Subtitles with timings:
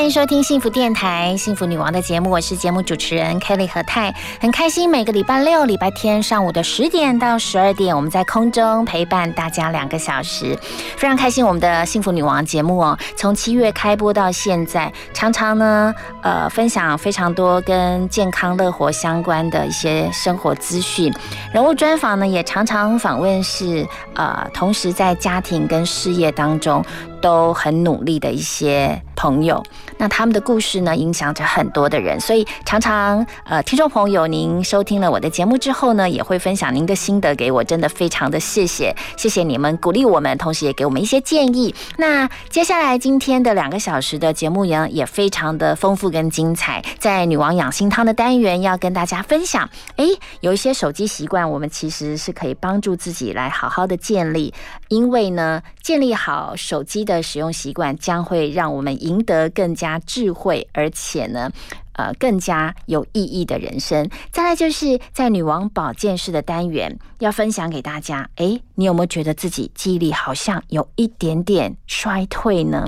[0.00, 10.58] 欢迎收听幸福电台、幸福女王的节目，我是节目主持人 Kelly 何泰，很开心每个礼拜六、礼拜天上午的十点到十二点，我们在空中陪伴大家两个小时，
[10.96, 11.44] 非常开心。
[11.44, 21.12] 我们的幸福女王节目哦，从七月开播到现在，常常呢，呃，分享非常多跟健康乐活相关的一些生活资讯，
[21.52, 26.82] 人物专访呢，也常常访问是呃，同时在家庭跟事业当中。
[27.22, 29.62] 都很努力的一些朋友，
[30.00, 41.74] 那他们的故事呢，影响着很多的人，所以常常呃，听众朋友，您收听了我的节目之后呢，也会分享您的心得给我，真的非常的谢谢，谢谢你们鼓励我们，同时也给我们一些建议。
[41.98, 50.06] 那接下来今天的两个小时的节目呢，也非常的丰富跟精彩，在女王养心汤的单元要跟大家分享，诶，
[50.40, 54.54] 有一些手机习惯，我们其实是可以帮助自己来好好的建立，
[54.88, 57.00] 因为呢，建立好手机。
[57.04, 61.50] 的使用习惯将会让我们赢得更加智慧，而且呢，
[61.94, 64.08] 呃，更加有意义的人生。
[64.30, 68.28] 再来就是在女王保健室的单元要分享给大家。
[68.36, 72.86] 诶，你有没有觉得自己记忆力好像有一点点衰退呢？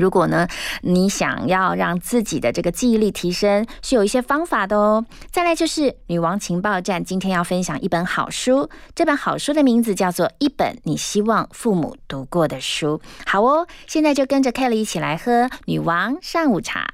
[0.00, 0.48] 如果呢，
[0.80, 5.04] 你想要让自己的这个记忆力提升，是有一些方法的哦。
[5.30, 12.98] 再来就是女王情报站，今天要分享一本好书，这本好书的名字叫做《一本你希望父母读过的书》。
[13.26, 16.88] 好哦，现在就跟着 Kelly 一起来喝女王上午茶。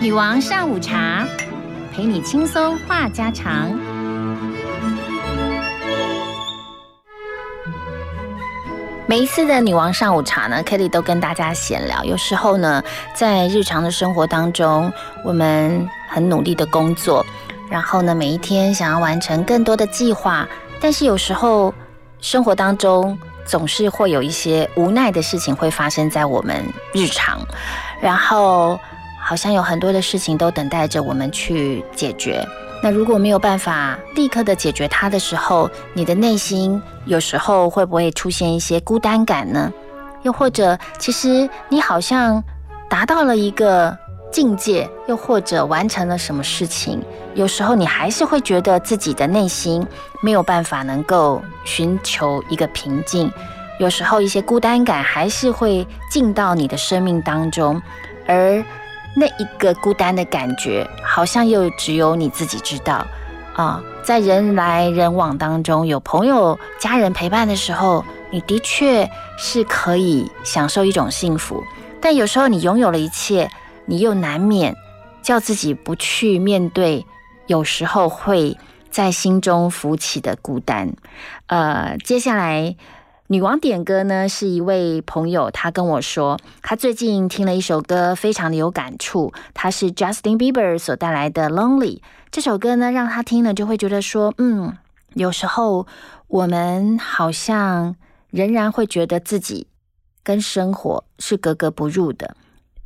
[0.00, 1.26] 女王上午茶，
[1.92, 4.01] 陪你轻松话家常。
[9.12, 12.02] 每一次的女王上午茶呢，Kelly 都跟大家闲聊。
[12.02, 12.82] 有时候呢，
[13.14, 14.90] 在日常的生活当中，
[15.22, 17.22] 我们很努力的工作，
[17.68, 20.48] 然后呢，每一天想要完成更多的计划，
[20.80, 21.74] 但是有时候
[22.22, 27.38] 生活当中总是会有一些无奈的事情会发生在我们日常，
[28.00, 28.80] 然后
[29.20, 32.42] 好像有很多的事情都等待着我们去解决。
[32.84, 39.72] 那如果没有办法立刻的解决它的时候，你的内心有时候会不会出现一些孤单感呢？
[40.22, 42.42] 又或者，其实你好像
[42.90, 43.96] 达到了一个
[44.32, 47.00] 境界，又或者完成了什么事情，
[47.34, 49.86] 有时候你还是会觉得自己的内心
[50.20, 53.30] 没有办法能够寻求一个平静，
[53.78, 57.80] 有时候一些孤单感还是会进到你的生命当中，
[58.26, 58.64] 而。
[59.14, 63.06] 那一个孤单的感觉，好像又只有你自己知道
[63.54, 63.82] 啊。
[64.02, 69.08] 在人来人往当中，有朋友、家人陪伴的时候，你的确
[69.38, 71.62] 是可以享受一种幸福。
[72.00, 73.50] 但有时候你拥有了一切，
[73.84, 74.74] 你又难免
[75.22, 77.06] 叫自己不去面对，
[77.46, 78.58] 有时候会
[78.90, 80.94] 在心中浮起的孤单。
[81.46, 82.74] 呃，接下来。
[83.32, 89.32] 女王点歌呢，是一位朋友，他跟我说，他最近听了一首歌，非常的有感触。
[89.54, 91.96] 他是 Justin Bieber 所带来的《Lonely》
[92.30, 94.76] 这首歌呢，让他听了就会觉得说，嗯，
[95.14, 95.86] 有时候
[96.28, 97.96] 我们好像
[98.28, 99.66] 仍然会觉得自己
[100.22, 102.36] 跟生活是格格不入的，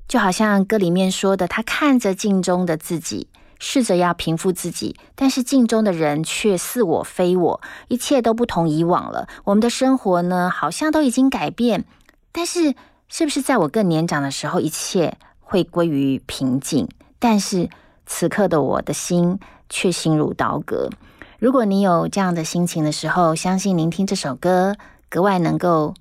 [0.07, 3.27] 就好像歌里面说的，他看着镜中的自己。
[3.59, 9.27] 试着要平复自己，但是镜中的人却似我非我，一切都不同以往了。
[9.45, 11.85] 我们的生活呢，好像都已经改变，
[12.33, 12.75] 但是
[13.09, 16.87] 是不是在我更年长的时候，一切会归于平静？
[17.19, 17.71] 但是
[18.05, 19.39] 此刻的我的心
[19.71, 20.91] 却心如刀割。
[21.39, 24.77] 如果你有这样的心情的时候，相信聆听这首歌
[25.09, 25.95] 格外能够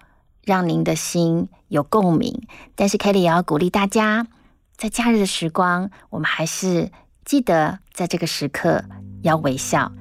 [0.44, 2.46] 让您的心有共鸣。
[2.76, 4.28] 但是 Kelly 也要鼓励大家，
[4.76, 6.92] 在假日的时光，我们还是。
[7.26, 8.82] 记得在这个时刻
[9.24, 9.92] 要微笑，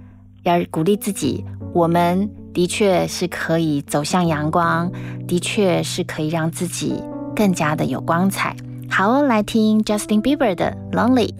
[0.42, 1.42] 要鼓励自己。
[1.72, 4.92] 我们的确是可以走向阳光，
[5.26, 7.02] 的确是可以让自己
[7.34, 8.54] 更加的有光彩。
[8.90, 11.32] 好哦，来听 Justin Bieber 的《Lonely》。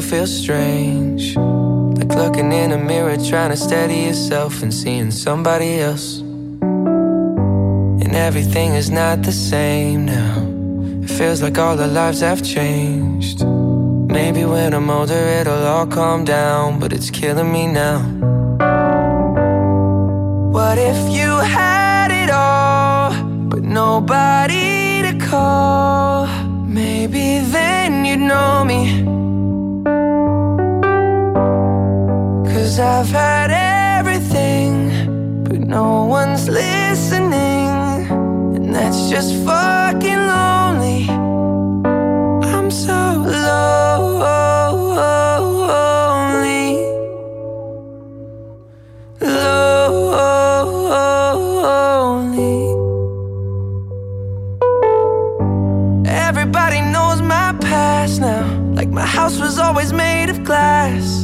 [0.00, 0.38] feels
[10.06, 10.47] like
[11.58, 13.44] all our lives have changed.
[13.44, 17.98] Maybe when I'm older, it'll all calm down, but it's killing me now.
[20.52, 23.12] What if you had it all,
[23.48, 26.26] but nobody to call.
[26.66, 28.80] Maybe then you'd know me.
[32.52, 33.50] Cause I've had
[33.98, 37.68] everything, but no one's listening.
[38.56, 40.67] And that's just fucking lonely.
[58.98, 61.22] My house was always made of glass.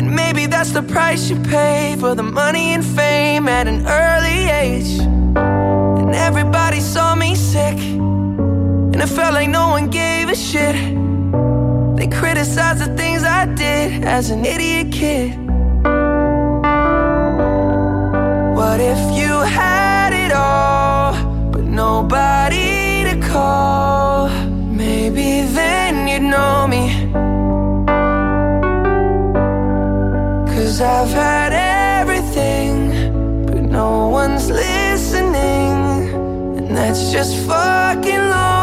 [0.00, 4.40] And maybe that's the price you pay for the money and fame at an early
[4.64, 4.92] age.
[6.00, 7.78] And everybody saw me sick.
[8.92, 10.76] And it felt like no one gave a shit.
[11.96, 15.28] They criticized the things I did as an idiot kid.
[18.58, 21.14] What if you had it all,
[21.50, 24.28] but nobody to call?
[24.84, 26.84] Maybe then you'd know me.
[30.52, 31.52] Cause I've had
[32.00, 35.72] everything, but no one's listening.
[36.58, 38.59] And that's just fucking lonely.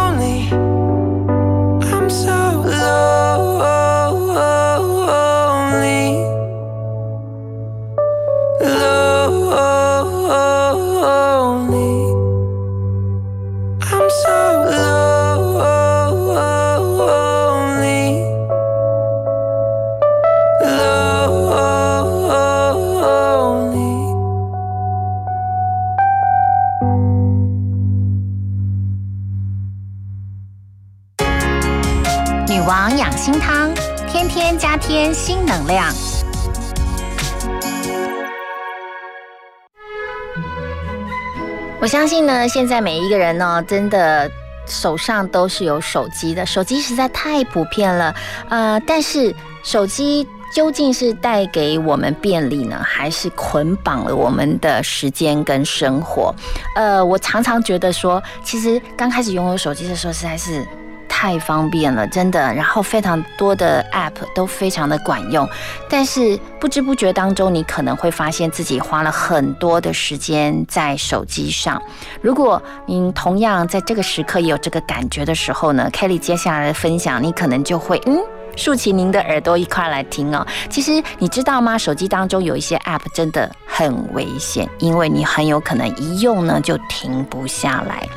[34.58, 35.94] 加添新能量。
[41.80, 44.30] 我相信呢，现在每一个人呢，真的
[44.66, 48.14] 手上都是有手机的，手机实在太普遍了。
[48.50, 49.34] 呃，但是
[49.64, 56.34] 手机究竟是带给我们便利呢，还是捆绑了我们的时间跟生活？
[56.76, 60.68] 呃，我常常觉得说，其实刚开始拥有手机的时候，实在是。
[61.20, 62.54] 太方便了，真的。
[62.54, 65.50] 然后非常多的 App 都非常的管用，
[65.90, 71.82] 但是不知不觉当中，你可能会发现自己花了很多的时间在手机上。
[72.22, 78.20] 如果您同样在这个时刻也有这个感觉的时候呢，Kelly 接下来的分享，你可能就会嗯。
[78.56, 80.46] 竖起您的耳朵一块来听哦。
[80.68, 81.78] 其实你知道吗？
[81.78, 88.08] 手机当中有一些 App 真的很危险，因为你很有可能一用呢就停不下来。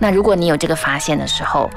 [0.00, 1.68] 那如果你有这个发现的时候，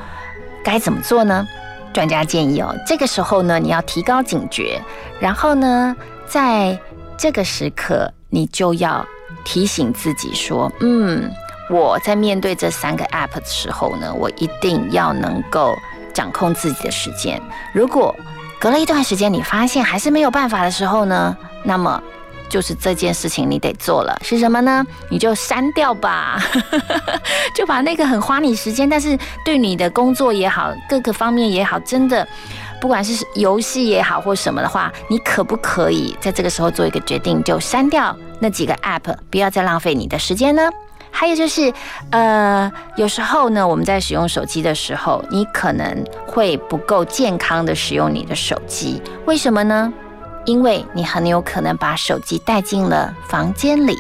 [0.64, 1.48] 该怎么做呢？
[1.94, 4.82] 专家建议哦，这个时候呢，你要提高警觉，
[5.20, 5.96] 然后呢，
[6.26, 6.80] 在
[7.18, 9.06] 这个时刻，你就要
[9.46, 11.32] 提醒自己说，嗯，
[11.70, 15.78] 我在面对这三个 app 的时候呢，我一定要能够
[16.14, 17.40] 掌控自己的时间。
[17.74, 18.16] 如果
[18.60, 22.02] 隔了一段时间，你发现还是没有办法的时候呢，那么
[22.50, 24.86] 就是这件事情你得做了，是什么呢？
[25.10, 26.40] 你就删掉吧，
[27.56, 32.28] 就把那个很花你时间，但是对你的工作也好，各个方面也好，真的，
[32.80, 40.70] 不管是游戏也好或什么的话，你可不可以在这个时候做一个决定，就删掉那几个 app，不要再浪费你的时间呢？
[41.16, 41.72] 还有就是，
[42.10, 49.94] 呃，有时候呢，我们在使用手机的时候，你可能会不够健康的使用你的手机，为什么呢？
[50.46, 53.96] 因为你很有可能把手机带进了房间里，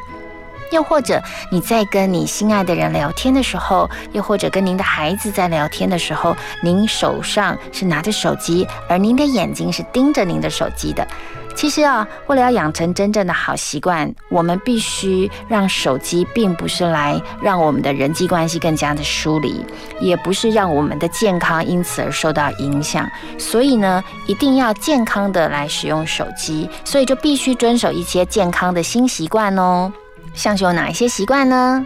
[0.71, 1.21] 又或者
[1.51, 11.07] 你在跟你心爱的人聊天的时候，又或者跟您的孩子在聊天的时候，您手上是拿着手机，而您的眼睛是盯着您的手机的。
[11.55, 19.63] 其实啊，为了要养成真正的好习惯，我们必须让手机并不是来让我们的人际关系更加的疏离，
[19.99, 23.09] 也不是让我们的健康因此而受到影响。
[23.37, 29.91] 所以呢，一定要健康的来使用手机，所以就必须遵守一些健康的新习惯哦。
[30.33, 31.85] 像是有哪一些习惯呢？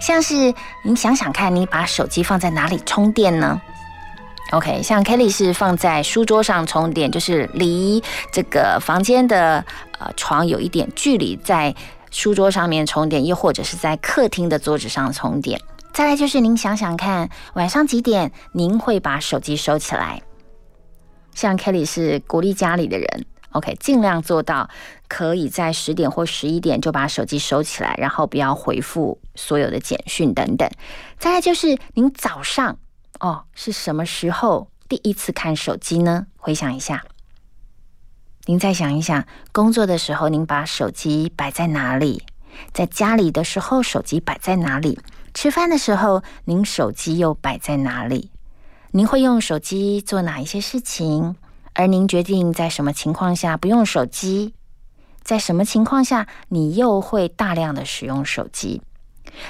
[0.00, 3.60] 像是你想想看，你把手机放在哪里充电呢
[4.50, 8.02] ？OK，像 Kelly 是放在书桌上充电，就是离
[8.32, 9.64] 这个房间的
[9.98, 11.74] 呃床有一点距离，在
[12.10, 15.60] 书桌上面充电，又或者是在客厅的桌子上充电。
[15.92, 20.22] 再来就是您想想看，晚上几点您会把手机收起来？
[21.34, 24.70] 像 Kelly 是鼓励家里的人，OK，尽量做到
[25.08, 30.68] 可以在十点或十一点就把手机收起来，然后不要回复所有的简讯等等。
[31.18, 32.78] 再来就是您早上。
[33.20, 36.26] 哦，是什么时候第一次看手机呢？
[36.36, 37.04] 回想一下，
[38.46, 42.22] 您再想一想，工作的时候您把手机摆在哪里？
[42.72, 44.98] 在家里的时候手机摆在哪里？
[45.34, 48.30] 吃饭的时候，您手机又摆在哪里？
[48.92, 51.36] 您会用手机做哪一些事情？
[51.74, 54.54] 而您决定在什么情况下不用手机？
[55.22, 58.80] 在什么情况下你又会大量的使用手机？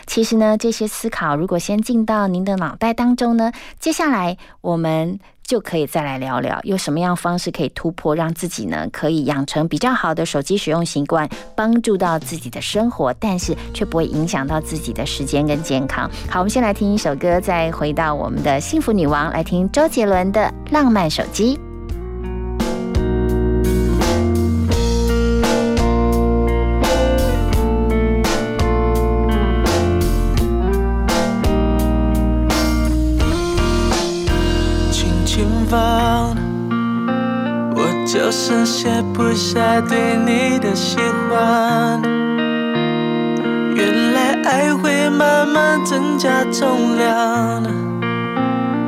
[0.06, 16.10] 其实呢，这些思考如果先进到您的脑袋当中呢，接下来我们就可以再来聊聊，用什么样方式可以突破，让自己呢可以养成比较好的手机使用习惯，帮助到自己的生活，但是却不会影响到自己的时间跟健康。
[16.28, 20.42] 好，我们先来听一首歌，再回到我们的幸福女王，来听周杰伦的
[20.72, 21.56] 《浪漫手机》。
[37.74, 40.96] 我就是卸不下对你的喜
[41.30, 42.00] 欢，
[43.74, 47.62] 原来爱会慢慢增加重量，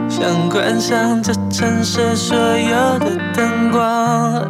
[0.08, 4.48] 想关上这城市所有的灯光，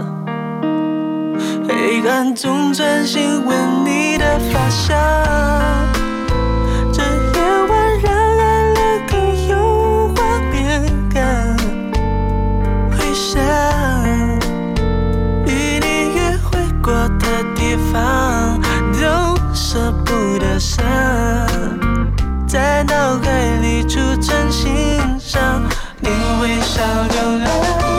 [1.69, 4.97] 黑暗中专心闻你的发香。
[17.93, 20.85] 都舍不得删，
[22.47, 24.71] 在脑海里储存欣
[25.19, 25.63] 赏，
[25.99, 26.09] 你
[26.41, 27.90] 微笑流泪。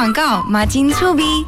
[0.00, 1.44] 广告马金粗逼。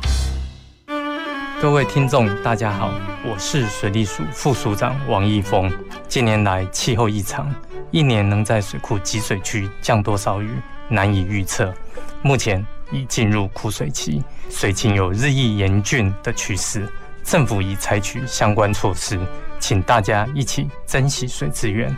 [1.58, 2.90] 各位听众，大家好，
[3.24, 5.72] 我是水利署副署长王义峰。
[6.06, 7.50] 近年来气候异常，
[7.90, 10.50] 一年能在水库集水区降多少雨
[10.86, 11.72] 难以预测。
[12.20, 16.86] 目前已进入枯水期，水情有日益严峻的趋势。
[17.24, 19.18] 政府已采取相关措施，
[19.58, 21.96] 请大家一起珍惜水资源，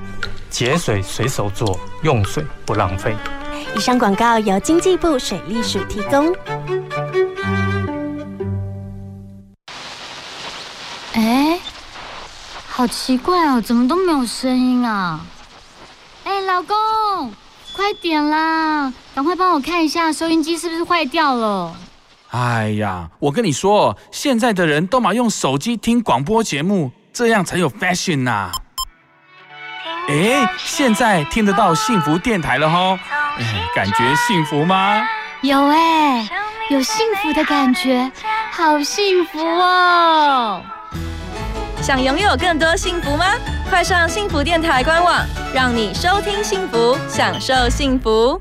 [0.51, 3.13] 节水随手做，用水不浪费。
[3.77, 6.35] 以上广告由经济部水利署提供。
[11.15, 11.59] 哎。
[12.77, 15.21] 好奇怪哦，怎么都没有声音啊？
[16.25, 17.33] 哎，老公，
[17.77, 21.73] 快点啦，赶快帮我看一下收音机是不是坏掉了。
[22.31, 28.51] 哎呀，我跟你说，现在的人都嘛用手机听广播节目，这样才有 fashion 呐。
[30.09, 32.99] 哎，现在听得到幸福电台了吼，
[33.39, 35.03] 哎，感觉幸福吗？
[35.43, 36.29] 有哎，
[36.71, 38.11] 有幸福的感觉，
[38.51, 40.63] 好幸福哦。
[41.83, 43.27] 想拥有更多幸福吗？
[43.69, 45.23] 快上幸福电台官网，
[45.55, 48.41] 让你收听幸福，享受幸福。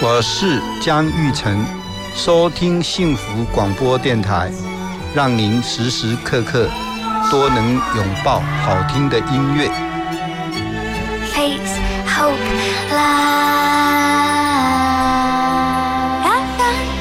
[0.00, 1.64] 我是江玉成，
[2.14, 4.50] 收听幸福广播电台，
[5.14, 6.68] 让您时时刻刻
[7.30, 9.70] 都能拥抱好听的音乐。
[11.32, 12.36] Faith, Hope,
[12.90, 13.48] love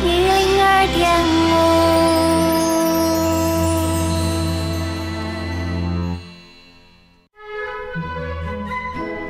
[0.03, 0.97] 一零二点
[1.51, 1.55] 五。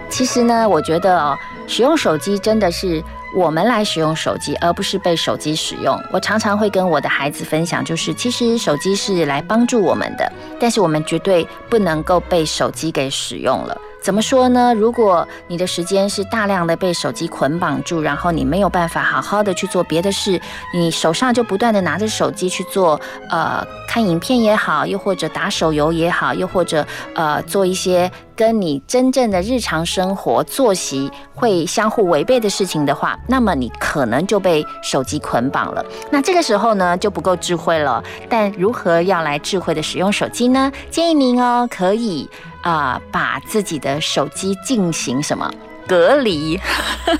[0.10, 3.04] 其实呢，我觉得哦，使用手机真的是。
[3.36, 6.00] 我们来使用手机，而不是被手机使用。
[6.12, 13.78] 我常常会跟我的孩子分享，就是其实手机是来帮助我们的，但是我们绝对不能够被手机给使用了。
[14.00, 14.74] 怎么说呢？
[14.74, 20.40] 如果你的时间是大量的被手机捆绑住，然后你没有办法好好的去做别的事，
[20.74, 35.84] 你手上就不断的拿着手机去做，呃，看影片也好，又或者打手游也好，又或者呃做一些跟你真正的日常生活作息会相互违背的事情的话，那么你可能就被手机捆绑了。
[36.12, 38.02] 那这个时候呢就不够智慧了。
[38.30, 40.72] 但如何要来智慧的使用手机呢？
[40.90, 42.30] 建议您哦可以。
[42.64, 45.50] 啊，把自己的手机进行什么
[45.88, 46.60] 隔离？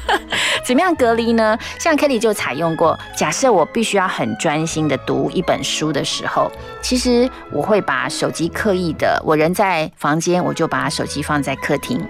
[0.66, 1.58] 怎么样隔离呢？
[1.80, 6.52] 像 Kelly 就采用过，假设我必须要很专心的读一本书的时候，
[6.82, 12.06] 其实我会把手机刻意的，我人在房间，我就把手机放在客厅。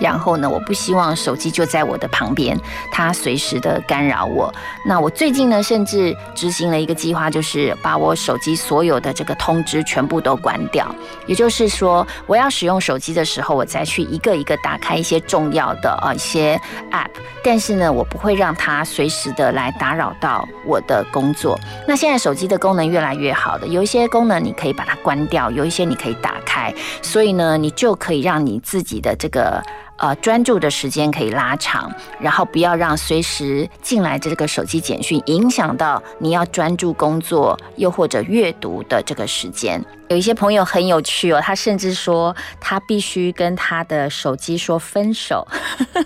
[0.00, 2.58] 然后呢，我不希望手机就在我的旁边，
[2.90, 4.52] 它随时的干扰我。
[4.84, 10.92] 那我最近呢，甚至执行了一个计划，就是把我手机所有的这个通知全部都关掉。
[11.26, 16.60] 也就是说，我要使用手机的时候，我再去一个一个打开一些重要的呃一些
[16.90, 17.10] App，
[17.44, 21.58] 但是呢，我不会让它随时的来打扰到我的工作。
[21.86, 29.62] 那现在手机的功能越来越好的，有一些功能你可以把它关掉，有一些你可以打开，所以呢，你就可以让你自己的这个。
[30.00, 39.84] 呃，专注的时间可以拉长，然后不要让随时进来的这个手机简讯影响到你要专注工作又或者阅读的这个时间。
[40.10, 45.46] 有一些朋友很有趣哦，他甚至说他必须跟他的手机说分手，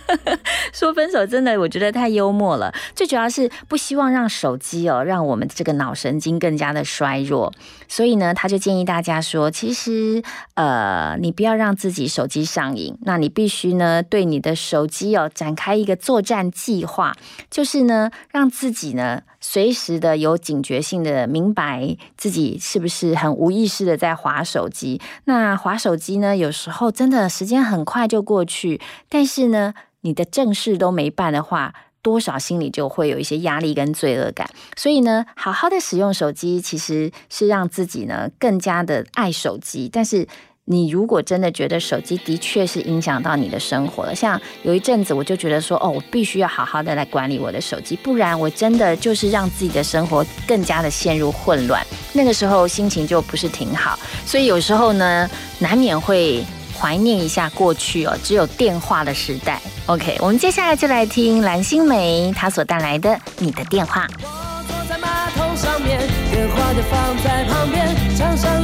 [0.75, 2.71] 说分手真的我觉得太幽默了。
[2.95, 7.51] 最主要是不希望让手机哦让我们这个脑神经更加的衰弱，
[7.89, 17.17] 所以呢，他就建议大家说，其实呃，你不要让自己手机上瘾，那你必须呢对你的手机哦展开一个作战计划，
[17.51, 19.23] 就是呢让自己呢。
[19.47, 25.01] 随时的有警觉性的明白自己是不是很无意识的在划手机。
[25.25, 34.49] 那划手机呢，有时候真的时间很快就过去，但是呢，你的正事都没办的话，多少心里就会有一些压力跟罪恶感。
[34.77, 40.27] 所以呢，好好的使用手机，其实是让自己呢更加的爱手机，但是。
[40.67, 51.87] 你如果真的觉得手机的确是影响到你的生活了，像有一阵子我就觉得说，哦，我必须要好好的来管理我的手机，不然我真的就是让自己的生活更加的陷入混乱。
[52.15, 56.43] 那个时候心情就不是挺好，所以有时候呢，难免会
[56.75, 59.61] 怀念一下过去哦，只有电话的时代。
[59.85, 64.07] OK，我们接下来就来听蓝心湄她所带来的《你的电话》。
[64.23, 65.99] 我坐在马桶上面
[66.31, 68.64] 电话就放在旁边，墙上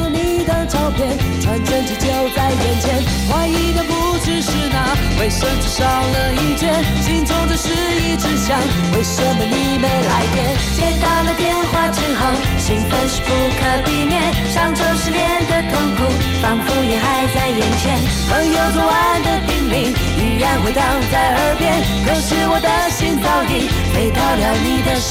[0.51, 1.07] 的照片，
[1.41, 2.99] 传真机就在眼前。
[3.31, 4.77] 怀疑的不只是那
[5.21, 6.67] 卫生纸少了一卷，
[7.07, 8.59] 心中的是一直想，
[8.95, 10.39] 为什么你没来电？
[10.75, 12.21] 接到了电话之后，
[12.59, 14.21] 兴奋是不可避免，
[14.53, 15.99] 上周失恋的痛苦
[16.43, 17.85] 仿佛也还在眼前。
[18.29, 19.73] 朋友昨晚的叮咛
[20.19, 20.83] 依然回荡
[21.13, 21.63] 在耳边，
[22.05, 25.11] 可是我的心早已飞到了你的身。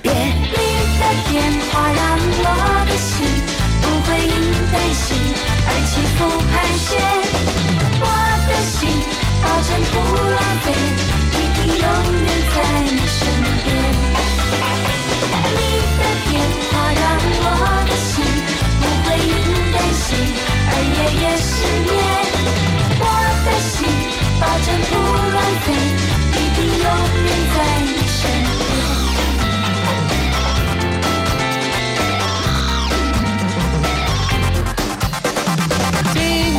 [0.00, 0.08] 边，
[0.48, 0.56] 你
[0.98, 2.00] 的电话让
[2.42, 2.46] 我
[2.88, 3.26] 的心
[4.20, 4.36] 不会因
[4.70, 5.16] 担心
[5.66, 6.88] 而起伏盘旋。
[8.00, 8.04] 我
[8.46, 8.78] 的心
[9.40, 9.94] 保证不
[10.28, 10.66] 浪费，
[11.32, 11.86] 一定永
[12.20, 13.18] 远在你身
[13.64, 13.66] 边。
[15.56, 15.60] 你
[15.96, 16.30] 的电
[16.68, 17.02] 话让
[17.40, 17.48] 我
[17.88, 18.12] 的心
[18.80, 19.32] 不会因
[19.72, 20.06] 担心
[20.68, 21.48] 而夜夜失
[21.88, 21.90] 眠。
[23.00, 23.04] 我
[23.46, 23.72] 的心
[24.38, 24.92] 保证不
[25.32, 25.66] 浪费，
[26.32, 26.88] 一定永
[27.24, 28.20] 远在你身
[28.58, 28.69] 边。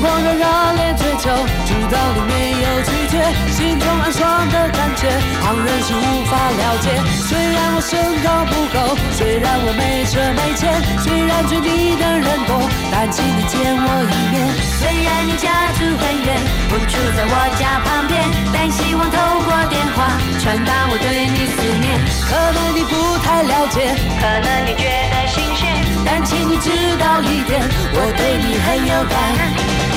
[0.01, 1.29] 狂热热烈追求，
[1.69, 3.21] 主道你没有拒绝，
[3.53, 5.07] 心中暗爽的感觉，
[5.39, 6.89] 旁人是无法了解。
[7.29, 10.73] 虽然我身高不够，虽然我没车没钱，
[11.05, 14.49] 虽然追你的人多，但请你见我一面。
[14.81, 16.33] 虽然你家住很远，
[16.65, 22.01] 不住在我家旁边，但希望透过电话传达我对你思念。
[22.25, 25.69] 可能你不太了解，可能你觉得新鲜，
[26.03, 27.61] 但请你知道一点，
[27.93, 29.90] 我对你很有感。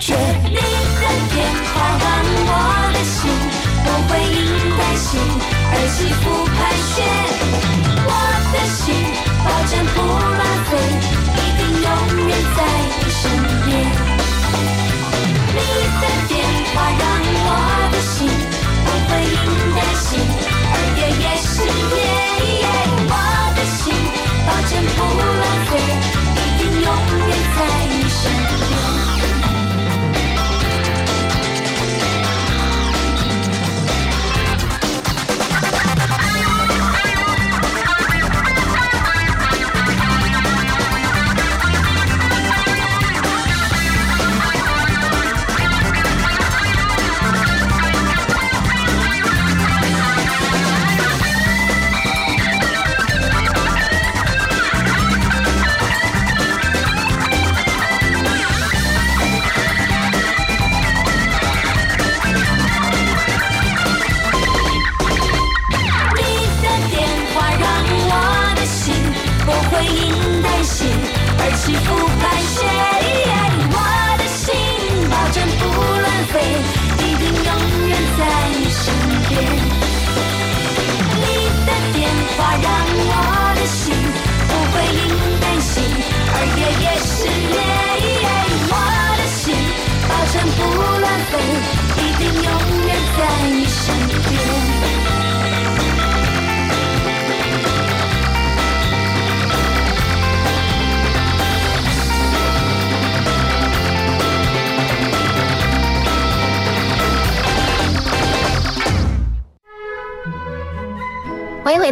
[0.00, 1.34] 却你的电
[1.72, 2.06] 话让
[2.46, 2.52] 我
[2.92, 3.16] 的心
[3.84, 4.38] 不会因
[4.76, 5.08] 担心
[5.70, 6.22] 而起伏
[6.54, 6.56] 盘
[6.92, 6.94] 旋，
[8.06, 8.10] 我
[8.52, 8.82] 的心
[9.44, 9.96] 保证不
[10.38, 10.70] 浪费，
[11.34, 11.86] 一定永
[12.28, 12.58] 远在
[12.98, 13.22] 你身
[13.64, 13.68] 边。
[15.54, 15.58] 你
[16.00, 16.32] 的电
[16.74, 17.02] 话让
[17.46, 17.48] 我
[17.92, 18.14] 的心
[18.84, 19.36] 不会因
[19.74, 20.06] 担心
[20.72, 21.52] 而夜夜失
[21.90, 21.92] 眠，
[23.08, 23.12] 我
[23.56, 23.82] 的心
[24.46, 24.98] 保证不
[25.40, 25.72] 浪费，
[26.36, 26.86] 一定永
[27.28, 28.22] 远在你身
[28.68, 28.83] 边。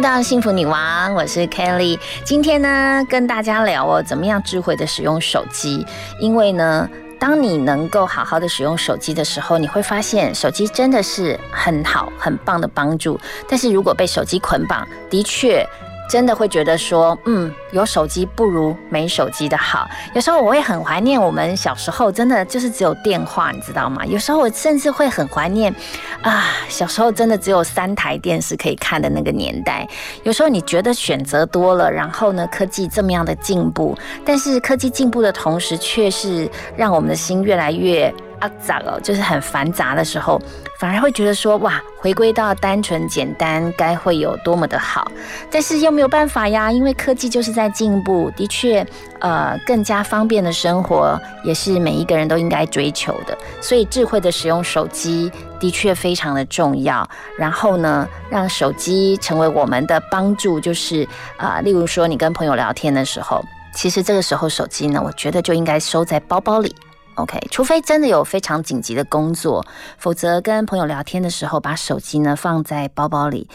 [0.03, 1.97] 到幸福女王，我是 Kelly。
[2.25, 5.85] 今天呢，跟大家聊哦，怎么样智慧的使用手机。
[6.19, 13.17] 因为呢，当你能够好好的使用手机的时候，你会发现手机真的是很好、很棒的帮助。
[13.47, 15.65] 但是如果被手机捆绑，的确。
[16.09, 19.87] 真的会觉得说，嗯，有手机不如没手机的好。
[20.13, 24.05] 有时候我会很怀念我们小时候，真的就是只有电话，你知道吗？
[24.05, 25.73] 有时候我甚至会很怀念，
[26.21, 29.87] 啊，小时候真的只有三台电视可以看的那个年代。
[30.23, 38.13] 有时候你觉得选择多了，然后呢，科技这么样的进步，但是科技进步的同时，却是让我们的心越来越。
[38.39, 40.41] 啊，杂哦，就是很繁杂的时候，
[40.79, 45.09] 反而会觉得说，哇，回归到单纯简单，该会有多么的好。
[45.49, 48.85] 但是又没有办法呀，因为科技就是在进步，的确，
[49.19, 53.37] 呃，更加方便的生活也是每一个人都应该追求的。
[53.61, 57.07] 所以，智慧的使用手机的确非常的重要。
[57.37, 63.41] 然后呢，让手机成为我们的帮助，就是啊、呃，例如说你跟朋友聊天的时候，
[63.73, 66.75] 其实这个时候手机呢，我觉得就应该收在包包里。
[67.15, 69.65] OK，除非真的有非常紧急的工作，
[69.97, 73.47] 否则跟朋友聊天的时候，把手机呢放在包包里，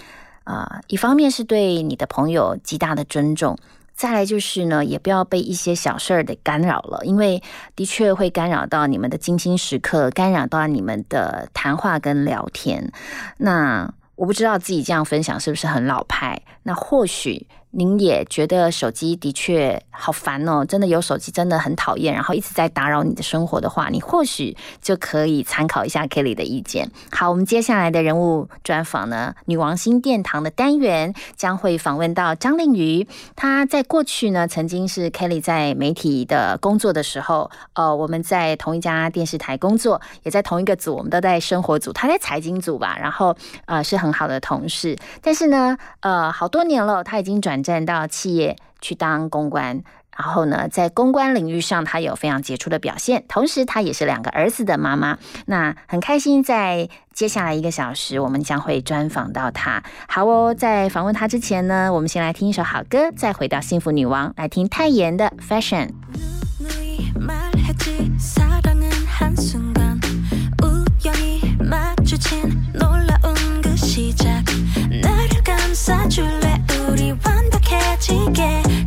[0.45, 3.59] 啊、一方面是对你的朋友极大的尊重，
[3.95, 7.43] 再来就是呢，也不要被一些小事儿给干扰了，因为
[7.75, 12.93] 的确会干扰到你们的精心时刻，干扰到你们的谈话跟聊天。
[13.39, 17.49] 那我不知道自己这样分享是不是很老派，那或许。
[17.71, 26.91] 您也觉得手机的确好烦哦，真的有手机真的很讨厌，然后一直在打扰你的生活的话，你或许就可以参考一下 Kelly 的意见。
[27.13, 33.07] 好，我们接下来的人物专访呢，女王新殿堂的单元将会访问到张令瑜。
[33.37, 44.97] 她在过去呢，曾经是 Kelly 在媒体的工作的时候，呃，我们在同一家电视台工作，也在同一个组，我们都在生活组，她在财经组吧，然后呃是很好的同事。
[45.21, 47.58] 但是呢，呃，好多年了，她已经转。
[47.63, 49.83] 站到企业去当公关，
[50.17, 53.25] 然后呢，在公关领域上，她有非常杰出的表现。
[53.29, 55.19] 同时，她也是两个儿子的妈妈。
[55.47, 59.83] 那很开心，在接下来一个小时，我们将会专访到她。
[60.09, 65.89] 好哦，在访问她之前呢，我们先来听一首好歌，再回到幸福女王，来听泰妍的《Fashion》。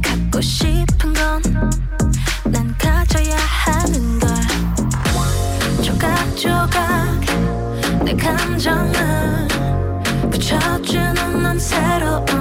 [0.01, 1.41] 갖고 싶은 건
[2.45, 4.19] 난 가져야 하는
[5.81, 7.21] 조각조각
[8.03, 9.47] 내 감정을
[10.29, 12.40] 붙여주는 넌 새로운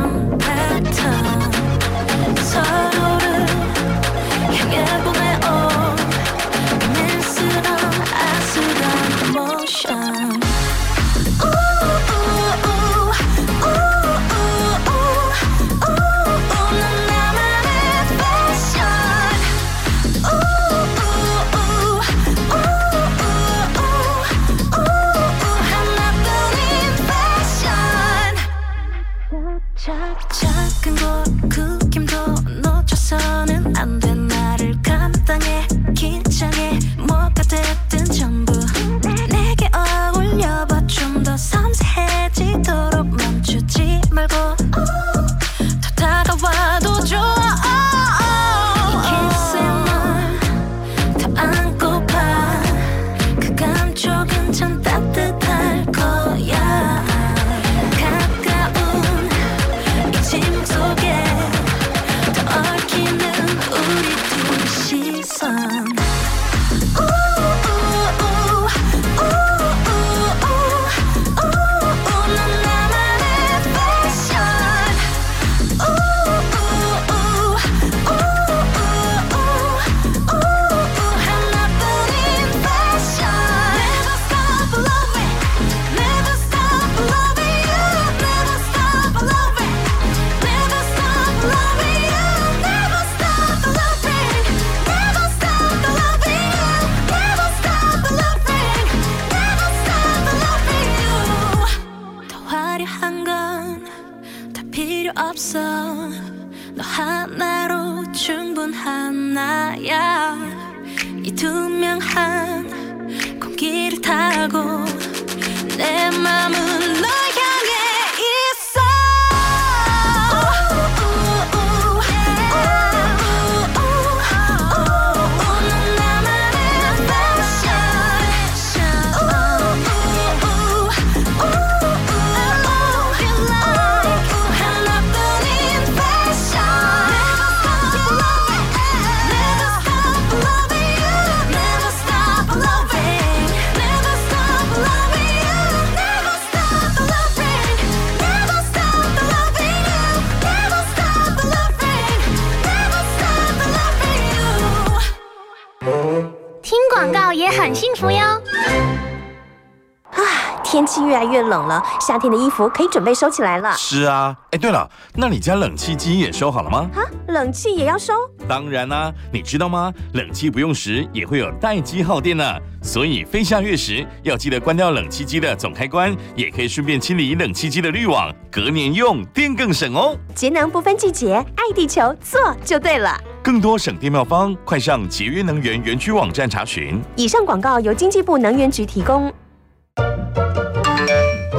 [162.10, 163.72] 夏天的衣服可以准备收起来了。
[163.76, 166.90] 是啊，哎，对了，那你家冷气机也收好了吗？
[166.92, 168.12] 啊，冷气也要收？
[168.48, 169.94] 当然啦、你知道吗？
[170.14, 172.44] 冷气不用时也会有待机耗电呢，
[172.82, 180.16] 所以飞下月时要记得关掉冷气机的总开关，也可以顺便清理冷气机的滤网，隔年用电更省哦。
[180.34, 183.16] 节能不分季节，爱地球做就对了。
[183.40, 187.00] 更多省电妙方，快上节约能源园区网站查询。
[187.14, 189.32] 以上广告由经济部能源局提供。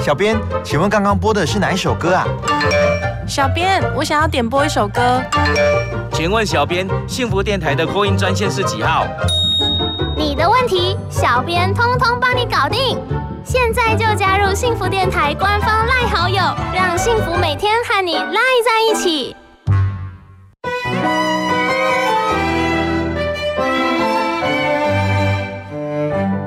[0.04, 2.26] 小编，请问刚刚播的是哪一首歌啊？
[3.28, 5.22] 小编，我想要点播一首歌。
[6.12, 9.06] 请问小编，幸福电台的扩音专线是几号？
[10.18, 12.98] 你的问题，小编通通帮你搞定。
[13.44, 16.42] 现在就加入幸福电台官方赖好友，
[16.74, 19.36] 让幸福每天和你赖在一起。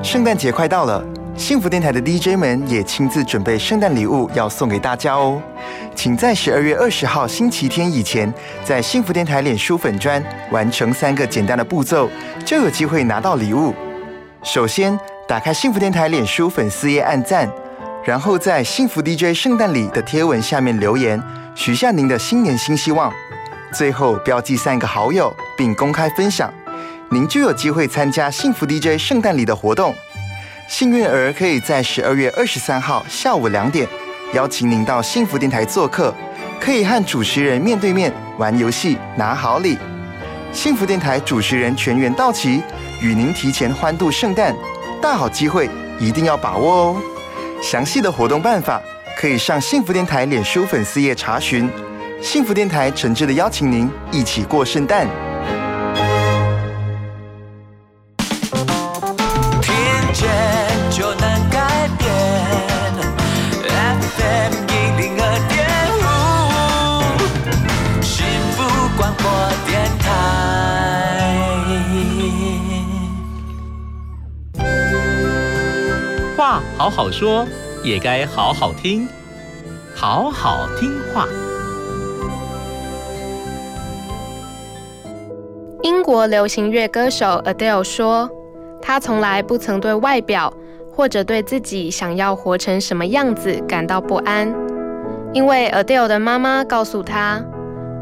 [0.03, 1.03] 圣诞节快到了，
[1.37, 5.41] 幸福电台的 DJ 们也亲自准备圣诞礼物要送给大家哦。
[5.93, 12.09] 请在十二月二十号星期天以前，在幸福电台脸书粉砖完成三个简单的步骤，
[12.45, 13.73] 就有机会拿到礼物。
[14.43, 17.51] 首先，打开幸福电台脸书粉丝页按赞，
[18.05, 21.21] 然后在幸福 DJ 圣诞礼的贴文下面留言，
[21.53, 23.11] 许下您的新年新希望。
[23.73, 26.51] 最后标记三个好友，并公开分享，
[27.11, 29.93] 您就有机会参加幸福 DJ 圣诞礼的活动。
[30.67, 33.87] 幸运儿可以在十二月二十三号下午两点
[34.33, 36.13] 邀请您到幸福电台做客，
[36.59, 39.77] 可以和主持人面对面玩游戏拿好礼。
[40.51, 42.63] 幸福电台主持人全员到齐，
[42.99, 44.55] 与您提前欢度圣诞，
[45.01, 46.97] 大好机会一定要把握哦！
[47.61, 48.81] 详细的活动办法
[49.17, 51.69] 可以上幸福电台脸书粉丝页查询。
[52.21, 55.07] 幸福电台诚挚的邀请您一起过圣诞。
[76.77, 77.47] 好好说，
[77.83, 79.07] 也该好好听。
[79.95, 81.25] 好好听话。
[85.83, 88.29] 英国流行乐歌手 Adele 说，
[88.81, 90.53] 她从来不曾对外表
[90.93, 94.53] 或者对自己想要活成什么样子感到不安，
[95.31, 97.41] 因为 Adele 的妈妈告诉她，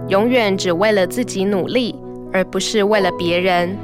[0.07, 1.95] 永远只为了自己努力，
[2.33, 3.77] 而不是为了别人。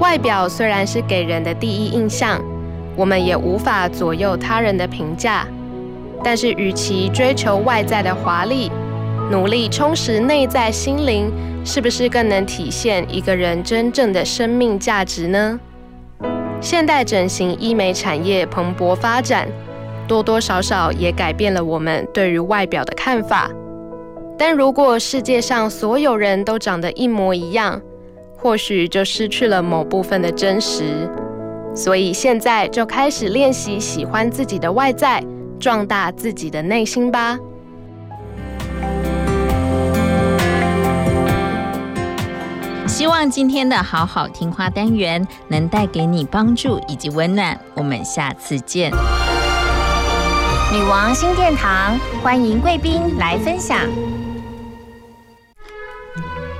[0.00, 2.42] 外表虽然是给人的第一印象，
[2.96, 5.46] 我们也无法左右他人的评价，
[6.22, 8.70] 但是与其追求外在的华丽，
[9.30, 11.32] 努力充实内在心灵，
[11.64, 15.58] 是不是更能体现一个人真正的生命价值呢？
[16.60, 19.48] 现代整形医美产业蓬勃发展，
[20.06, 23.50] 多多少少也改变了我们对于外表的看法。
[24.38, 27.80] 但如果世界上所有人都长得一模一样，
[28.36, 31.08] 或许就失去了某部分的真实。
[31.74, 35.24] 所以现在就开始练习喜欢自己的外在，
[35.58, 37.38] 壮大自己的内心吧。
[42.86, 47.58] 希望今天的好好听话单元能带给你帮助以及温暖。
[47.74, 48.92] 我们下次见。
[50.70, 53.78] 女王新殿堂，欢迎贵宾来分享。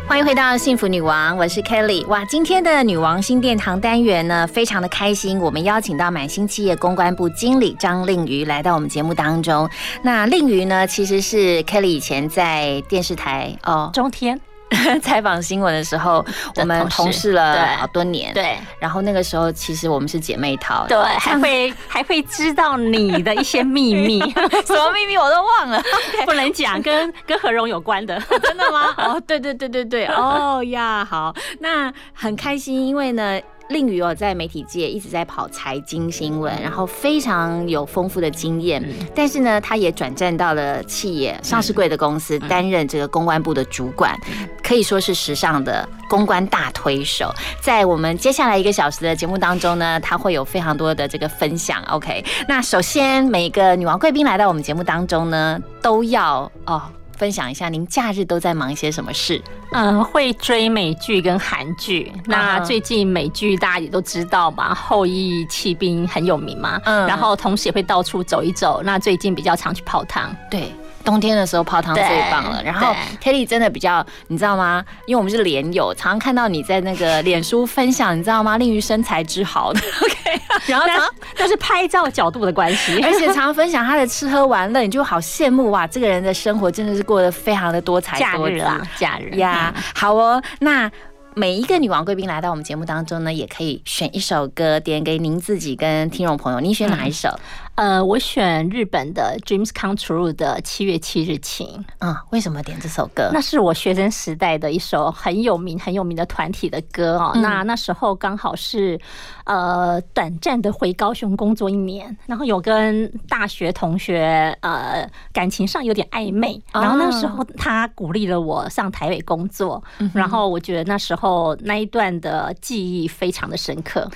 [0.06, 2.06] 欢迎回到幸福女王，我是 Kelly。
[2.06, 5.38] 哇，今天的女王新殿堂单元呢，非常的开心。
[5.38, 9.68] 我们邀请到满星企业公关部经理张令瑜来到我们节目当中。
[10.02, 14.38] 那令瑜呢，其实是 Kelly 以前在电视台哦，中天。
[15.02, 16.24] 采访新闻的时候，
[16.56, 18.32] 我们同事了好多年。
[18.34, 20.86] 对，然后那个时候其实我们是姐妹淘。
[20.86, 24.20] 对，还会还会知道你的一些秘密，
[24.66, 25.82] 什么秘密我都忘了，
[26.26, 28.20] 不能讲，跟跟何荣有关的。
[28.42, 28.94] 真的吗？
[28.98, 33.40] 哦，对对对对对，哦呀，好，那很开心，因为呢。
[33.72, 38.82] 令宇哦，在媒体界一直在跑财经新闻，然后非常有丰富的经验。
[39.14, 44.16] 但是呢，他也转战到了企业上市贵的公司，担任这个公关部的主管，
[44.62, 47.32] 可以说是时尚的公关大推手。
[47.60, 51.82] 在我们接下来一个小时的节目当中呢，他会有非常多的这个分享。
[51.88, 56.82] OK，那首先每个女王贵宾来到我们节目当中呢，都要哦。
[57.22, 59.40] 分享一下，您假日都在忙一些什么事？
[59.70, 62.10] 嗯，会追美剧跟韩剧。
[62.24, 66.80] 那最近美剧大家也都知道嘛，《后裔弃兵》很有名嘛。
[66.84, 68.82] 嗯，然后同时也会到处走一走。
[68.82, 70.34] 那最近比较常去泡汤。
[70.50, 70.72] 对。
[71.04, 72.62] 冬天的时候泡汤最棒了。
[72.64, 74.84] 然后 Kelly 真的比较，你知道吗？
[75.06, 78.58] 因为我们是连友，常常看到你在那个脸书分享，你知道吗？
[78.58, 80.40] 令于身材之好的， OK。
[80.66, 81.00] 然后常
[81.36, 85.86] 但是拍照角度的关系， 而且常常分享他的吃喝玩乐，你就好羡慕哇！
[85.86, 89.74] 这个人的生活真的是过得非常的多彩多姿啊，假日呀。
[89.94, 90.90] 好哦，那。
[91.34, 96.60] 每一个女王贵宾来到我们节目当中呢，也可以选一首歌点给您自己跟听众朋友。
[96.60, 97.30] 您选哪一首？
[97.74, 101.84] 呃，我选日本的 Dreams Come True 的七月七日晴。
[102.00, 103.30] 嗯，为什么点这首歌？
[103.32, 107.32] 那是我学生时代的一首很有名、很有名的团体的歌哦。
[107.36, 109.00] 那那时候刚好是
[109.44, 119.82] 呃短暂的回高雄工作一年，然后有跟大学同学呃感情上有点暧昧，然后那时候他鼓励了我上台北工作，
[120.12, 124.06] 然后我觉得那时候那一段的记忆非常的深刻。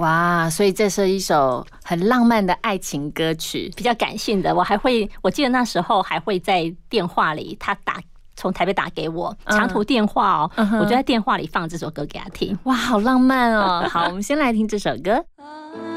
[0.00, 4.54] 哇，所以这是一首很浪漫的爱情歌曲，比较感性的。
[4.54, 8.00] 我还会，我记得那时候还会在电话里，他打
[8.34, 12.58] 从台北打给我，长途电话哦，我就在电话里放这首歌给他听。
[12.64, 13.86] 哇，好浪漫哦！
[13.90, 15.22] 好，我们先来听这首歌。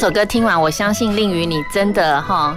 [0.00, 2.56] 首歌听完，我相信令宇你真的哈，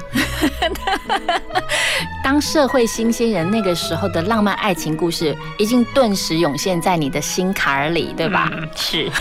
[2.23, 8.49] 当社会新鲜人那个时候的浪漫爱情故事，已经顿时涌现在你的心坎儿里，对吧？
[8.53, 9.11] 嗯是，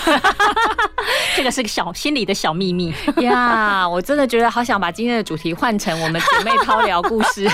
[1.35, 7.51] 这个是个小心里的小秘密 呀我真的觉得好想把今天的主题换成我们姐妹掏聊故事。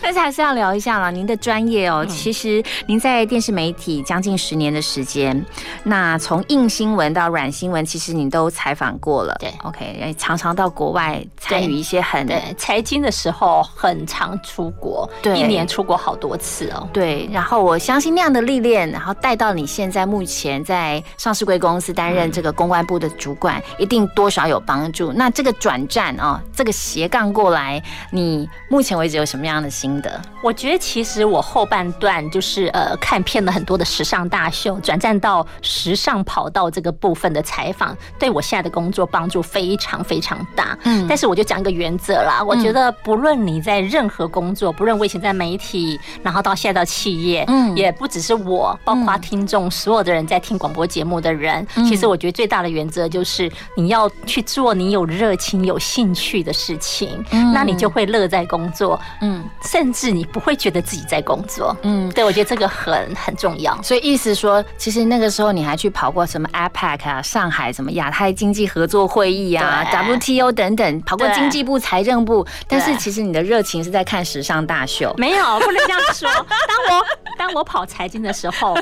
[0.00, 2.04] 但是还是要聊一下了，您的专业哦。
[2.06, 5.44] 其实您在电视媒体将近十年的时间，
[5.88, 9.36] 那从硬新闻到软新闻，其实你都采访过了。
[9.38, 16.88] 对，OK，常常到国外参与一些很对财经的时候很常出国，对一年出国好多次哦。
[16.92, 25.12] 对，然后我相信那样的历练，然后带到你现在目前在上市贵公司担任这个公关部的主管，一定多少有帮助。
[25.12, 30.20] 那这个转战哦，这个斜杠过来，你目前为止有什么样的心得？
[30.42, 40.76] 我觉得其实我后半段就是呃看遍了很多的时尚大秀，转战到时尚跑道这个部分的采访，对我现在的工作帮助非常非常大。
[40.84, 47.76] 嗯但是我就讲一个原则啦，我觉得不论你在任何工作，不论我以前在媒体，然后到现在到企业，嗯。
[47.76, 51.84] 也不只是我，包括听众所有的人在听广播节目的人，嗯。
[51.84, 57.52] 其实我觉得最大的原则就是你要去做你有热情、有兴趣的事情，嗯。
[57.52, 63.76] 那你就会乐在工作，嗯，甚至你不会觉得自己在工作，嗯，对我觉得这个很很重要。
[63.82, 75.14] 所以意思说，其实那个时候你还去跑过什么 APEC 啊、上海什么亚太经济合作会议啊、WTO 等等，跑过对经济部、财政部，但是其实你的热情是在看时尚大秀。
[75.18, 76.28] 没有， 不能这样说。
[76.30, 77.06] 当我
[77.38, 78.76] 当我跑财经的时候，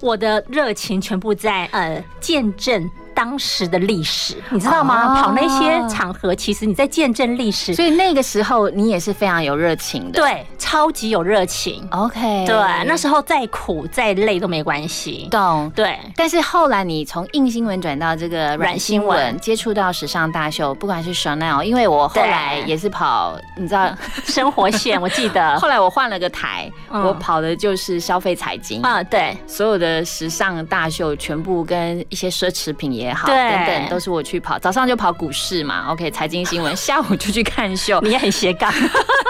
[0.00, 2.90] 我的热情全部在呃见证。
[3.20, 5.12] 当时的历史，你知道吗？
[5.12, 10.22] 哦跑那些场合，其实你在见证历史，所以那个时候你也是非常有热情的。
[10.22, 11.86] 对，超级有热情。
[11.90, 12.56] OK，对，
[12.86, 15.28] 那时候再苦再累都没关系。
[15.30, 15.70] 懂。
[15.76, 23.94] 对，但是后来你从硬新闻转到这个软新闻，接触到时尚大秀，不管是 Chanel，因为我后来也是跑，你知道
[24.24, 34.58] 生活线，我记得 后来我换了个台，嗯我跑的就是消费财经啊，对，所有的时尚大秀全部跟一些奢侈品也好，对等等都是我去跑。
[34.58, 38.00] 早上就跑股市嘛，OK，财经新闻， 下午就去看秀。
[38.00, 38.72] 你也很斜杠。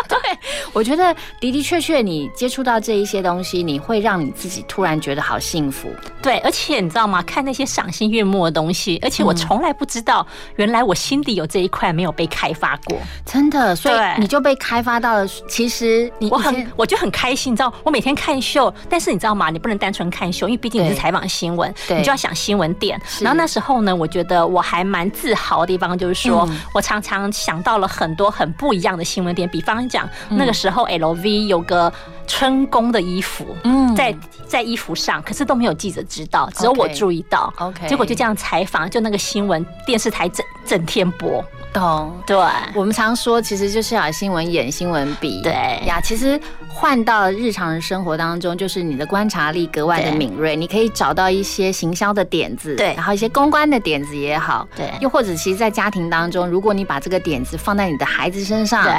[0.09, 0.19] 对
[0.73, 5.89] 我觉得的的确确，你接触到这一些东西，你会让你自己突然觉得好幸福。
[6.21, 7.23] 对，而且你知道吗？
[7.23, 10.27] 看那些赏心悦目的东西，而且我从来不知道，
[10.57, 12.99] 原来我心底有这一块没有被开发过。
[13.25, 15.27] 真的，所以你就被开发到了。
[15.49, 19.51] 其实你我很我就很开心，你知道，我每天看秀，但是你知道吗？
[19.51, 23.01] 你不能单纯看秀，因为毕竟你是采访新闻，你就要想新闻点。
[23.21, 31.93] 然后那时候呢，我觉得我还蛮自豪的地方就是说，嗯我常常想到了很多很不一样的新闻点，比方讲、嗯那个时候 LV 有个
[32.27, 34.15] 春宫的衣服，嗯在
[34.47, 37.53] 在衣服上，可是都没有记者知道，只有我注意到。
[37.59, 41.45] OK 结果就这样采访，就那个新闻电视台整整天播。
[41.73, 42.13] 懂。
[42.27, 42.37] 对，
[42.75, 45.41] 我们常说，其实就是要新闻演，新闻比。
[45.43, 45.53] 对
[45.87, 46.41] 呀，其实
[46.73, 52.95] 换到日常的生活当中，就是你的观察力格外的敏锐，你可以找到一些行销的点子，对。
[52.95, 54.91] 然后一些公关的点子也好，对。
[55.01, 58.95] 又或者其实，在家庭当中，如果你把这个点子放在你的孩子身上，对，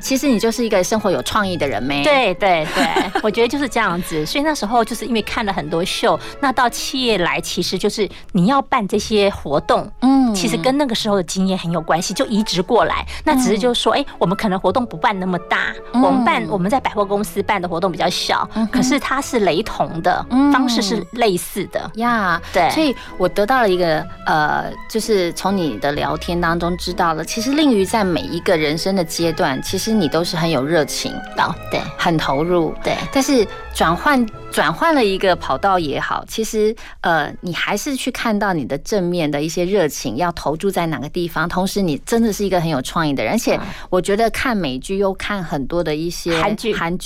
[0.00, 2.02] 其实你就是一个生活有创意的人呗。
[2.04, 4.24] 对对对，我觉得就是这样子。
[4.24, 10.16] 所以那时候就是因为看了很多秀，那到企业来，其实就是你要办这些活动，嗯。
[10.34, 13.06] 其实跟那个时候的经验很有关系，就移植过来。
[13.24, 16.02] 那只是就是说，哎、我们可能活动不办那么大，嗯。
[16.02, 21.90] 我们办我们在百货公司办的活动比较小，可是它是雷同的，嗯方式是类似的。
[21.96, 22.68] 呀对。
[22.70, 32.96] 所以我得到了一个呃，就是从你的聊天当中知道了，其实令于在每一个人生的阶段，其实你都是很有热情哦，对，很投入，对。
[33.12, 43.58] 但是转换转换了一个跑道也好，其实呃，你还是去看到你的正面的一些热情要投注在哪个地方，同时你真的是一个很有创意的人，而且
[43.90, 46.74] 我觉得看美剧又看很多的一些韩剧。
[46.74, 47.05] 韩剧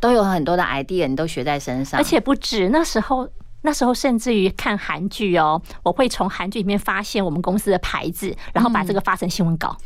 [0.00, 3.28] 都有很多的 idea，你都学在身上，而且不止那时候。
[3.64, 9.76] 那时候甚至于看韩剧哦，我会从韩剧里面发现我们公司的牌子，然后把这个发成新闻稿。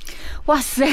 [0.47, 0.87] 哇塞！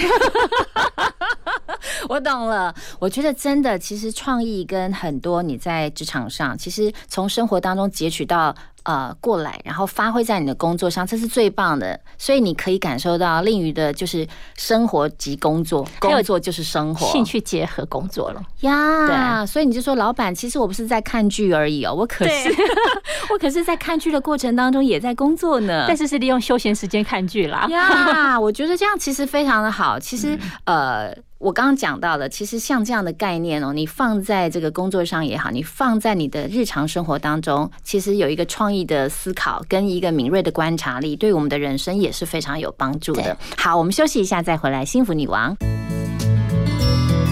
[2.09, 8.53] 我懂了，我觉得真的，其实创意跟很多你在职场上，其实从生活当中截取到
[8.84, 11.99] 呃过来，然后发挥在你的工作上，这是最棒的。
[12.17, 18.41] 所以你可以感受到另余的就是生活及工作，工作就是生活，兴趣结合工作了。
[18.61, 19.45] 呀。
[19.45, 22.49] 所以你就说，老板，其实我不是在看剧而已哦，我可是
[23.31, 25.86] 我可是在看剧的过程当中也在工作呢。
[25.88, 27.67] 但是是利用休闲时间看剧啦。
[27.69, 29.99] 呀，我觉得这样其实非常的好。
[29.99, 31.13] 其实，呃，
[31.43, 43.35] 我刚刚讲到了，其实像这样的概念哦，你放在这个工作上也好，你放在你的日常生活当中，其实有一个创意的思考跟一个敏锐的观察力，对我们的人生也是非常有帮助的。
[43.57, 45.53] 好，我们休息一下再回来，幸福女王。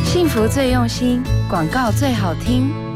[0.03, 2.90] 幸福最用心，广告最好听。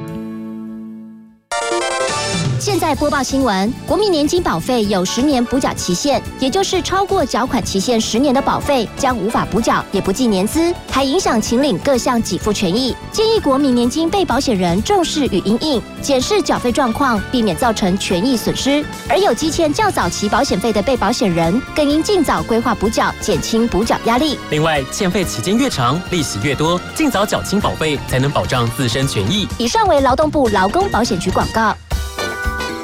[2.66, 12.95] 现在播报新闻：国民年金保费有十年补缴期限，也就是超过缴款期限十年的保费将无法补缴，也不计年资，还影响请领各项给付权益。
[13.11, 18.84] 建议国民年金被保险人重视与应应，检视缴费状况，避免造成权益损失。
[19.07, 24.39] 而有积欠较早期保险费的被保险人，更应尽早规划补缴，减轻补缴压力。
[24.49, 29.47] 另外，欠费期间越长，利息越多，尽早缴清保费，才能保障自身权益。
[29.59, 31.78] 以上为劳动部劳工保险局广告。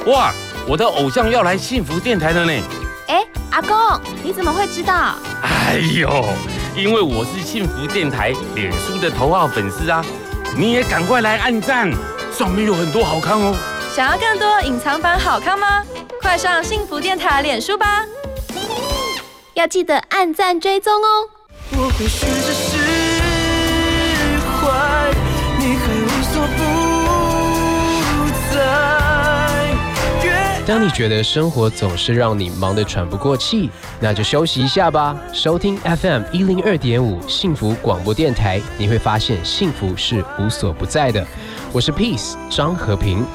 [0.07, 0.33] 哇，
[0.67, 2.51] 我的偶像要来幸福电台了呢！
[3.07, 3.77] 哎，阿公，
[4.23, 5.13] 你怎么会知道？
[5.43, 6.25] 哎呦，
[6.75, 10.03] 因为我是幸福电台脸书的头号粉丝啊！
[10.57, 11.91] 你也赶快来按赞，
[12.35, 13.55] 上面有很多好看哦。
[13.95, 15.83] 想要更多隐藏版好看吗？
[16.19, 18.03] 快上幸福电台脸书吧！
[19.53, 21.29] 要记得按赞追踪哦。
[21.73, 22.51] 我会试着
[30.67, 35.17] 当你觉得生活总是让你忙得喘不过气，那就休息一下吧。
[35.33, 41.25] 收听 FM 一零二点五幸福广播电台，你会发现幸福是无所不在的。
[41.71, 43.25] 我是 Peace 张和平。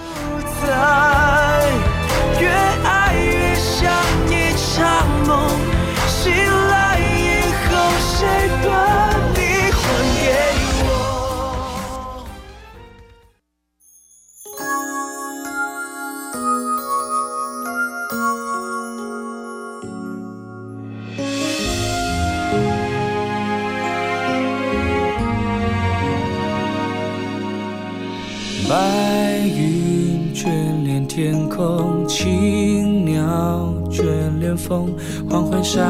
[34.67, 34.93] 风，
[35.31, 35.81] 黄昏山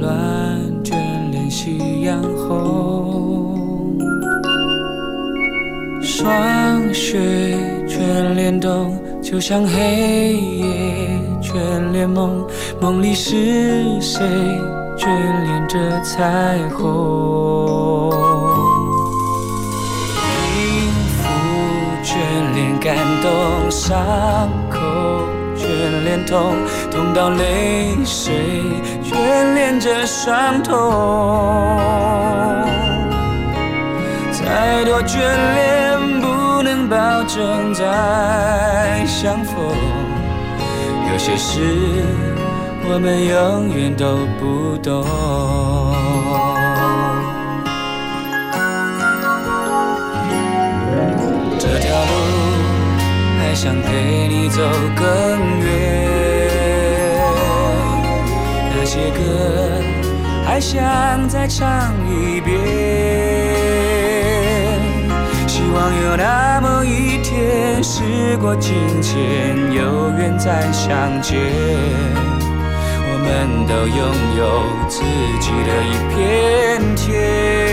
[0.00, 0.08] 峦
[0.84, 0.92] 眷
[1.32, 3.98] 恋夕阳红。
[6.02, 7.18] 霜雪
[7.88, 12.46] 眷恋冬，就像黑夜眷恋梦，
[12.80, 14.24] 梦里是谁
[14.96, 15.06] 眷
[15.44, 18.12] 恋着彩虹？
[20.54, 21.24] 音符
[22.04, 22.14] 眷
[22.54, 24.48] 恋感动，伤
[25.86, 26.56] 口眷恋痛，
[26.90, 28.34] 痛到泪水
[29.04, 30.74] 眷恋着伤痛。
[34.32, 35.18] 再多眷
[35.54, 39.54] 恋，不能保证再相逢。
[41.12, 41.60] 有些事
[42.88, 45.04] 我们永远都不懂。
[53.56, 54.60] 想陪你走
[54.94, 55.06] 更
[55.60, 55.66] 远，
[58.70, 59.80] 那些歌
[60.44, 62.54] 还想再唱一遍。
[65.48, 71.40] 希望有那么一天，时过境迁，有缘再相见。
[73.08, 73.98] 我们都拥
[74.36, 74.44] 有
[74.86, 75.00] 自
[75.40, 77.65] 己的一片天。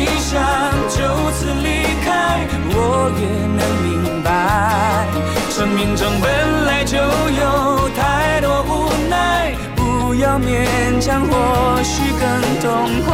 [0.00, 0.40] 你想
[0.88, 0.96] 就
[1.32, 2.40] 此离开，
[2.72, 3.22] 我也
[3.58, 5.06] 能明白。
[5.50, 12.24] 生命中本来就有太多无奈，不要勉强，或许更
[12.62, 13.12] 痛快。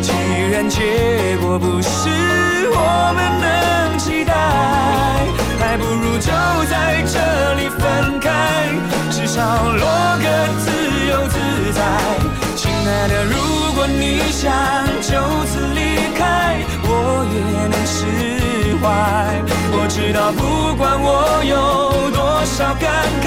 [0.00, 0.12] 既
[0.52, 2.08] 然结果不是
[2.70, 4.32] 我们能期待，
[5.58, 6.30] 还不如就
[6.70, 7.18] 在这
[7.54, 8.30] 里分开，
[9.10, 9.82] 至少落
[10.22, 10.26] 个
[10.60, 10.70] 自
[11.10, 11.82] 由自在。
[12.54, 14.52] 亲爱的，如果你想
[15.00, 15.10] 就
[15.46, 15.79] 此离开，
[17.12, 17.36] 我也
[17.66, 17.96] 能释
[18.80, 18.84] 怀。
[19.72, 22.88] 我知道，不管我有多少感
[23.22, 23.26] 慨，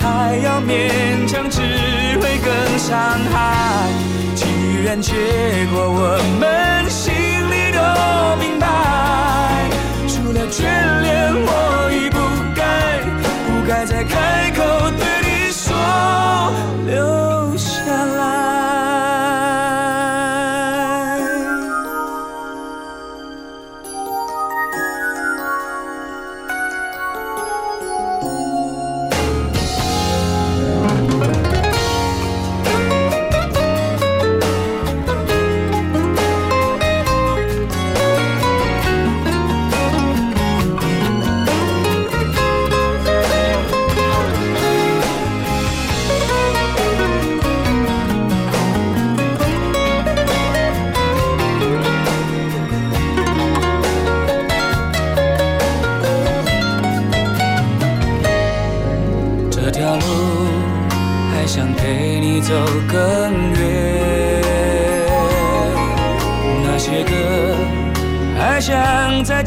[0.00, 1.60] 还要勉强，只
[2.20, 2.48] 会更
[2.78, 2.90] 伤
[3.32, 3.36] 害。
[4.34, 4.46] 既
[4.84, 5.12] 然结
[5.72, 7.78] 果我们心里都
[8.40, 8.64] 明白，
[10.08, 10.64] 除了眷
[11.02, 11.48] 恋，我
[11.92, 12.18] 已不
[12.56, 12.60] 该，
[13.46, 14.58] 不该再开口
[14.98, 15.68] 对你说
[16.86, 17.68] 留下
[18.16, 18.69] 来。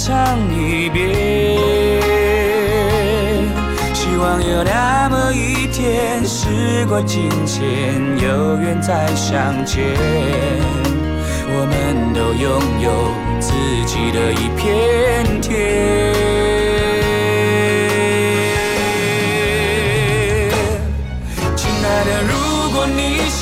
[0.06, 1.16] 唱一遍，
[3.94, 7.64] 希望有那么一天，时过境迁，
[8.18, 9.82] 有缘再相见，
[11.48, 12.52] 我们都拥
[12.82, 12.92] 有
[13.40, 13.54] 自
[13.86, 15.50] 己的一片天。
[21.56, 23.00] 亲爱的，如果你
[23.30, 23.42] 想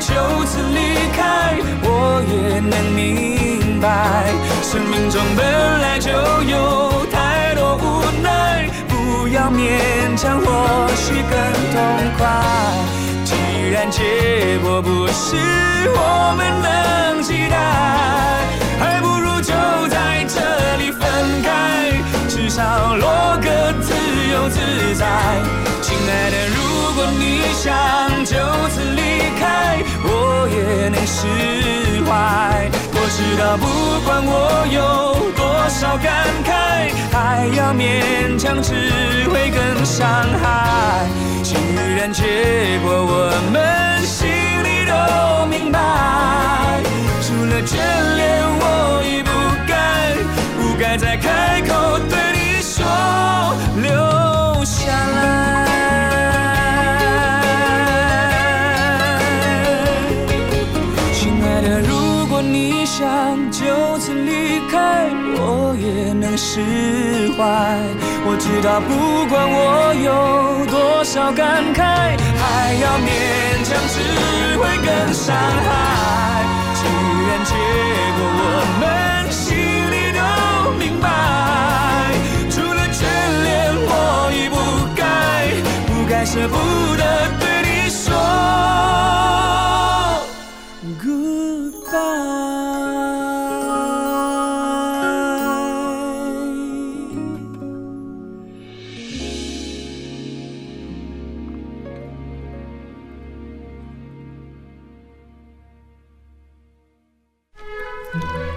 [0.00, 0.12] 就
[0.44, 0.78] 此离
[1.16, 3.33] 开，我也能明
[3.84, 4.32] 白，
[4.62, 5.44] 生命中本
[5.82, 11.36] 来就有太多无奈，不要勉强，或许更
[11.70, 11.76] 痛
[12.16, 12.24] 快。
[13.26, 13.34] 既
[13.70, 15.36] 然结果不是
[15.92, 17.56] 我们能期待，
[18.80, 19.52] 还不如就
[19.88, 20.40] 在这
[20.78, 21.02] 里分
[21.42, 21.92] 开，
[22.26, 23.92] 至少落个自
[24.32, 25.04] 由自在。
[25.82, 26.56] 亲爱的，如
[26.94, 27.68] 果你想
[28.24, 28.32] 就
[28.70, 29.03] 此离，
[30.48, 31.26] 也能释
[32.06, 32.70] 怀。
[32.92, 33.66] 我知道，不
[34.04, 38.72] 管我有多少感慨，还要勉强，只
[39.28, 40.06] 会更伤
[40.42, 41.06] 害。
[41.42, 41.54] 既
[41.96, 42.22] 然结
[42.82, 44.26] 果我们心
[44.64, 45.78] 里都明白，
[47.20, 47.76] 除了眷
[48.16, 49.30] 恋，我已不
[49.68, 50.16] 该，
[50.58, 52.84] 不该再开口对你说
[53.76, 55.73] 留下来。
[62.96, 66.60] 想就此离开，我也能释
[67.36, 67.42] 怀。
[68.24, 71.82] 我知道，不管我有多少感慨，
[72.38, 73.10] 还要勉
[73.66, 73.98] 强，只
[74.58, 75.66] 会更伤害。
[76.78, 76.86] 既
[77.26, 77.52] 然结
[78.14, 78.86] 果我们
[79.32, 79.58] 心
[79.90, 80.22] 里都
[80.78, 81.10] 明白，
[82.48, 83.02] 除了眷
[83.42, 83.90] 恋，我
[84.30, 84.54] 已不
[84.94, 85.02] 该，
[85.88, 86.54] 不该舍不
[86.94, 87.02] 得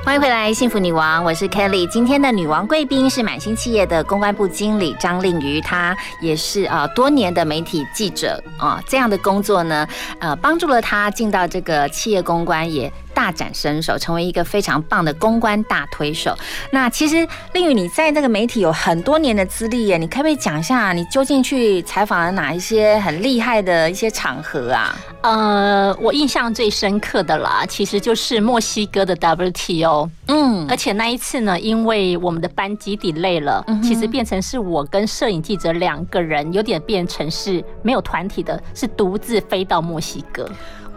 [0.08, 1.86] 欢迎回来，幸福女王，我是 Kelly。
[1.86, 9.86] 今天的女王贵宾是满星企业的公关部经理张令瑜，她也是啊多年的媒体记者啊，这样的工作呢，
[10.20, 12.89] 呃，帮助了她进到这个企业公关也。
[13.18, 16.38] 大展身手，成为一个非常棒的公关大推手。
[16.70, 24.95] 那其实令宇，你在那个媒体有很多年的资历耶，你可不可以讲一下，你究竟去采访了哪一些很厉害的一些场合啊？
[25.22, 30.07] 呃，我印象最深刻的啦，其实就是墨西哥的 WTO。
[30.28, 40.47] 嗯，而且那一次呢，因为我们的班机 delay 了，嗯其实变成是我跟摄影记者两个人，有点变成是没有团体的，是独自飞到墨西哥。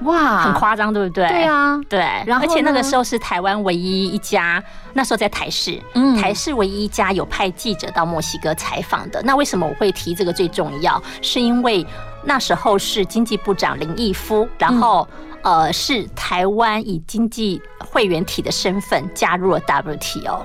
[0.02, 1.28] 哇，很夸张，对不对？
[1.28, 2.00] 对啊对。
[2.26, 9.20] 然后而且那个时候是台湾唯一一家，那时候在台视，嗯台视唯一一家有派记者到墨西哥采访的。
[9.22, 11.02] 那为什么我会提这个最重要？
[11.22, 11.86] 是因为
[12.24, 15.06] 那时候是经济部长林毅夫，然后。
[15.42, 20.42] 呃，是台湾以经济会员体的身份加入了 WTO，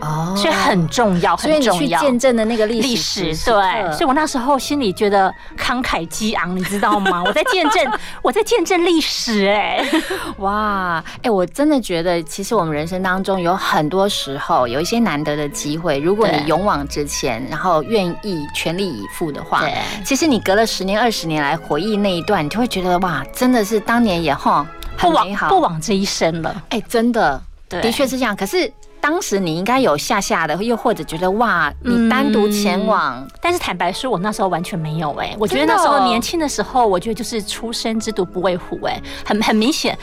[0.00, 0.34] 哦。
[0.36, 2.00] 所以很重要，很重要。
[2.00, 7.22] 见证的那个历史历史，对，所以我那时候心里觉得慷慨激昂，你知道吗？
[7.26, 7.92] 我在见证，
[8.22, 9.84] 我在见证历史、哎，
[10.38, 19.74] 哇，哎、我真的觉得，其实我们人生当中有很多时候有一些难得的机会，如果你勇往直前，然后愿意全力以赴的话对，
[20.04, 24.66] 其实你隔了十年、二十年来回忆那一段，你就会觉得哇，真的是当年也哈
[24.96, 26.62] 很不枉不枉这一生了。
[26.70, 28.34] 哎、真的，对的确是这样。
[28.34, 39.96] 可是当时你应该有吓吓的，又或者觉得哇，你单独前往，但是坦白说，我那时候完全没有哎、我觉得那时候哦年轻的时候，我觉得就是初生之犊不畏虎哎、很很明显，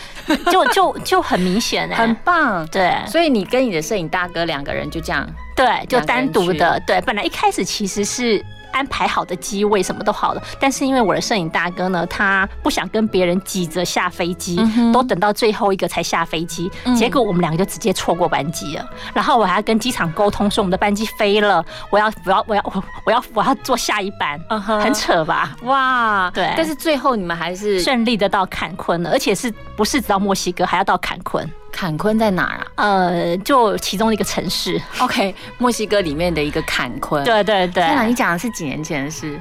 [0.51, 2.65] 就就就很明显哎、很棒。
[2.67, 7.01] 对所以你跟你的摄影大哥两个人就这样，对，就单独的对。
[7.01, 8.43] 本来一开始其实是。
[8.75, 18.85] 安排好的机位什么都好了，但是因为我的摄影大哥呢，他不想跟别人挤着下飞机，嗯都等到最后一个才下飞机，嗯结果我们两个就直接错过班机了。
[19.13, 24.37] 然后我还要跟机场沟通说我们的班机飞了，我要我要我要我我要我要坐下一班，
[24.81, 25.55] 很扯吧？
[25.63, 31.49] 哇，对但是最后你们还是顺利的到坎昆了，而且是不是只到墨西哥，还要到坎昆？
[31.75, 34.81] 坎昆在哪儿啊呃，就其中一个城市。
[34.99, 37.21] ？OK，墨西哥里面的一个坎昆。
[37.25, 39.37] 对对对，天哪，你讲的是几年前的事？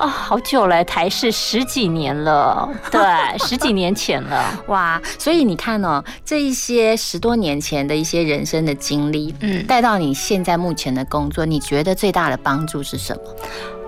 [0.00, 3.00] 哦，好久了，台视十几年了， 对，
[3.46, 4.62] 十几年前了。
[4.66, 13.22] 哇，所以你看哦，这一些十多年前的一些人生的经历，嗯带到你现在目前的工作，你觉得最大的帮助是什么？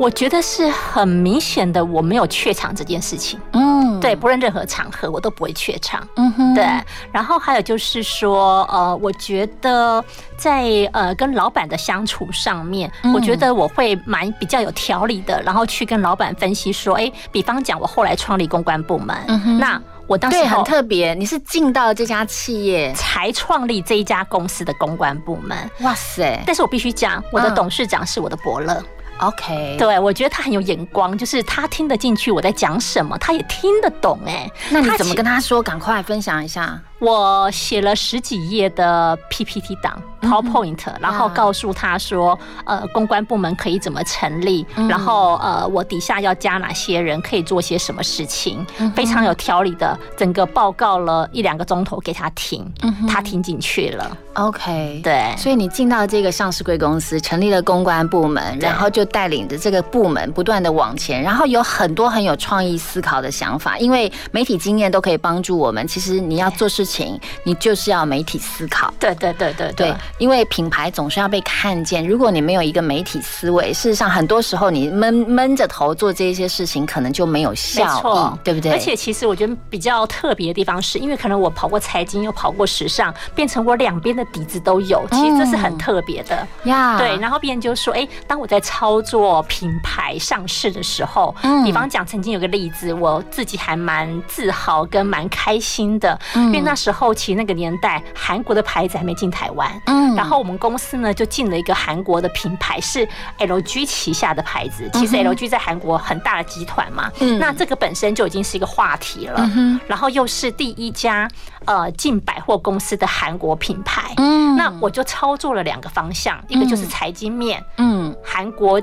[0.01, 3.39] 我觉得是很明显的，我没有怯场这件事情。
[3.53, 6.07] 嗯嗯，对，不论任何场合我都不会怯场。
[6.17, 6.65] 嗯哼对。
[7.13, 10.05] 然后还有就是说，呃，我觉得
[10.37, 19.17] 在呃跟老板的相处上面，嗯我觉得我会蛮比较有条理的，然后去跟老板分析说，哎，比方讲我后来创立公关部门，
[19.59, 21.15] 那我当时对，很特别。
[21.15, 25.57] 你是进到这家企业才创立这一家公司的公关部门。
[25.81, 26.43] 哇塞！
[26.45, 28.83] 但是我必须讲，我的嗯董事长是我的伯乐。
[29.21, 34.19] OK，对，我觉得他很有眼光，就是他听得进去我在讲什么，他也听得懂。
[34.27, 35.63] 哎，那你怎么跟他说？
[35.63, 36.81] 赶快分享一下。
[37.01, 44.87] 我写了十几页的 PPT 档 PowerPoint，、然后告诉他说，呃，公关部门可以怎么成立，嗯。
[44.87, 54.17] 然后呃，我底下要加哪些人，可以做些什么事情，嗯非常有条理的，整个报告了一两个钟头给他听，嗯他听进去了。
[54.35, 65.87] OK，对，所以你进到这个上市贵公司，成立了公关部门，然后就带领着这个部门不断的往前，然后有很多很有创意思考的想法，因为媒体经验都可以帮助我们。
[65.89, 68.93] 其实你要做事情，你就是要媒体思考。
[68.99, 72.07] 对对对对对，因为品牌总是要被看见。
[72.07, 78.73] 如果你没有一个媒体思维，事实上很多时候你闷闷着头做这些事情，可能就没有效对不对？
[78.73, 86.47] 而且其实我觉得比较特别的地方是，因为可能我跑过财经，又跑过时尚，变成我两边的底子都有，其实这是很特别的。
[86.65, 100.15] 呀对，然后别人就说，哎，当我在操作品牌上市的时候，嗯比方讲，曾经有个例子，我自己还蛮自豪跟蛮开心的，嗯因为那时候其实那个年代，韩国的牌子还没进台湾，嗯。
[100.15, 103.07] 然后我们公司呢就进了一个韩国的品牌，是
[103.39, 104.89] LG 旗下的牌子。
[104.95, 107.39] 其实 LG 在韩国很大的集团嘛，嗯。
[107.39, 109.37] 那这个本身就已经是一个话题了。
[109.39, 109.81] 嗯哼。
[109.87, 111.29] 然后又是第一家
[111.67, 114.57] 呃进百货公司的韩国品牌，嗯。
[114.57, 118.81] 那我就操作了两个方向，一个就是财经面，嗯，韩国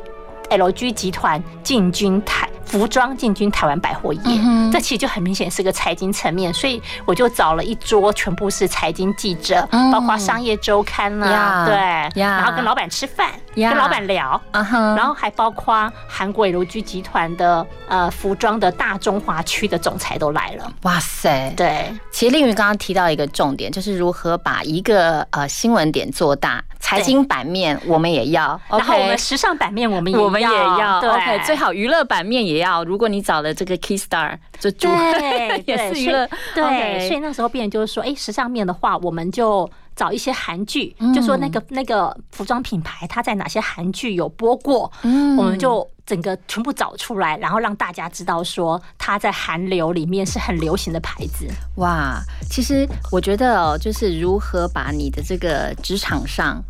[0.50, 9.90] LG 集团进军台服装进军台湾百货业，嗯这其实就很明显是个财经层面，所以我就找了一桌全部是财经记者，嗯。
[9.90, 20.72] 包括商业周刊啦、呀对，然后跟老板吃饭，跟老板聊，然后还包括韩国 LG 集团的呃服装的大中华区的总裁都来了。
[20.82, 26.62] 哇塞，对，其实令云刚刚提到一个重点，就是如何把一个呃新闻点做大。
[26.88, 31.10] 财经版面我们也要，然后我们时尚版面我们也我们也要对。
[31.10, 32.84] OK，最好娱乐版面也要。
[32.86, 37.08] 如果你找了这个 Key Star，就主对， 也是娱乐，对。
[37.08, 51.48] 所以那时候别人就是说，哎，时尚面的话，我们就找一些韩剧，嗯就说那个那个服装品牌它在哪些韩剧有播过，嗯我们就整个全部找出来，然后让大家知道说它在韩流里面是很流行的牌子。
[51.78, 56.64] 哇，其实我觉得哦，就是如何把你的这个职场上。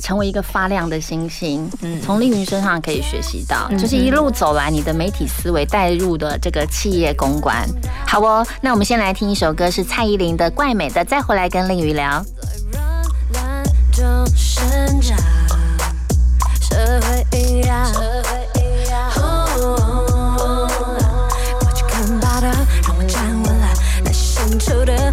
[0.00, 7.68] 成为一个发亮的星星，嗯，从丽云身上可以学习到，嗯就是一路走来，你的媒体思维带入的这个企业公关。
[8.06, 12.24] 好哦，那我们先来听一首歌，是蔡依林的《怪美的》，再回来跟令云聊。
[13.32, 14.04] 乱中
[14.34, 14.64] 生
[15.00, 15.18] 长，
[16.60, 17.92] 社会营养。
[21.60, 22.48] 我去看报道，
[22.82, 23.68] 让我站稳了，
[24.04, 25.12] 那些深处的，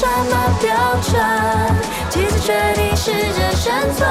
[0.00, 1.20] 什么标准？
[2.08, 4.08] 几次决定适者生存。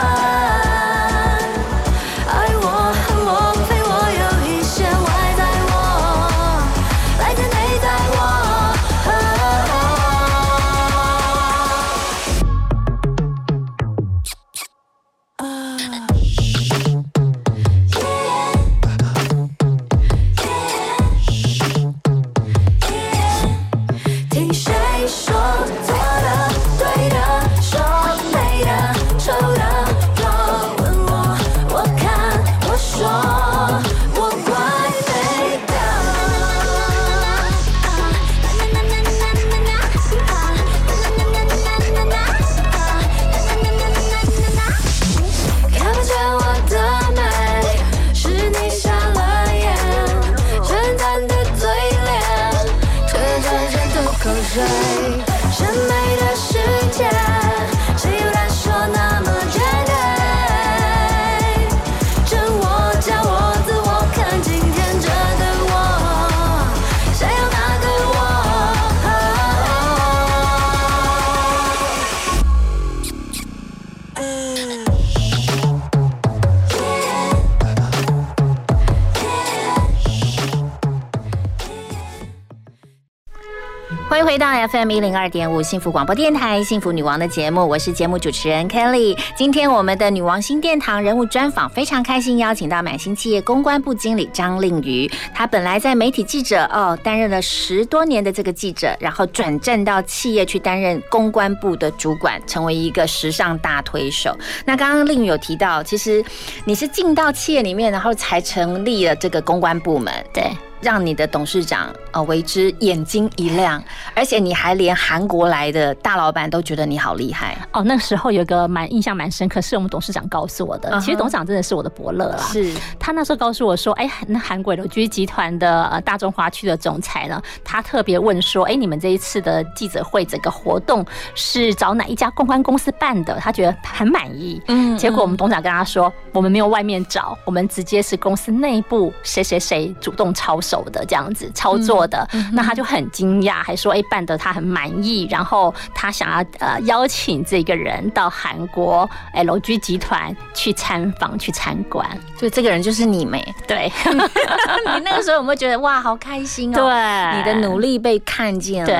[84.67, 89.17] FM 一零二点五幸福广播电台幸福女王的节目，我是节目主持人 Kelly。
[89.33, 95.09] 今天我们的女王新殿堂人物专访非常开心，邀请到满星企业公关部经理张令瑜。
[95.33, 104.37] 她本来在媒体记者哦担任了十多年的这个记者，然后转战到企业去担任公关部的主管，成为一个时尚大推手。
[104.65, 106.21] 那刚刚令瑜有提到，其实
[106.65, 110.51] 你是进到企业里面，然后才成立了这个公关部门，对。
[110.81, 113.83] 让你的董事长呃为之眼睛一亮，
[114.15, 117.83] 而且你还连韩国来的大老板都觉得你好厉害哦。
[117.83, 120.99] 那时候有个蛮印象蛮深刻，是我们董事长告诉我的。
[120.99, 122.37] 其实董事长真的是我的伯乐啦。
[122.37, 131.05] 是他那时候告诉我说，哎，那韩国柳居集团的呃大中华区的总裁呢，他特别问说，哎，你们这一次的记者会整个活动
[131.35, 133.35] 是找哪一家公关公司办的？
[133.39, 134.61] 他觉得很满意。
[134.67, 142.27] 嗯结果我们董事长跟他说，我们没有外面找，我们直接是公司内部谁谁谁主动操手的这样子操作的。
[142.53, 152.07] 那他就很惊讶，还说，哎，办得他很满意，然后他想要呃邀请这个人到韩国 LG 集团去参访去参观。
[152.37, 153.43] 就这个人就是你没？
[153.67, 156.83] 对， 你那个时候有没有觉得哇，好开心哦？
[156.83, 158.85] 对你的努力被看见了。
[158.85, 158.95] 对，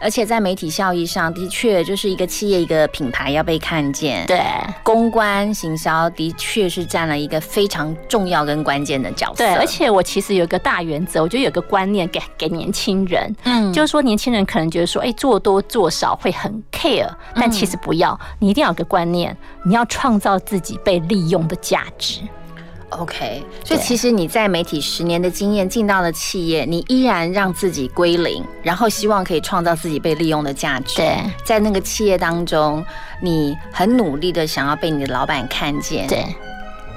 [0.00, 4.26] 而且在媒体效益上的确就是一个企业一个品牌要被看见。
[4.26, 4.42] 对，
[4.82, 9.44] 公关行销的确是占了一个非常重要跟关键的角色。
[9.44, 22.20] 对，而且我其实有一个大原则，我觉得有个观念给给年轻人，嗯就是说年轻人可能觉得说，哎，做多做少会很 care，但其实不要，你一定要有个观念，你要创造自己被利用的价值。
[22.90, 30.98] OK，所以其实你在媒体十年的经验进到了企业，你依然让自己归零，然后希望可以创造自己被利用的价值。
[30.98, 32.84] 对，在那个企业当中，
[33.20, 36.06] 你很努力的想要被你的老板看见。
[36.06, 36.24] 对。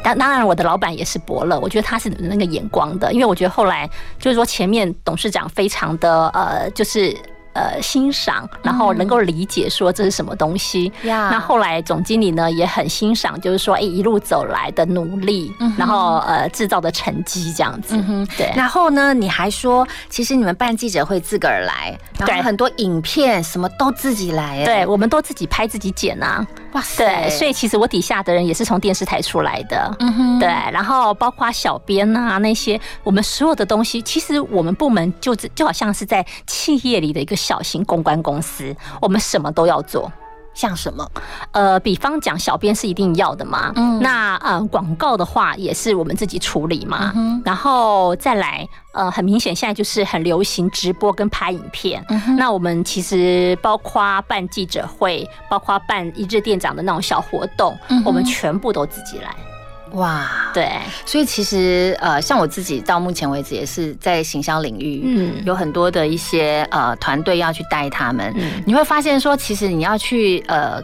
[0.07, 3.89] 当当然，我的老板也是伯乐，我觉得他是那个眼光的，因为我觉得后来
[4.19, 7.15] 就是说前面董事长非常的呃，就是。
[7.57, 10.93] 呃，欣赏，然后能够理解说这是什么东西。
[11.05, 17.95] 呀那后来总经理呢也很欣赏，就是说，哎，一路走来的努力，然后呃制造的成绩这样子。
[17.97, 18.53] 嗯哼，对。
[18.55, 26.45] 然后呢，你还说，其实你们办记者会自个儿来，然后对很多影片什么都自己来，哎对，我们都自己拍自己剪啊。
[26.73, 29.95] 哇塞对，所以其实我底下的人也是从电视台出来的。
[29.99, 40.11] 嗯哼对，然后包括小编啊那些，我们所有的东西，其实我们部门就只就好像是在企业里的一个小型公关公司，我们什么都要做。
[40.57, 41.07] 像什么？
[41.51, 43.71] 呃，比方讲，小编是一定要的嘛。
[43.75, 47.13] 嗯那呃，广告的话也是我们自己处理嘛。
[47.15, 52.03] 嗯然后再来，呃，很明显现在就是很流行直播跟拍影片。
[52.09, 59.35] 嗯那我们其实包括办记者会，包括办一日店长的那种小活动，嗯我们全部都自己来。
[59.91, 60.69] 哇，对，
[61.05, 65.43] 所以其实呃，像我自己到目前为止也是在行销领域，嗯。
[65.45, 68.61] 有很多的一些呃团队要去带他们，嗯。
[68.65, 70.81] 你会发现说，其实你要去呃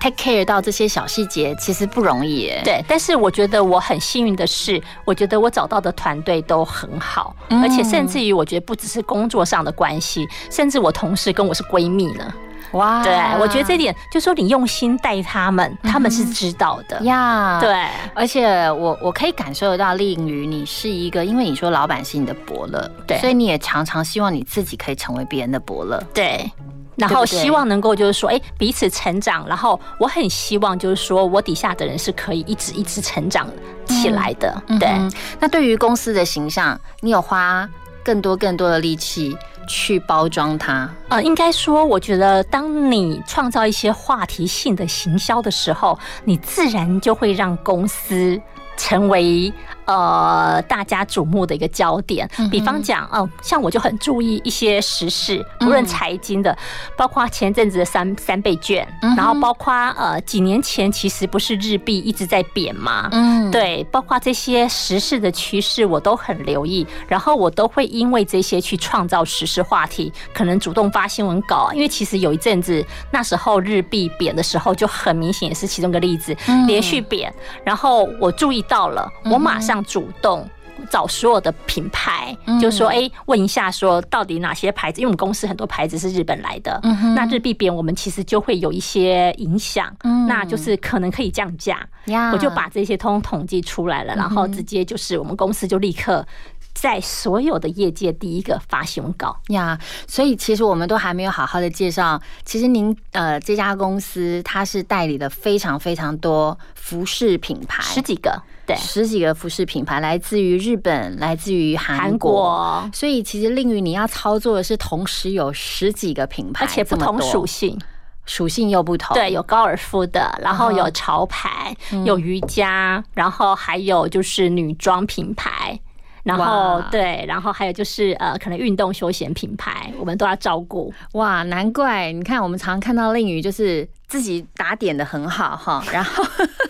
[0.00, 2.60] take care 到这些小细节，其实不容易耶。
[2.64, 7.62] 对，但是我觉得我很幸运的是，我觉得我找到的团队都很好，嗯。
[7.62, 12.32] 而且甚至于我觉得不只是工作上的关系，甚至我同事跟我是闺蜜呢。
[12.72, 17.00] 哇对，我觉得这点就说你用心带他们，他们是知道的。
[17.02, 26.50] 呀，对，而且我我可以感受得到，令于你是一个，因为你说老板是你的伯乐，对所以你也常常希望你自己可以成为别人的伯乐，对。
[26.94, 29.48] 然后希望能够就是说，哎，彼此成长。
[29.48, 33.48] 然后我很希望就是说我底下的人是可以一直一直成长
[33.86, 34.62] 起来的。
[34.78, 35.10] 对，嗯
[35.40, 37.66] 那对于公司的形象，你有花
[38.04, 39.34] 更多更多的力气
[39.72, 40.86] 去包装它？
[41.08, 48.38] 呃，应该说，我觉得当你创造一些话题性的行销的时候，你自然就会让公司
[48.76, 49.50] 成为
[49.86, 52.28] 呃大家瞩目的一个焦点。
[52.50, 56.56] 比方讲，哦、像我就很注意一些时事，不论财经的，
[56.96, 63.08] 包括前阵子的三三倍券，然后包括呃几年前其实不是日币一直在贬吗？
[63.12, 71.70] 嗯对，包括这些时事的趋势，我都很留意，然后我都会因为这些去创造时事话题，可能主动发新闻稿。
[71.72, 77.32] 因为其实有一阵子，那时候日币贬的时候，就很明显也是其中一个例子，嗯连续贬。
[77.64, 80.44] 然后我注意到了，我马上主动。
[80.90, 85.00] 找所有的品牌，嗯就说哎、问一下，说到底哪些牌子？
[85.00, 91.86] 因为我们公司很多牌子是日本来的，嗯那日币贬，我们其实就会有一些影响，嗯那就是可能可以降价。
[92.32, 96.26] 我就把这些通统计出来了，然后直接就是我们公司就立刻
[96.74, 99.36] 在所有的业界第一个发新闻稿。
[99.48, 117.78] 呀所以其实我们都还没有好好的介绍，其实您呃这家公司它是代理了非常非常多服饰品牌，十几个，对，十几个服饰品牌，来自于日本，来自于韩韩国，所以其实令于你要操作的是同时有十几个品牌，而且不同属性。
[118.24, 120.76] 属性又不同，对，有高尔夫的，然后嗯。
[120.76, 122.04] 有潮牌，嗯。
[122.04, 125.76] 有瑜伽，然后还有就是女装品牌。
[126.22, 130.92] 然后对，然后还有就是呃，可能运动休闲品牌，我们都要照顾。
[131.12, 136.22] 哇，难怪你看我们常看到令宇就是自己打点的很好哈， 然后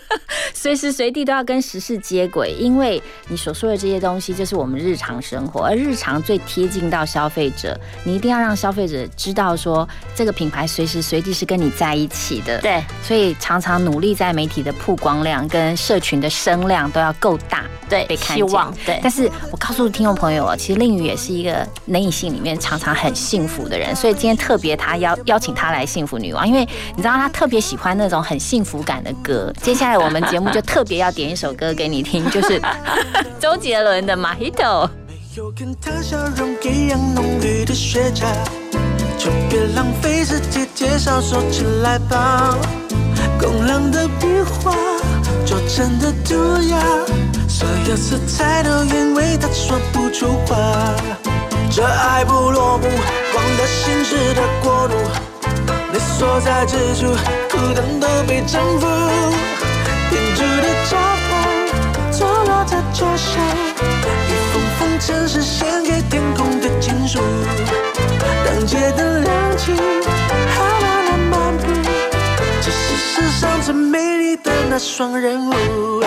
[0.55, 9.85] 随时随地都要跟时事接轨，因为你所说的这些东西就是我们日常生活，而日常最贴近到消费者，你一定要让消费者知道说
[10.15, 12.61] 这个品牌随时随地是跟你在一起的。
[12.61, 18.47] 对，所以常常努力在媒体的曝光量跟社群的声量都要够大，对被看见。
[18.47, 26.65] 希望对但是我告诉听众朋友哦，其实令宇也是一个内性里面常常很幸福的人，所以今天特别他邀邀请他来幸福女王，因为
[26.95, 29.51] 你知道他特别喜欢那种很幸福感的歌。
[29.61, 32.61] 接下来我们节目就特别要点一首歌给你听，就是
[33.41, 34.89] 周杰伦的《马 t o
[35.35, 38.27] 有跟他笑容一样浓郁的雪茄，
[39.17, 42.55] 就别浪费时间介绍，说起来吧。
[43.91, 44.71] 的笔画，
[45.45, 46.33] 拙真的涂
[46.69, 46.79] 鸦，
[47.47, 50.55] 所有色彩都因为他说不出话。
[51.71, 52.83] 这爱不落幕，
[53.33, 55.32] 光的心事的国度，你
[56.17, 57.07] 所在之处，
[57.49, 58.87] 孤单都被征服。
[60.09, 60.97] 天主的招
[61.27, 63.41] 牌，坐落在桌上。
[64.29, 67.19] 一封封城市献给天空的情书，
[68.45, 71.63] 当街灯亮起，还慢慢漫步，
[72.61, 76.03] 这是世上最美丽的那双人舞。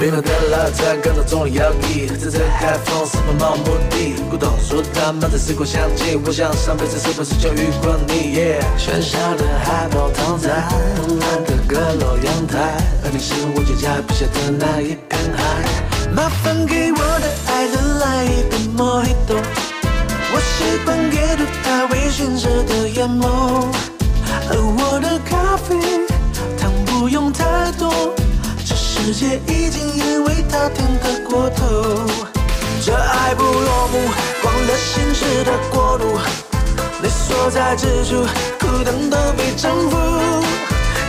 [0.00, 4.14] 冰冷的拉赞，感到中了摇曳，自在海风，四方漫无目的。
[4.30, 8.34] 古董书摊满载时光香气，我想上辈子是不是就遇过你
[8.78, 16.08] 喧嚣的海报躺在慵懒的阁楼阳台，而你是我脚下笔下的那一片海。
[16.10, 19.36] 麻烦给我的爱人来一杯莫吉托，
[20.32, 23.66] 我习惯阅读他微醺时的眼眸，
[24.48, 25.76] 而我的咖啡
[26.58, 28.14] 糖不用太多。
[29.02, 31.64] 世界已经因为他甜得过头，
[32.84, 33.98] 这爱不落幕，
[34.42, 36.18] 光了心事的国度，
[37.02, 38.22] 你所在之处，
[38.60, 39.96] 苦等都被征服。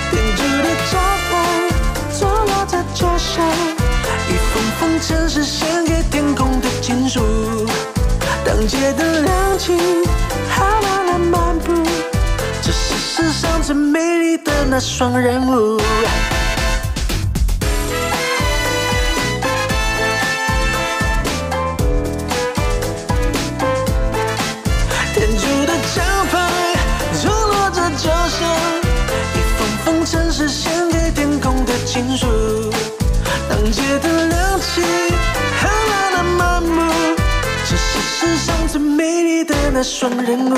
[0.09, 0.97] 天主的招
[1.29, 1.31] 牌，
[2.17, 3.43] 坐落在脚下，
[4.29, 7.19] 一封封城市献给天空的情书，
[8.45, 9.77] 当街灯亮起，
[10.49, 11.73] 还慢慢漫步，
[12.63, 15.79] 这是世上最美丽的那双人舞。
[39.01, 40.55] 美丽的那双人舞。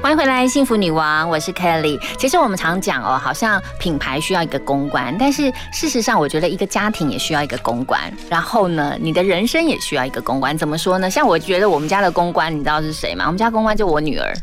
[0.00, 2.00] 欢迎回来，幸福女王，我是 Kelly。
[2.16, 8.10] 其实我们常讲哦，好像品牌需要一个公关，但是事实上，我觉得一个家庭也需要一个公关。
[8.30, 10.56] 然后呢，你的人生也需要一个公关。
[10.56, 11.10] 怎么说呢？
[11.10, 13.26] 像我觉得我们家的公关，你知道是谁吗？
[13.26, 14.34] 我们家公关就我女儿。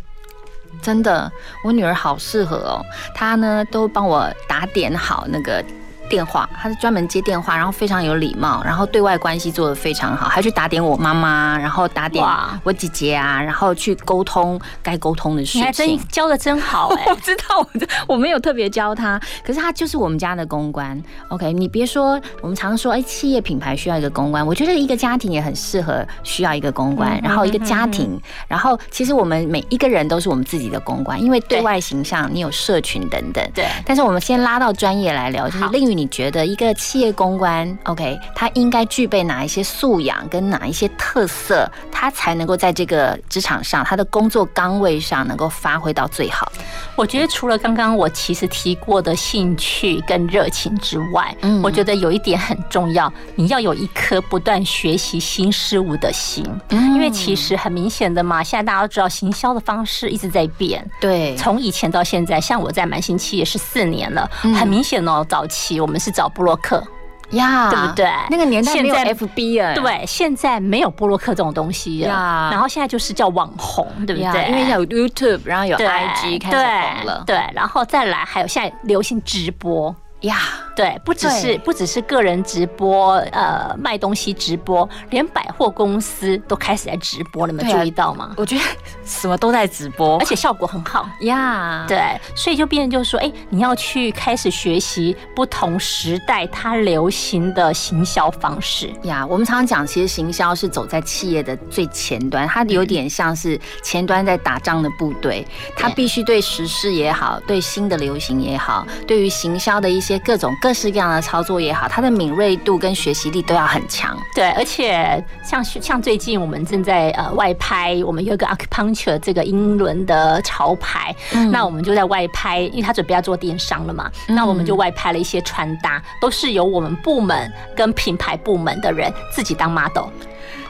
[0.82, 1.32] 真的，
[1.64, 2.82] 我女儿好适合哦，
[3.14, 5.64] 她呢都帮我打点好那个。
[6.10, 12.26] 电话，他是专门接电话，然后非常有礼貌，然后对外关系做得非常好，还去打点我妈妈，然后打点
[12.64, 15.62] 我姐姐啊，然后去沟通该沟通的事情。
[15.62, 21.02] 你还真教的真好哎、 我知道，我这我没有特别教他，可是他就是我们家的公关。
[21.30, 27.16] OK，你别说，我们常说，哎，企业品牌需要一个公关，我觉得一个家庭也很适合需要一个公关。
[27.16, 33.44] 嗯然后一个家庭，然后其实我们每一个人都是我们自己的公关，因为对外形象你有社群等等。
[33.54, 46.52] 对，但是我们先拉到专业来聊，就是令宇，你觉得一个企业公关，OK，他应该具备哪一些素养跟哪一些特色，他才能够在这个职场上，他的工作岗位上能够发挥到最好？
[46.96, 51.60] 我觉得除了刚刚我其实提过的兴趣跟热情之外，嗯。
[51.64, 56.46] 我觉得有一点很重要，你要有一颗不断学习新事物的心。
[56.70, 56.94] 嗯。
[56.94, 64.54] 因为其实很明显的嘛，现在大家都知道行销的方式一直在变，对，从以前到现在，像我在满星期也是四年了，嗯。
[64.54, 66.84] 很明显哦，早期我们是找布洛克。
[67.32, 68.10] 呀对不对？
[68.30, 74.46] 那个年代没有 FB 哎，对，现在没有布洛克这种东西了呀然后现在就是叫网红，对不呀对？
[74.48, 79.94] 因为有 YouTube，然后有 IG 开始红了，对，对然后再来还有现在流行直播。
[80.22, 80.40] 呀，
[80.76, 88.34] 对，不只是不只是个人直播，呃，卖东西直播，连百货公司都开始在直播了，你们注意到吗？
[88.36, 88.62] 我觉得
[89.06, 91.08] 什么都在直播，而且效果很好。
[91.22, 98.92] 呀，对，所以就变成就是说，哎，你要去开始学习不同时代它流行的行销方式。
[99.04, 114.16] 呀，我们常常讲，其实行销是走在企业的最前端，它有点像是前端在打仗的部队，它必须对时事也好，对新的流行也好，对于行销的一些各种各式各样的操作也好，它的敏锐度跟学习力都要很强。
[114.36, 130.10] 对，而且像像最近我们正在呃外拍，我们有一个 acupuncture 这个英伦的潮牌，嗯那我们就在外拍，因为他准备要做电商了嘛，嗯那我们就外拍了一些穿搭，都是由我们部门跟品牌部门的人自己当 model。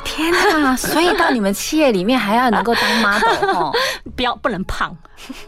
[0.04, 0.76] 天哪！
[0.76, 3.72] 所以到你们企业里面还要能够当 model 哦，
[4.16, 4.96] 不要不能胖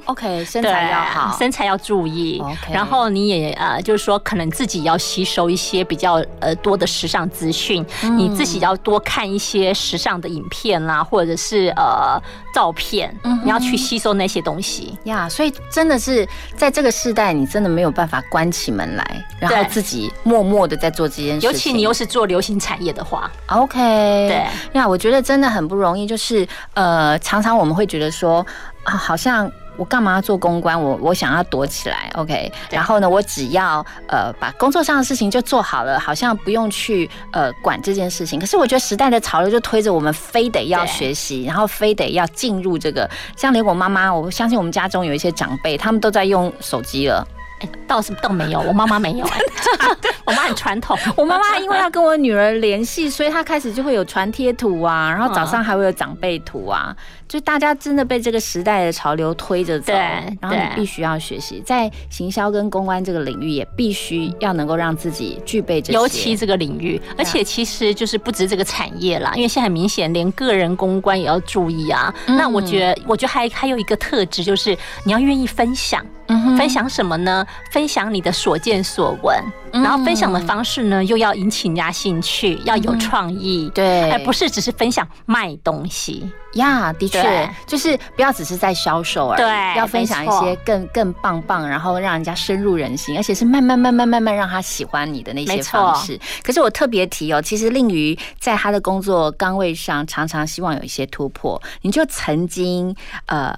[0.06, 2.40] ，OK，身材要好，身材要注意。
[2.44, 12.22] OK 然后你也呃，就是说可能自己要吸收一些比较呃多的时尚资讯，嗯你自己要多看一些时尚的影片啦，或者是呃
[12.53, 14.98] 照片，嗯你要去吸收那些东西。
[15.06, 21.49] 呀所以真的是在这个时代，你真的没有办法关起门来，然后自己默默的在做这件事情。
[21.49, 28.45] 尤其你又是做流行产业的话，OK，对呀，我觉得真的很不容易，就是呃，常常我们会觉得说
[28.84, 29.51] 啊，好像。
[29.80, 30.77] 我干嘛要做公关？
[30.77, 32.51] 我我想要躲起来，OK。
[32.69, 38.38] 然后呢，我只要呃把工作上的事情就做好了，好像不用去呃管这件事情。
[38.38, 43.10] 可是我觉得时代的潮流就推着我们非得要学习，然后非得要进入这个。
[43.38, 47.26] 像连我妈妈，我相信我们家中有一些长辈，他们都在用手机了。
[47.60, 49.40] 哎，倒是倒没有，我妈妈没有、哎，
[50.26, 50.98] 我妈很传统。
[51.15, 56.95] 我妈妈因为要跟我女儿联系，所以她开始就会有传贴图啊，然后早上还会有长辈图啊，
[57.30, 72.11] 就大家真的被这个时代的潮流推着走，然后你必须要学习，在行销跟公关这个领域，也必须要能够让自己具备这些，尤其这个领域，而且其实就是不止这个产业啦，因为现在很明显，连个人公关也要注意啊。
[72.26, 76.03] 嗯那我觉得，我觉得还还有一个特质，就是你要愿意分享。
[76.31, 77.43] 嗯分享什么呢？
[77.72, 79.35] 分享你的所见所闻，
[79.69, 86.30] 嗯然后分享的方式呢，又要引起人家兴趣，要有创意，对而不是只是分享卖东西。
[86.54, 96.20] 呀的确，就是不要只是在销售而已，对要分享一些更更棒棒，然后让人家深入人心，而且是慢慢慢慢慢慢让他喜欢你的那些方式。
[96.44, 101.62] 可是我特别提哦，其实令瑜在他的工作岗位上，常常希望有一些突破。
[101.82, 102.96] 你就曾经
[103.28, 103.56] 呃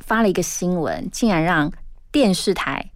[0.00, 1.70] 发了一个新闻，竟然让
[2.10, 2.90] 电视台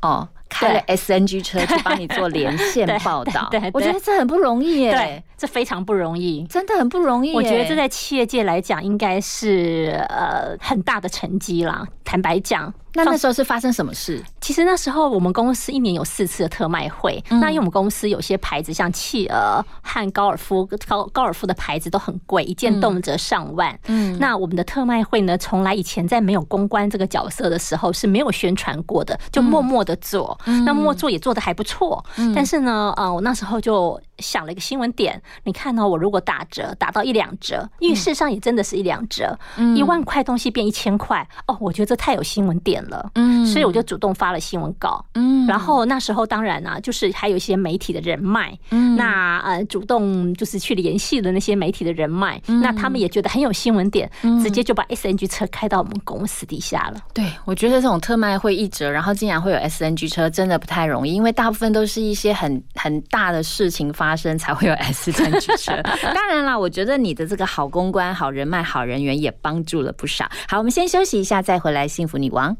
[0.00, 0.26] 哦。
[0.48, 3.50] 开了 SNG 车去帮你做连线 报道。
[3.72, 4.92] 我觉得这很不容易耶。
[4.92, 7.34] 对，这非常不容易，真的很不容易。
[7.34, 11.86] 我觉得这在企业界来讲，应该是呃很大的成绩啦。
[12.04, 14.22] 坦白讲，那那时候是发生什么事？
[14.40, 23.76] 其实那时候我们公司一年有四次的特卖会，嗯那因为我们公司有些牌子像企鹅和高尔夫高高尔夫的牌子都很贵，一件动辄上万。
[23.88, 30.38] 嗯那我们的特卖会呢，从来以前在没有公关这个角色的时候是没有宣传过的，就默默的做。
[30.46, 39.76] 嗯那默默做也做的还不错，嗯但是呢，呃，我那时候就想了一个新闻点，你看呢、我如果打折打到一两折，因为事实上也真的是一两折，嗯。
[39.76, 43.44] 一万块东西变一千块，哦，我觉得这太有新闻点了，嗯。
[43.46, 45.46] 所以我就主动发了新闻稿，嗯。
[45.46, 48.96] 然后那时候当然啊，就是还有一些媒体的人脉，嗯。
[48.96, 52.60] 那呃主动就是去联系了那些媒体的人脉，嗯。
[52.60, 54.40] 那他们也觉得很有新闻点，嗯。
[54.42, 57.00] 直接就把 SNG 车开到我们公司底下了。
[57.12, 65.82] 对，我觉得这种特卖会一折，然后竟然会有 SNG 车，真的不太容易，因为大部分都是一些很很大的事情发生才会有 SNG 车。
[66.14, 70.30] 当然啦，我觉得你的这个好公关、好人脉、好人缘也帮助了不少。
[70.46, 72.54] 好，我们先休息一下，再回来幸福女王。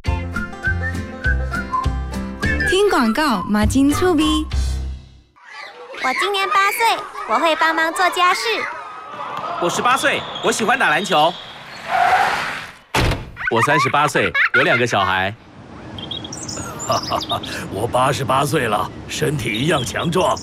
[2.69, 4.25] 听广告，马金醋逼。
[6.03, 8.41] 我今年八岁，我会帮忙做家事。
[9.61, 11.33] 我十八岁，我喜欢打篮球。
[13.53, 15.35] 我三十八岁，有两个小孩。
[16.87, 17.41] 哈哈哈，
[17.73, 20.37] 我八十八岁了，身体一样强壮。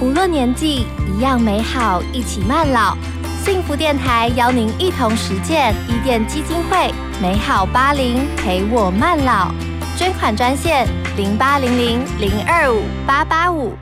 [0.00, 2.96] 无论年纪，一样美好，一起慢老。
[3.42, 9.50] 幸福电台邀您一同实践伊甸基金会美好八零陪我慢老
[9.96, 13.76] 捐款专线零八零零零二五八八五。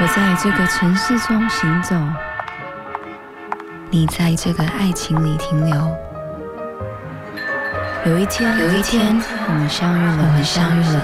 [0.00, 1.96] 我在这个城市中行走，
[3.90, 5.96] 你在这个爱情里停留。
[8.04, 11.00] 有一天，有一天，我们相遇了，我们相遇了，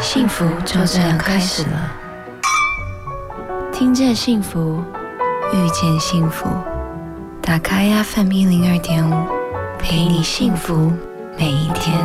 [0.00, 1.92] 幸福就这样开始了。
[3.72, 4.80] 听见幸福，
[5.52, 6.46] 遇见幸福，
[7.42, 9.26] 打开 FM 一零二点五，
[9.78, 10.92] 陪你幸福
[11.36, 11.98] 每一天。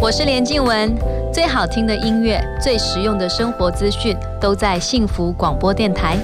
[0.00, 0.96] 我是连静文，
[1.32, 6.18] 最好听的音乐，最实用的生活资讯，都在幸福广播电台。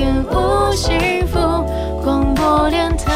[0.00, 1.38] 零二点五幸福
[2.02, 3.09] 广播电台。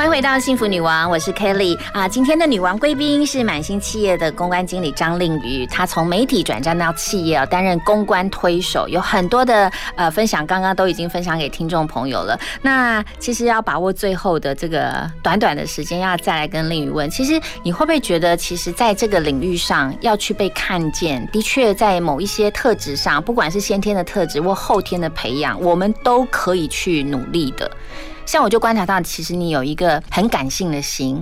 [0.00, 2.08] 欢迎回到幸福女王，我是 Kelly 啊。
[2.08, 12.40] 今天的女王贵宾是满星企业的公关经理张令瑜，她从媒体转战到企业哦，担任公关推手，有很多的呃分享，刚刚都已经分享给听众朋友了。
[12.62, 27.70] 那其实要把握最后的这个短短的时间，要再来跟令瑜问，其实你会不会觉得，其实在这个领域上要去被看见，的确在某一些特质上，不管是先天的特质或后天的培养，我们都可以去努力的。
[28.30, 31.20] 像我就观察到，其实你有一个很感性的心，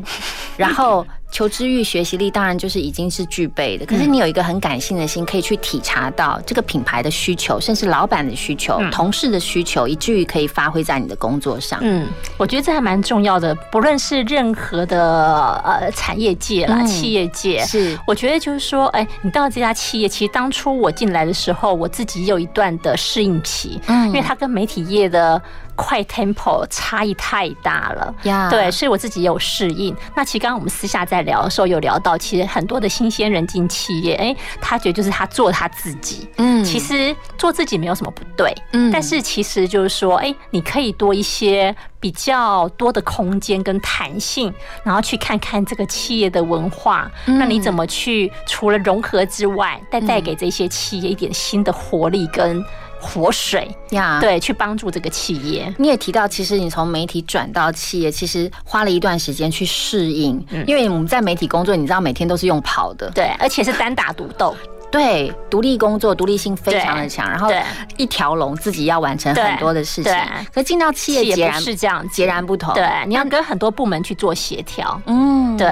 [0.58, 3.86] 然 后求知欲、学习力当然就是已经是具备的。
[3.86, 11.78] 可是你有一个很感性的心，可以去体察到这个品牌的需求，甚至老板的需求、嗯同事的需求，以至于可以发挥在你的工作上。
[11.82, 12.06] 嗯，
[12.36, 25.40] 我觉得这还蛮重要的，不论是任何的呃产业界啦、嗯企业界，是我觉得就是说，哎，你到这家企业，其实当初我进来的时候，我自己有一段的适应期，嗯因为它跟媒体业的
[25.78, 28.12] 快 tempo 差异太大了。
[28.24, 28.50] 呀。
[28.50, 29.96] 对，所以我自己也有适应。
[30.16, 36.64] 那其实刚刚我们私下在聊的时候，有聊到，其实很多的新鲜人进企业，哎，他觉得就是他做他自己，嗯。
[36.64, 38.90] 其实做自己没有什么不对，嗯。
[38.90, 44.52] 但是其实就是说，哎，你可以多一些比较多的空间跟弹性，
[44.82, 47.38] 然后去看看这个企业的文化，嗯。
[47.38, 52.64] 那你怎么去除了融合之外，再带给这些企业一点新的活力跟
[53.00, 55.72] 活水呀对，去帮助这个企业。
[55.78, 64.56] 你也提到，其实你从媒体转到企业，其实花了一段时间去适应，因为我们在媒体工作，你知道每天都是用跑的，嗯对，而且是单打独斗。
[64.90, 67.52] 对，独立工作，独立性非常的强，然后
[67.98, 70.22] 一条龙自己要完成很多的事情对。
[70.50, 72.72] 可进到企业企业不截然是这样截然不同。
[72.72, 74.98] 对，你要跟很多部门去做协调。
[75.04, 75.70] 嗯，对。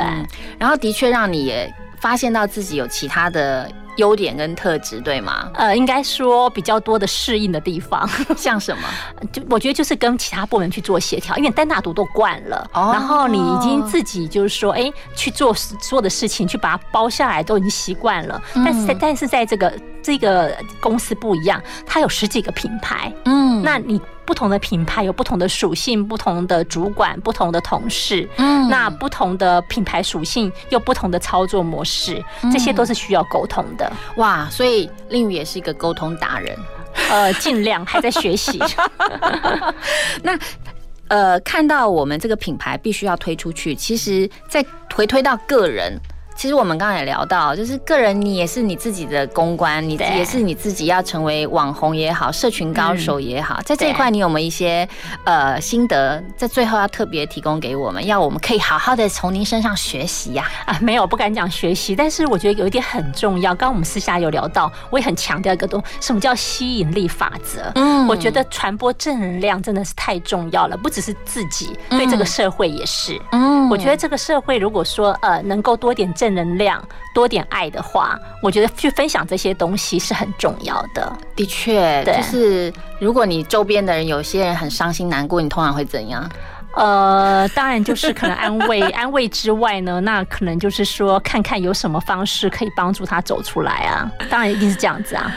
[0.59, 5.51] 然后的确让你也发现到自己有其他的优点跟特质，对吗？
[5.55, 8.83] 呃，应该说比较多的适应的地方， 像什么？
[9.33, 18.41] 就我觉得就是跟其他部门去做协调，因为单打独斗惯了，哦然后你已经自己就是说，哎，去做所有的事情，去把它包下来，都已经习惯了。
[18.55, 32.23] 嗯但是在但是在这个这个公司不一样，它有十几个品牌，嗯那你不同的品牌有不同的属性，不同的主管，不同的同事，嗯那不同的品牌属性又不同的操作模式，
[32.53, 33.91] 这些都是需要沟通的。
[34.17, 36.55] 哇，所以令宇也是一个沟通达人。
[37.09, 38.59] 呃，尽量还在学习。
[40.23, 40.37] 那
[41.09, 45.97] 呃，看到我们这个品牌必须要推出去，其实再回推到个人。
[46.37, 54.87] 其实我们刚刚也聊到，就是个人，你也是你自己的公关，你也是你自己要成为网红也好，社群高手也好，在这一块你有没有一些
[55.25, 63.55] 呃心得，在最后要特别提供给我们，要我们可以好好的从您身上学习呀、啊，没有不敢讲学习，但是我觉得有一点很重要。
[63.55, 67.73] 刚刚我们私下有聊到，我也很强调一个东，什么叫吸引力法则？
[67.77, 73.21] 嗯我觉得传播正能量真的是太重要了，不只是自己，嗯对这个社会也是。
[73.33, 76.83] 嗯我觉得这个社会如果说呃能够多点正能量，
[77.15, 81.11] 多点爱的话，我觉得去分享这些东西是很重要的。
[81.35, 86.29] 的确，就是如果你周边的人有些人很伤心难过，你通常会怎样？
[86.75, 94.11] 呃，当然就是可能安慰 安慰之外呢，那可能就是说看看有什么方式可以帮助他走出来啊。
[94.29, 95.33] 当然一定是这样子啊。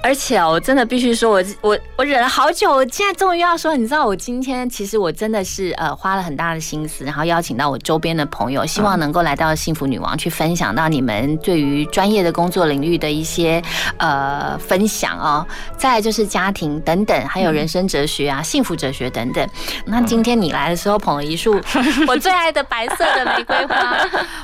[0.00, 13.62] 而且哦，我真的必须说，我我我忍了好久，我现在终于要说，你知道，我今天其实我真的是呃花了很大的心思，然后邀请到我周边的朋友，希望能够来到幸福女王去分享到你们对于专业的工作领域的一些
[13.98, 15.46] 呃分享哦。
[15.76, 19.46] 再来就是家庭等等，还有人生哲学啊、幸福哲学等等。
[19.84, 21.60] 那今天你来的时候捧了一束
[22.08, 23.98] 我最爱的白色的玫瑰花，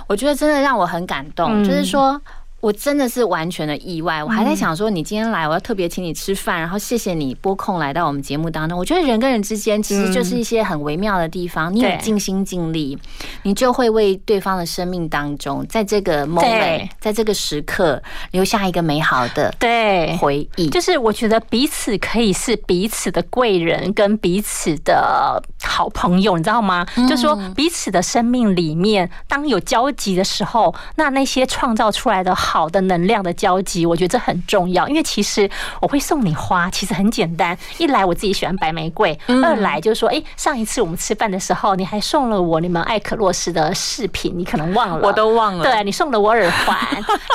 [0.09, 2.21] 我觉得真的让我很感动，就是说。
[2.65, 8.79] 我真的是完全的意外，我还在想说，你今天来，我要特别请你吃饭，然后谢谢你拨空来到我们节目当中。
[8.79, 12.99] 我觉得人跟人之间其实就是一些很微妙的地方，你有尽心尽力，
[13.43, 20.71] 你就会为对方的生命当中，在这个 moment，在这个时刻留下一个美好的对回忆。
[20.71, 26.87] 就是我觉得彼此可以是彼此的贵人，跟彼此的好朋友，你知道吗？
[27.07, 32.54] 就说彼此的生命里面，当有交集的时候，那那些创造出来的好。
[32.55, 34.87] 好的能量的交集，我觉得这很重要。
[34.87, 35.51] 因为其实
[35.81, 37.59] 我会送你花，其实很简单。
[37.79, 45.65] 一来我自己喜欢白玫瑰，二来就是说，哎，上一次我们吃饭的时候，你还送了我你们艾可洛斯的饰品，你可能忘了，我都忘了。
[45.65, 46.79] 对你送了我耳环，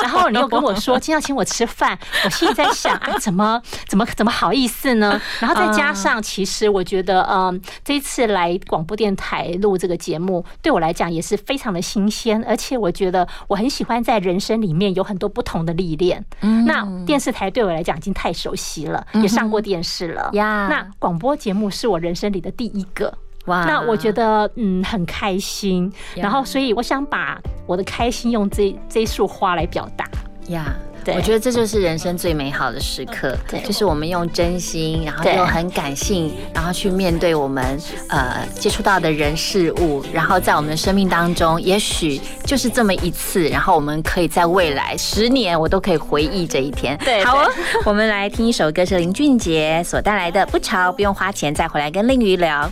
[0.02, 5.20] 然后你又跟我说今天要请我吃饭，我心里在想啊，怎么怎么怎么好意思呢？
[5.38, 15.04] 然后再加上，其实我觉得，嗯，这一次来广播电台录这个节目，对我来讲也是非常的新鲜，而且我觉得我很喜欢在人生里面有。
[15.10, 16.24] 很多不同的历练，
[16.64, 20.30] 那电视台对我来讲已经太熟悉了，也上过电视了。
[20.34, 20.68] 呀。
[20.70, 23.12] 那广播节目是我人生里的第一个。
[23.46, 30.08] 哇，那我觉得嗯很开心，然后所以我想把我的开心用这这束花来表达。
[30.46, 30.72] 呀。
[31.06, 37.64] 我觉得这就是人生最美好的时刻，对就是我们用真心，然后又很感性，然后去面对我们
[38.08, 46.98] 呃接触到的人事物，然后在我们的生命当中，也许就是这么一次，然后我们可以在未来十年，我都可以回忆这一天。
[47.04, 47.50] 对，好哦，
[47.84, 52.70] 我们来听一首歌，是林俊杰所带来的《不潮不用花钱》，再回来跟令鱼聊。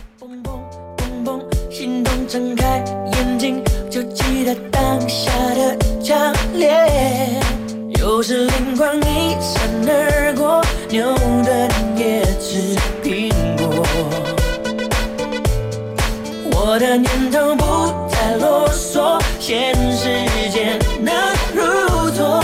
[1.69, 2.83] 心动睁开
[3.13, 7.39] 眼睛，就记得当下的强烈。
[7.97, 13.85] 有时灵光一闪而过，牛顿也吃苹果。
[16.51, 17.63] 我的念头不
[18.09, 21.13] 再啰嗦，现实间能
[21.53, 22.43] 如昨。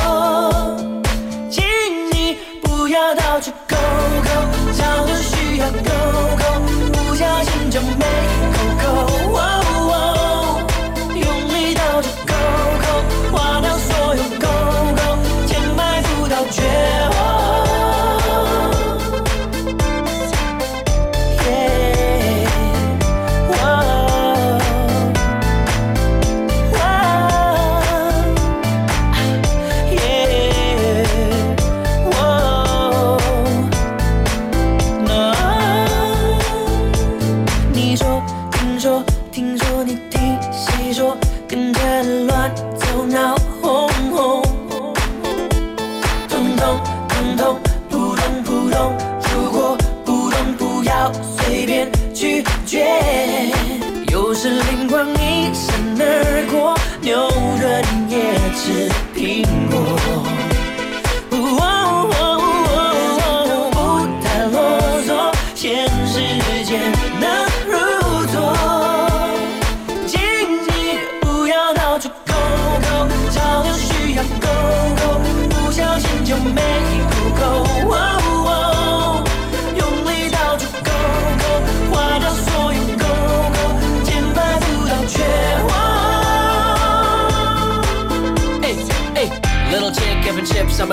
[1.49, 1.63] 请
[2.11, 4.29] 你不要到处勾勾，
[4.73, 5.91] 找的需要勾
[6.37, 6.43] 勾，
[6.91, 8.05] 不小心就没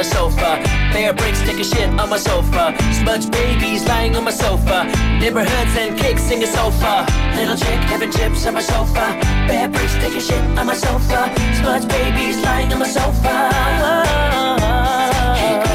[0.02, 0.60] my sofa.
[0.92, 2.74] Bear bricks, take a shit on my sofa.
[2.92, 4.84] Smudge babies lying on my sofa.
[5.20, 7.06] Neighborhoods and kicks singing sofa.
[7.36, 9.06] Little chick having chips on my sofa.
[9.46, 11.30] Bear bricks, taking shit on my sofa.
[11.58, 13.34] Smudge babies lying on my sofa.
[15.38, 15.72] Hey,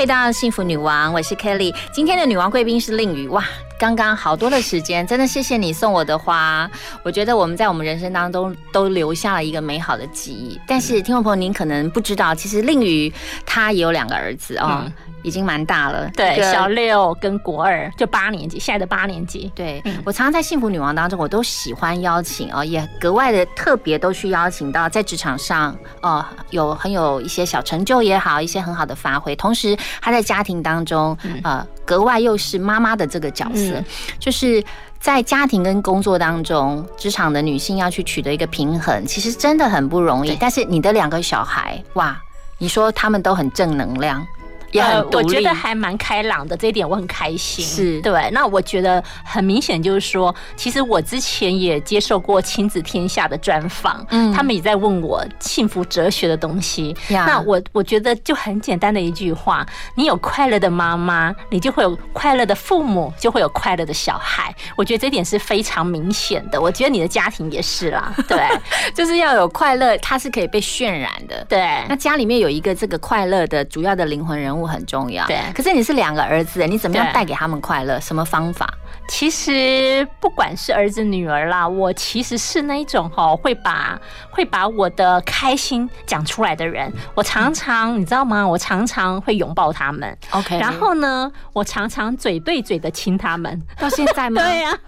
[0.00, 1.74] 回到幸福女王，我是 Kelly。
[1.92, 3.44] 今天的女王贵宾是令宇，哇，
[3.78, 6.70] 刚刚好多的时间，真的谢谢你送我的花。
[7.02, 10.60] 我觉得我们在我们人生当中都留下了一个美好的记忆。
[10.66, 13.12] 但是听众朋友，您可能不知道，其实令宇
[13.46, 14.84] 他也有两个儿子哦，
[15.22, 19.50] 已经蛮大了，对，小六跟国二就八年级，现在的八年级。
[19.54, 33.84] 对、我常常在幸福女王当中，我都喜欢邀请哦，也格外的特别都去邀请到在职场上哦有很有一些小成就也好，一些很好的发挥，同时他在家庭当中呃格外又是妈妈的这个角色，嗯。
[34.18, 34.62] 就是。
[35.00, 40.36] 在家庭跟工作当中，职场的女性要去取得一个平衡，其实真的很不容易。
[40.38, 42.20] 但是你的两个小孩，哇，
[42.58, 44.24] 你说他们都很正能量，
[44.72, 45.26] 也很独立。
[45.26, 47.64] 呃我觉得还蛮开朗的，这一点我很开心。
[47.64, 56.96] 是对，那我觉得很明显就是说，其实我之前也接受过亲子天下的专访，嗯他们也在问我幸福哲学的东西。
[57.08, 64.54] 呀那我我觉得就很简单的一句话：你有快乐的妈妈，你就会有快乐的父母，就会有快乐的小孩。
[64.76, 66.60] 我觉得这点是非常明显的。
[66.60, 68.46] 我觉得你的家庭也是啦，对，
[68.94, 71.44] 就是要有快乐，它是可以被渲染的。
[71.48, 75.26] 对，那家里面有一个这个快乐的主要的灵魂人物很重要。
[75.26, 78.00] 对可是你是两个儿子，你怎么样带给他们快乐？
[78.00, 78.68] 什么方法？
[79.08, 84.00] 其实不管是儿子女儿啦，我其实是那一种哈、会把
[84.30, 86.92] 会把我的开心讲出来的人。
[87.14, 88.46] 我常常你知道吗？
[88.46, 90.16] 我常常会拥抱他们。
[90.30, 93.60] OK 然后呢，我常常嘴对嘴的亲他们。
[93.78, 94.42] 到现在吗？
[94.46, 94.78] 对呀、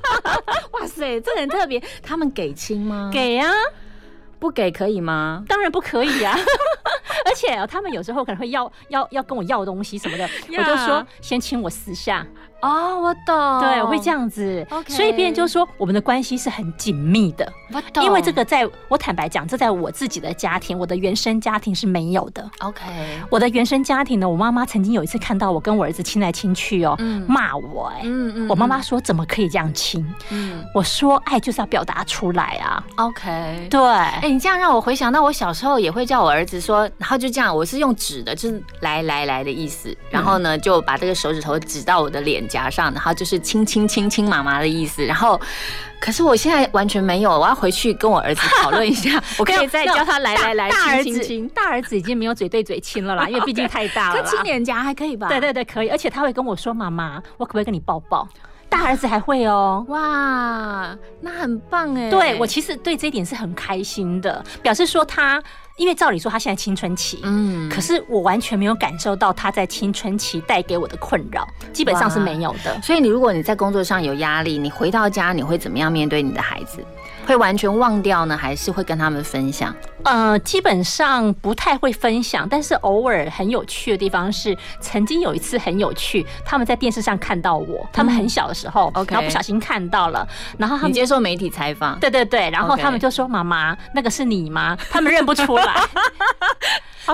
[0.72, 1.82] 哇塞，这很特别。
[2.02, 3.10] 他们给亲吗？
[3.12, 3.50] 给呀、
[4.46, 5.42] 不给可以吗？
[5.48, 6.32] 当然不可以啊、
[7.26, 12.24] 而且哦他们有时候可能会要要要跟我要东西什么的，我就说先亲我私下。
[12.60, 13.60] 哦，我懂。
[13.60, 17.50] 对，我会这样子 OK 所以别人就说我们的关系是很紧密的。
[17.72, 22.48] 我懂因为这个在我坦白讲，这在我自己的家庭，我的原生家庭是没有的。
[22.60, 22.82] OK，
[23.30, 26.96] 我的原生家庭呢，我妈妈曾经有一次看到我跟我儿子亲来亲去哦，
[27.28, 30.04] 骂我哎、嗯嗯我妈妈说怎么可以这样亲？
[30.30, 32.82] 嗯我说爱就是要表达出来啊。
[32.96, 33.66] ，OK。
[33.68, 45.40] 对，哎、你这样让我回想到我小时候也会叫我儿子说，然后就这样，我是用指的，就是来来来的意思，然后呢就把这个手指头指到我的脸颊上，然后就是亲亲亲亲妈妈的意思，然后。
[45.98, 55.26] 可是我现在完全没有，我要回去跟我儿子讨论一下， 我可以再教他来来来大儿子亲大儿子已经没有嘴对嘴亲了啦， 因为毕竟太大了亲脸颊还可以吧？
[55.28, 58.28] 对对对，可以，而且他会跟我说：“妈妈，我可不可以跟你抱抱？”
[58.68, 59.84] 大儿子还会哦。
[59.88, 62.10] 哇，那很棒哎！
[62.10, 65.42] 对我其实对这一点是很开心的，表示说他，
[65.76, 72.80] 因为照理说他现在青春期，嗯可是我完全没有感受到他在青春期带给我的困扰，基本上是没有的。
[72.82, 76.84] 所以你如果你在工作上有压力，你回到家你会怎么样面对你的孩子？
[77.26, 79.74] 会完全忘掉呢，还是会跟他们分享？
[80.04, 90.26] 呃，基本上不太会分享，但是偶尔很有趣的地方是，曾经有一次很有趣，他们在电视上看到我，他们很小的时候然后不小心看到了，
[90.56, 95.74] 然后他们接受媒体采访，对对对，然后他们就说：“妈妈，那个是你吗？”他们认不出来。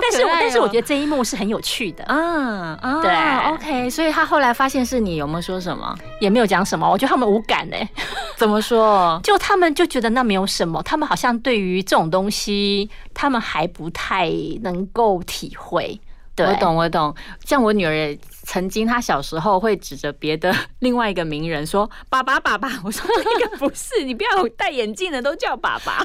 [0.00, 3.10] 但是但是我觉得这一幕是很有趣的，啊啊对
[3.52, 5.96] ，OK，所以他后来发现是你，有没有说什么？
[6.20, 6.88] 也没有讲什么。
[6.88, 7.88] 我觉得他们无感哎、
[8.36, 9.20] 怎么说？
[9.22, 14.30] 就他们就觉得那没有什么，他们好像对于这种东西，他们还不太
[14.62, 16.00] 能够体会。
[16.34, 17.14] 对，我懂，我懂。
[17.44, 20.50] 像我女儿也曾经，她小时候会指着别的
[20.80, 22.70] 另外一个名人说：“爸爸，爸爸。
[22.82, 26.02] ”我说：“那个不是，你不要戴眼镜的都叫爸爸。”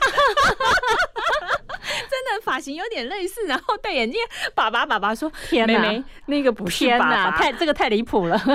[2.10, 4.20] 真的发型有点类似，然后戴眼镜，
[4.54, 8.38] 爸爸，爸爸说：“天哪妹妹，那个不是天爸哪，爸。”太这个太离谱了。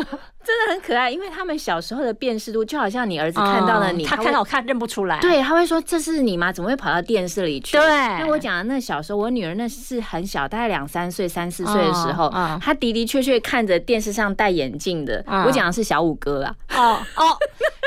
[0.44, 5.20] 真的很可爱，因为他们小时候的辨识度，就好像你儿子看到了你，嗯他会看到我看认不出来。
[5.20, 6.52] 对，他会说这是你吗？
[6.52, 7.76] 怎么会跑到电视里去？
[7.76, 15.24] 对那我讲的那小时候，我女儿那是很小，大概两三岁、三四岁的时候，嗯嗯她的的确确看着电视上戴眼镜的。
[15.28, 17.38] 嗯我讲的是小五哥啊，哦哦，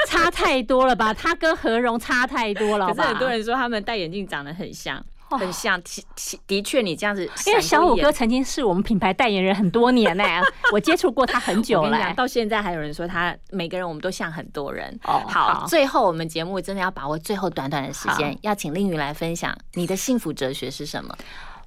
[0.07, 1.13] 差太多了吧？
[1.13, 2.93] 他跟何荣差太多了吧？
[2.95, 5.03] 可是很多人说他们戴眼镜长得很像，
[5.37, 5.81] 很像。
[5.83, 10.23] 其其的确，你这样子 因为小五哥曾经是我们品牌代言人很多年呢、
[10.73, 14.97] 我接触过他很久了、到现在还有人说他每个人我们都像很多人。
[15.03, 21.15] 哦好，好最后我们节目真的要把握最后短短的时间，要请令宇来分享你的幸福哲学是什么？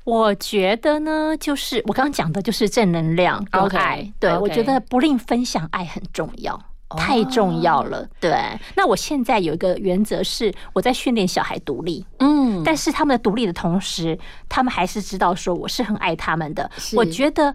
[0.04, 4.12] 我觉得呢，就是我刚刚讲的，就是正能量跟 OK，爱。
[4.18, 6.58] 对我觉得不吝分享爱很重要。
[6.96, 8.32] 太重要了，对。
[8.76, 16.70] 那我现在有一个原则是，我在训练小孩独立，嗯，但是他们的独立的同时，他们还是知道说我是很爱他们的。
[16.94, 17.54] 我觉得，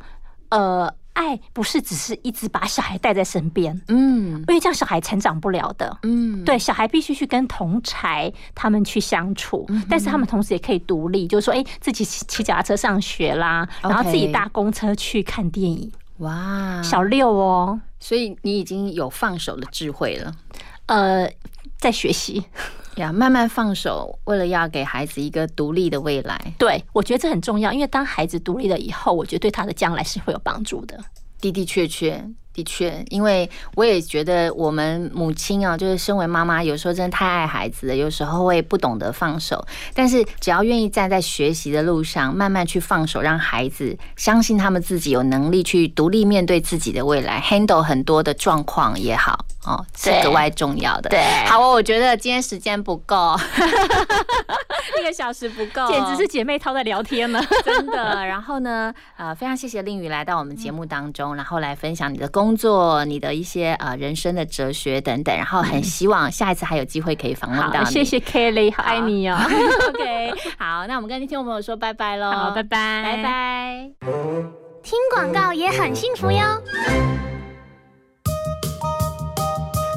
[0.49, 20.35] 呃，爱不是只是一直把小孩带在身边，嗯，因为这样小孩成长不了的，嗯，对，小孩必须去跟同才他们去相处，但是他们同时也可以独立，就是说，哎，自己骑骑脚踏车上学啦，然后自己搭公车去看电影，哇，小六哦，所以你已经有放手的智慧了，
[20.85, 21.29] 呃，
[21.77, 22.43] 在学习。
[22.97, 26.53] 呀，慢慢放手，为了要给孩子一个独立的未来。
[26.59, 30.99] 对，我觉得这很重要，因为当孩子独立了以后，我觉得对他的将来是会有帮助的。
[31.41, 32.23] 的的确确，
[32.53, 39.65] 的确，因为我也觉得我们母亲啊，就是身为妈妈，有时候真的太爱孩子了，有时候会不懂得放手。
[39.93, 49.45] 但是只要愿意站在学习的路上，慢慢去放手，让孩子相信他们自己有能力去独立面对自己的未来，handle 很多的状况也好。
[49.65, 51.09] 哦，是格外重要的。
[51.09, 53.33] 对，好，我觉得今天时间不够，
[54.99, 58.25] 一个小时不够，简直是姐妹淘在聊天了， 真的。
[58.25, 65.35] 然后呢，呃，非常谢谢令宇来到我们节目当中，然后来分享你的工作、你的一些呃人生的哲学等等。
[65.35, 67.85] 然后很希望下一次还有机会可以访问到你。
[67.91, 69.37] 谢谢 Kelly，好爱你哦。
[69.89, 72.31] OK，好，那我们跟听众朋友说拜拜喽。
[72.31, 73.89] 好，拜拜，拜拜。
[74.81, 76.39] 听广告也很幸福哟。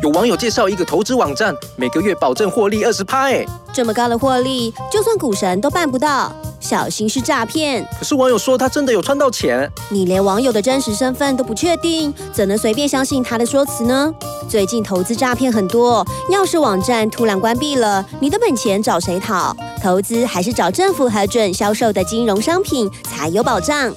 [0.02, 7.82] 有网友介绍一个投资网站，每个月保证获利二十趴，哎，这么高的获利，就算股神都办不到，小心是诈骗。
[7.98, 14.12] 可是网友说他真的有赚到钱，你连网友的真实身份都不确定，怎能随便相信他的说辞呢？
[14.46, 19.56] 最近投资诈骗很多，要是网站突然关闭了，你的本钱找谁讨？
[19.82, 23.90] 投资还是找政府核准销售的金融商品才有保障。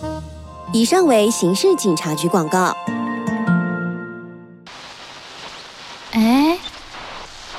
[0.71, 2.73] 以上为刑事警察局广告。
[6.19, 6.57] 哎，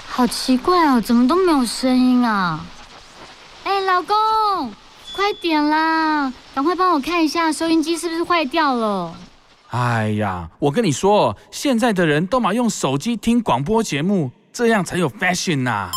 [0.07, 2.61] 好奇怪哦，怎么都没有声音啊？
[3.65, 4.15] 哎，老公，
[5.17, 9.15] 快点啦，赶快帮我看一下收音机是不是坏掉了。
[9.71, 15.91] 哎呀，我跟你说，现在的人都嘛用手机听广播节目，这样才有 fashion 呐。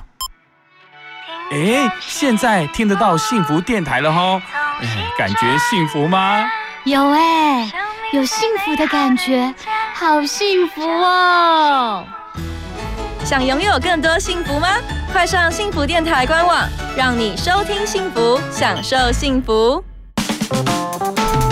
[1.51, 4.41] 哎，现在听得到幸福电台了吼，
[4.79, 6.49] 哎，感觉幸福吗？
[6.85, 7.69] 有哎，
[8.13, 9.53] 有幸福的感觉，
[9.93, 12.05] 好幸福哦。
[13.25, 14.67] 想拥有更多幸福吗？
[15.11, 19.83] 快上幸福电台官网，让你收听幸福，享受幸福。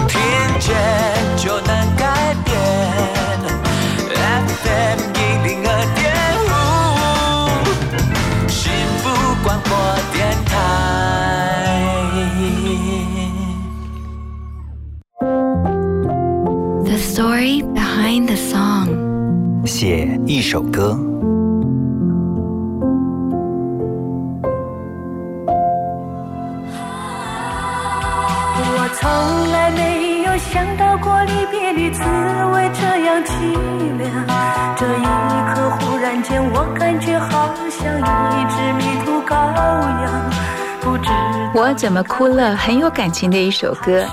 [0.07, 0.19] 听
[0.60, 0.76] 见
[1.38, 2.60] 就能改变
[4.10, 6.03] ，FM 一零二点
[6.45, 6.52] 五，
[8.49, 8.61] 幸
[8.99, 9.07] 福
[9.41, 9.72] 广播
[10.14, 10.52] 电台。
[16.84, 18.89] The story behind the song，
[19.65, 20.99] 写一首歌。
[29.02, 32.03] 从来没有想到过离别的滋
[32.53, 33.57] 味这样凄
[33.98, 34.11] 凉，
[34.78, 39.34] 这一刻忽然间我感觉好像一只迷途羔
[40.03, 40.30] 羊，
[40.82, 41.10] 不知
[41.56, 42.56] 我怎么哭了？
[42.56, 44.06] 很有感情的一首歌。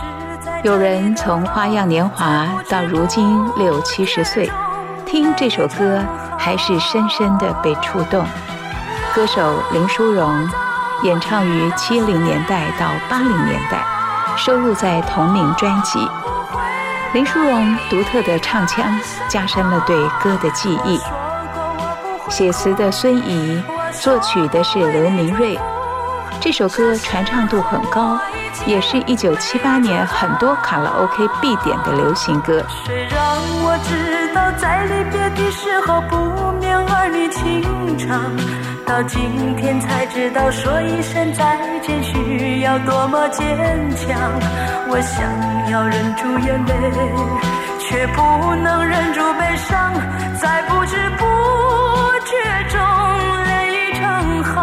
[0.62, 4.50] 有人从花样年华到如今六七十岁，
[5.04, 6.02] 听这首歌
[6.38, 8.24] 还是深深的被触动。
[9.14, 10.48] 歌手林淑荣
[11.02, 13.97] 演唱于七零年代到八零年代。
[14.38, 15.98] 收录在同名专辑。
[17.12, 18.98] 林淑荣独特的唱腔
[19.28, 21.00] 加深了对歌的记忆。
[22.30, 23.60] 写词的孙怡，
[24.00, 25.58] 作曲的是刘明瑞。
[26.40, 28.16] 这首歌传唱度很高，
[28.64, 32.64] 也是一九七八年很多卡拉 OK 必点的流行歌。
[32.84, 33.20] 谁让
[33.60, 38.30] 我知道在离别的时候不免儿女情长？
[38.88, 43.46] 到今天才知道说一声再见需要多么坚
[43.94, 44.18] 强。
[44.88, 46.72] 我想要忍住眼泪，
[47.78, 48.22] 却不
[48.54, 49.92] 能忍住悲伤，
[50.40, 51.24] 在不知不
[52.24, 52.32] 觉
[52.70, 52.80] 中
[53.44, 54.56] 泪已成行。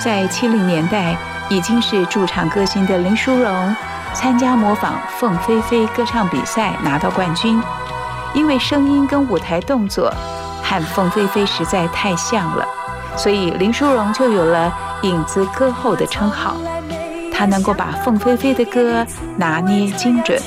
[0.00, 1.16] 在七零年代，
[1.48, 3.76] 已经是驻唱歌星的林淑荣，
[4.14, 7.62] 参加模仿凤飞飞歌唱比赛拿到冠军。
[8.34, 10.12] 因为声音跟舞台动作
[10.62, 12.64] 和凤飞飞实在太像了，
[13.16, 16.56] 所以林淑荣就有了“影子歌后”的称号。
[17.32, 19.04] 她能够把凤飞飞的歌
[19.36, 20.40] 拿捏精准。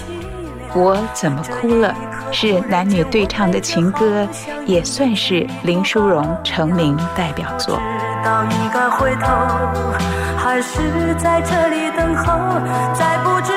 [0.75, 1.93] 我怎么哭了？
[2.31, 4.27] 是男女对唱的情歌，
[4.65, 7.75] 也算是林淑荣成名代表作。
[7.77, 9.27] 知道应该回头，
[10.37, 12.33] 还是在这里等候，
[12.95, 13.53] 在不知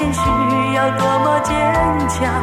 [0.00, 0.20] 再见需
[0.74, 1.54] 要多么坚
[2.08, 2.42] 强。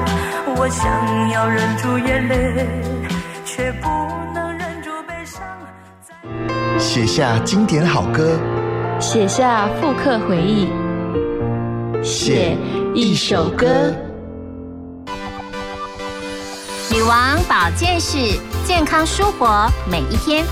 [0.55, 2.67] 我想要忍住眼泪，
[3.43, 3.89] 却不
[4.31, 5.41] 能忍住悲伤。
[6.77, 8.37] 写下经典好歌，
[8.99, 10.69] 写下复刻回忆，
[12.03, 12.55] 写
[12.93, 13.65] 一首歌。
[16.91, 20.45] 女王保健室，健康舒活每一天。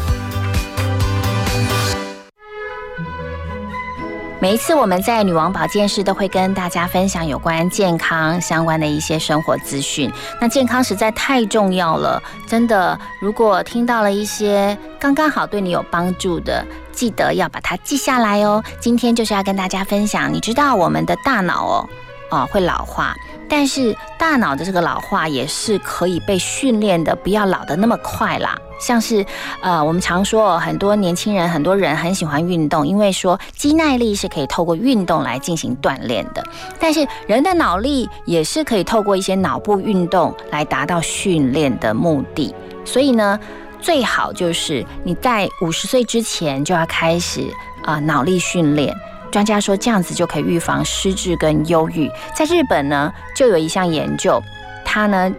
[4.46, 10.08] 每一次我们在女王保健室都会跟大家分享有关健康相关的一些生活资讯。
[10.40, 18.64] 那健康实在太重要了，真的，如果听到了一些刚刚好对你有帮助的，记得要把它记下来哦。
[18.80, 21.90] 今天就是要跟大家分享，你知道我们的大脑哦，
[22.36, 23.16] 啊会老化。
[23.48, 28.58] 但是大脑的这个老化也是可以被训练的，不要老得那么快啦。
[28.80, 29.24] 像是
[29.62, 36.44] 呃，我们常说很多年轻人、很多人很喜欢运动，因为说肌耐力是可以透过运动来进行锻炼的。
[36.80, 42.54] 但是人的脑力也是可以透过一些脑部运动来达到训练的目的。
[42.84, 43.40] 所以呢，
[43.80, 47.48] 最好就是你在五十岁之前就要开始
[47.84, 48.94] 啊、脑力训练。
[49.36, 52.10] 专家说这样子就可以预防失智跟忧郁。
[52.34, 54.42] 在日本呢，就有一项研究，
[54.86, 55.30] 它呢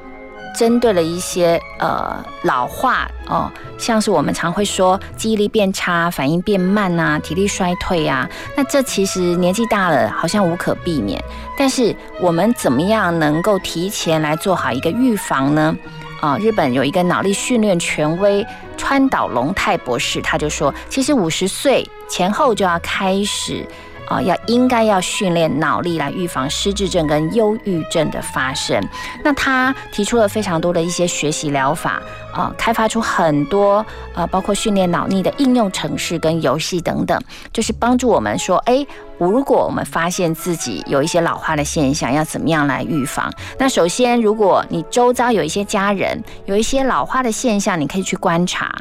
[0.55, 11.19] 针对了一些呃老化哦，像是我们常会说记忆力变差、反应变慢呐、体力衰退啊，那这其实年纪大了好像无可避免。
[11.57, 15.75] 但是我们怎么样能够提前来做好一个预防呢？
[16.21, 18.45] 啊、日本有一个脑力训练权威
[18.77, 23.67] 川岛龙太博士，他就说，其实五十岁前后就要开始。
[24.07, 28.83] 啊、要应该要训练脑力来预防失智症跟忧郁症的发生。
[29.25, 32.01] 那他提出了非常多的一些学习疗法，
[32.33, 33.85] 啊、开发出很多
[34.15, 37.21] 呃，包括训练脑力的应用程式跟游戏等等，
[37.53, 38.87] 就是帮助我们说，哎，
[39.19, 43.33] 如果我们发现自己有一些老化的现象，要怎么样来预防？
[43.59, 48.73] 那首先，如果你周遭有一些家人有一些老化的现象，你可以去观察。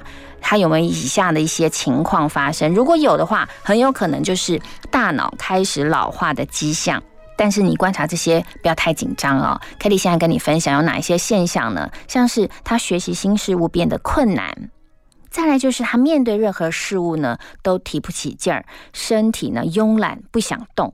[0.48, 2.72] 他有没有以下的一些情况发生？
[2.72, 4.62] 如果有的话，很有可能就是
[4.92, 7.02] 大脑开始老化的迹象。
[7.36, 9.60] 但是你观察这些不要太紧张哦。
[9.80, 11.90] Kelly 现在跟你分享有哪一些现象呢？
[12.08, 14.70] 像是他学习新事物变得困难，
[15.32, 18.64] 再来就是他面对任何事物呢都提不起劲儿，
[18.94, 20.94] 身体呢慵懒不想动。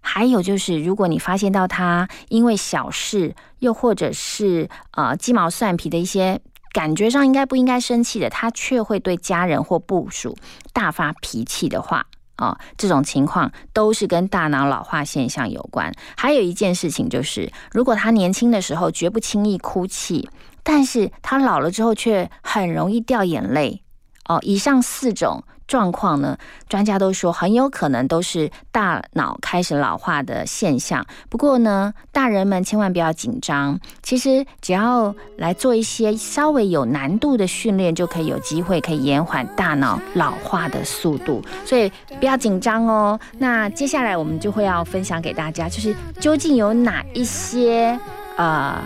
[0.00, 6.40] 还有就是，如果你发现到他因为小事，又或者是呃鸡毛蒜皮的一些
[6.72, 10.36] 感觉上应该不应该生气的，他却会对家人或部属
[10.72, 15.92] 大发脾气的话，啊、这种情况都是跟大脑老化现象有关。
[16.16, 20.28] 还有一件事情就是，如果他年轻的时候绝不轻易哭泣，
[20.62, 23.82] 但是他老了之后却很容易掉眼泪，
[24.28, 26.36] 哦，以上四种状况呢，
[26.68, 31.06] 专家都说很有可能都是大脑开始老化的现象。
[31.28, 41.40] 不过呢，大人们千万不要紧张，其实只要来做一些稍微有难度的训练，就可以有机会可以延缓大脑老化的速度。
[41.64, 43.20] 所以不要紧张哦。
[43.36, 47.98] 那接下来我们就会要分享给大家，就是究竟有哪一些
[48.36, 48.82] 呃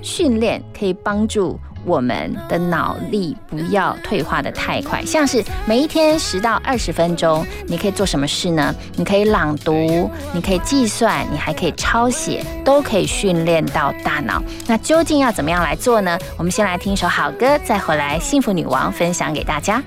[0.00, 8.74] 训练可以帮助我们的脑力不要退化的太快，像是每一天十到二十分钟，你可以做什么事呢？
[8.96, 14.42] 你可以朗读，你可以计算，你还可以抄写，都可以训练到大脑。
[14.66, 16.18] 那究竟要怎么样来做呢？
[16.36, 19.82] 我们先来听一首好歌，再回来幸福女王分享给大家。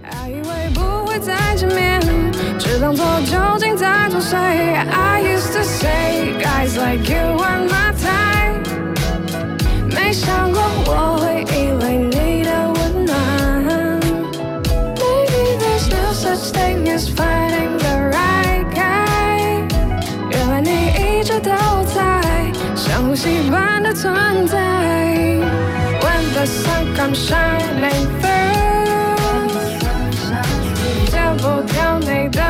[1.21, 1.99] 再见面，
[2.57, 8.38] 只当作究竟在做谁？I used to say guys like you are my type，
[10.09, 13.13] 没想过我会依赖你的温暖。
[14.97, 19.61] Maybe there's no such thing as finding the right guy，
[20.31, 21.51] 原来你一直都
[21.93, 22.01] 在，
[22.75, 24.57] 像呼吸般的存在。
[26.01, 28.39] When the sun comes shining through。
[31.11, 32.41] 戒不掉你的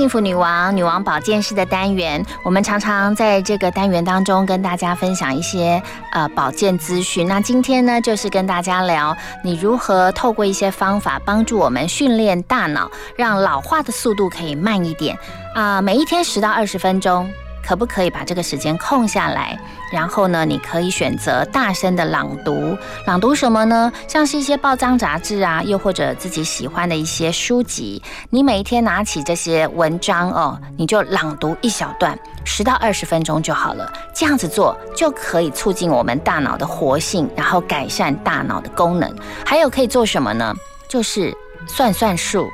[0.00, 2.24] 幸福女王女王保健室的单元。
[2.42, 5.82] 我们常常在这个单元当中跟大家分享一些
[6.12, 7.28] 呃保健资讯。
[7.28, 9.14] 那今天呢，就是跟大家聊
[9.44, 15.18] 你如何透过一些方法帮助我们训练大脑，让老化的速度可以慢一点
[15.54, 17.30] 啊、每一天十到二十分钟。
[17.70, 19.56] 可不可以把这个时间空下来？
[19.92, 22.76] 然后呢，你可以选择大声的朗读，
[23.06, 23.92] 朗读什么呢？
[24.08, 28.02] 像是一些报章杂志啊，又或者自己喜欢的一些书籍。
[28.28, 33.92] 你每一天拿起这些文章哦，你就朗读一小段，十到二十分钟就好了。
[34.12, 39.08] 这样子做就可以促进我们大脑的活性，然后改善大脑的功能。
[39.46, 40.52] 还有可以做什么呢？
[40.88, 41.32] 就是
[41.70, 42.50] 算算数。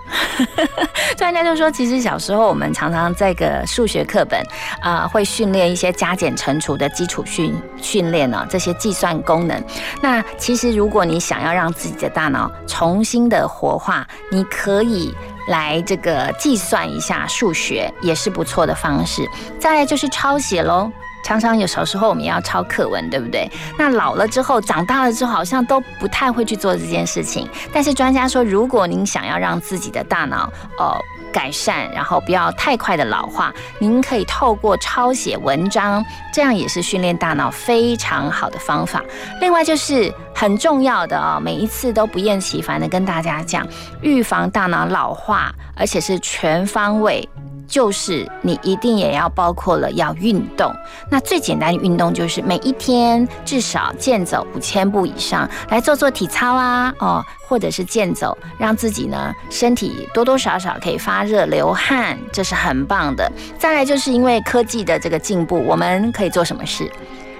[1.16, 4.40] 专家就说，其实小时候我们常常在个数学课本
[4.80, 9.64] 啊、会训练一些加减乘除的基础训训练呢，这些计算功能。
[10.02, 15.14] 那其实如果你想要让自己的大脑重新的活化，你可以。
[15.48, 19.24] 来这个计算一下数学也是不错的方式。
[19.60, 20.90] 再来就是抄写喽。
[21.26, 23.50] 常常有小时候我们也要抄课文，对不对？
[23.76, 27.48] 那老了之后，长大了之后，好像都不太会去做这件事情。
[27.72, 30.48] 但是专家说，如果您想要让自己的大脑
[30.78, 30.96] 呃
[31.32, 39.02] 改善，然后不要太快的老化，您可以透过抄写文章，这样也是训练大脑非常好的方法。
[39.40, 43.66] 另外就是很重要的哦，每一次都不厌其烦的跟大家讲，
[44.00, 47.28] 预防大脑老化，而且是全方位。
[47.66, 50.74] 就是你一定也要包括了要运动。
[51.10, 63.30] 那最简单的运动就是每一天至少健走五千步以上，来做做体操啊，哦，或者是健走，让自己呢身体多多少少可以发热流汗，这是很棒的。
[63.58, 66.90] 再来就是因为科技的这个进步，我们可以做什么事？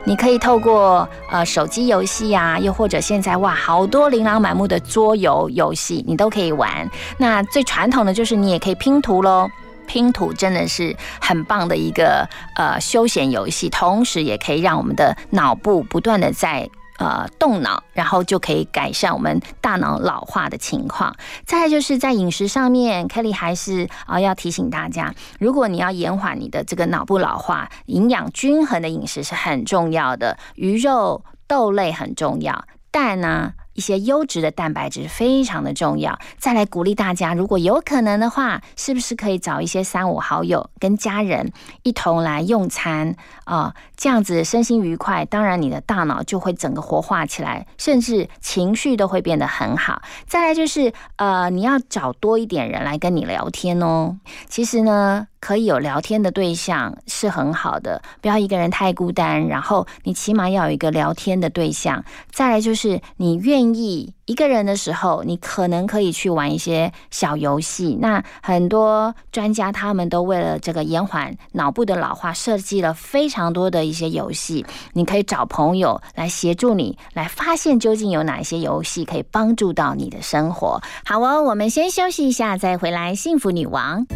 [0.08, 6.88] 你可以透过呃手机游戏呀、又或者现在哇好多琳琅满目的桌游游戏，你都可以玩。
[7.18, 9.50] 那最传统的就是你也可以拼图喽。
[9.86, 16.68] 拼图真的是很棒的一个呃休闲游戏，同时也可以让我们的脑部不断的在
[16.98, 21.14] 呃动脑，然后就可以改善我们大脑老化的情况。
[21.44, 36.18] 再就是在饮食上面，Kelly 还是啊、要提醒大家，如果你要延缓你的这个脑部老化，营养均衡的饮食是很重要的，鱼肉、豆类很重要，蛋呢、一些优质的蛋白质非常的重要。
[36.38, 41.52] 再来鼓励大家，如果有可能的话，是不是可以找一些三五好友跟家人
[41.84, 50.02] 一同来用餐啊、这样子身心愉快，当然你的大脑就会整个活化起来，甚至情绪都会变得很好。
[50.26, 54.16] 再来就是呃，你要找多一点人来跟你聊天哦。
[54.48, 55.28] 其实呢。
[55.38, 59.46] 可以有聊天的对象是很好的，不要一个人太孤单。
[59.46, 62.04] 然后你起码要有一个聊天的对象。
[62.32, 67.96] 再来就是你愿意意一个人的时候，你可能可以去玩一些小游戏。
[68.00, 74.64] 那很多专家他们都为了这个延缓脑部的老化，设计了非常多的一些游戏。
[74.92, 80.80] 你可以找朋友来协助你，来发现究竟有哪一些游戏可以帮助到你的生活。
[81.04, 83.14] 好哦，我们先休息一下，再回来。
[83.14, 84.06] 幸福女王。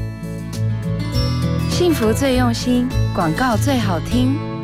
[1.70, 4.59] 幸福最用心，广告最好听。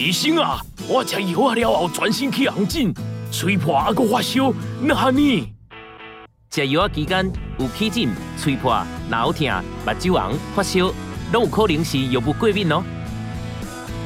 [0.00, 0.58] 医生啊，
[0.88, 2.90] 我吃药啊了后全身去红疹，
[3.30, 4.50] 吹破还佫发烧，
[4.80, 5.52] 那哈呢？
[6.50, 8.08] 食药仔期间有起疹、
[8.40, 9.46] 吹破、脑痛、
[9.84, 10.90] 目睭红、发烧，
[11.34, 12.82] 拢有可能是药物过敏哦。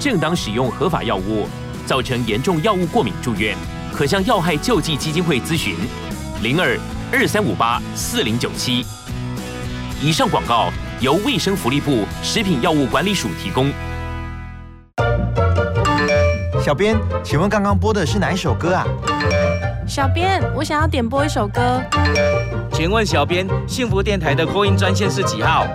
[0.00, 1.46] 正当使用合法药物，
[1.86, 3.56] 造成严重药物过敏住院，
[3.92, 5.76] 可向药害救济基金会咨询。
[6.42, 6.76] 零二
[7.12, 8.84] 二三五八四零九七。
[10.02, 13.72] 以上广告由卫生福利部食品药物管理署提供。
[16.64, 18.86] 小编，请问刚刚播的是哪一首歌啊？
[19.86, 21.60] 小编，我想要点播一首歌。
[22.72, 25.66] 请问小编，幸福电台的扩音专线是几号？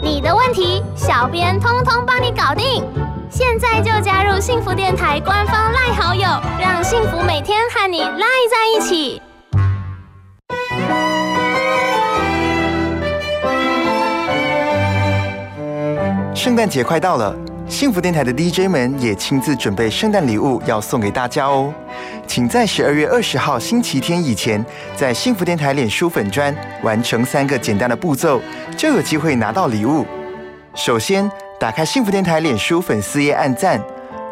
[0.00, 2.84] 你的问题，小编通通帮你搞定。
[3.28, 6.22] 现在就加入幸福电台官方赖好友，
[6.60, 9.20] 让幸福每天和你赖在一起。
[16.32, 17.34] 圣诞节快到了，
[17.70, 21.72] 幸福电台的 DJ 们也亲自准备圣诞礼物要送给大家哦。
[22.26, 24.62] 请在十二月二十号星期天以前，
[24.96, 26.52] 在幸福电台脸书粉砖
[26.82, 28.42] 完成三个简单的步骤，
[28.76, 30.04] 就有机会拿到礼物。
[30.74, 31.30] 首先，
[31.60, 33.80] 打开幸福电台脸书粉丝页按赞，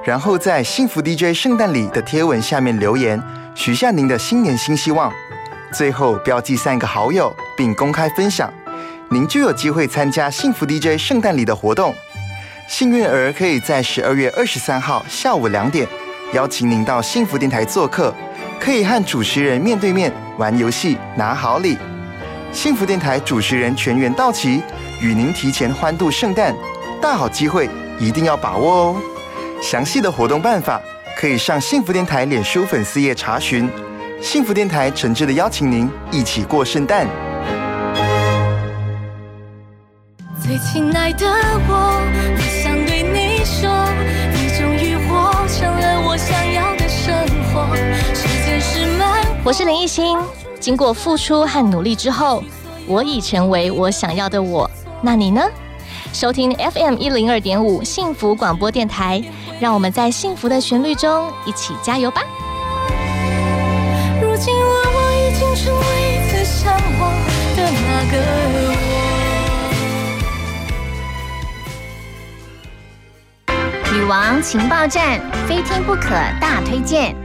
[0.04, 3.22] 然后在幸福 DJ 圣诞礼的贴文下面留言，
[3.54, 5.12] 许下您的新年新希望。
[5.72, 8.52] 最后标记三个好友，并公开分享，
[9.10, 11.94] 您就有机会参加幸福 DJ 圣诞礼的活动。
[12.68, 15.88] 幸运儿可以在十二月二十三号下午两点，
[16.34, 18.14] 邀请您到幸福电台做客，
[18.60, 21.78] 可以和主持人面对面玩游戏拿好礼。
[22.52, 24.62] 幸福电台主持人全员到齐，
[25.00, 26.54] 与您提前欢度圣诞，
[27.00, 28.96] 大好机会一定要把握哦！
[29.62, 30.78] 详细的活动办法
[31.16, 33.68] 可以上幸福电台脸书粉丝页查询。
[34.20, 37.06] 幸福电台诚挚的邀请您一起过圣诞。
[40.40, 41.26] 最亲爱的
[41.68, 42.00] 我，
[49.48, 50.18] 我是林艺欣。
[50.60, 52.44] 经过付出和努力之后，
[52.86, 54.70] 我已成为我想要的我。
[55.00, 55.42] 那你呢？
[56.12, 59.24] 收听 FM 一零二点五幸福广播电台，
[59.58, 62.20] 让我们在幸福的旋律中一起加油吧！
[64.20, 65.82] 如今我已经成为
[66.30, 66.70] 最向
[67.00, 67.10] 往
[67.56, 68.18] 的那个
[73.46, 73.94] 我。
[73.94, 77.16] 女王情报站，非听不可大推荐。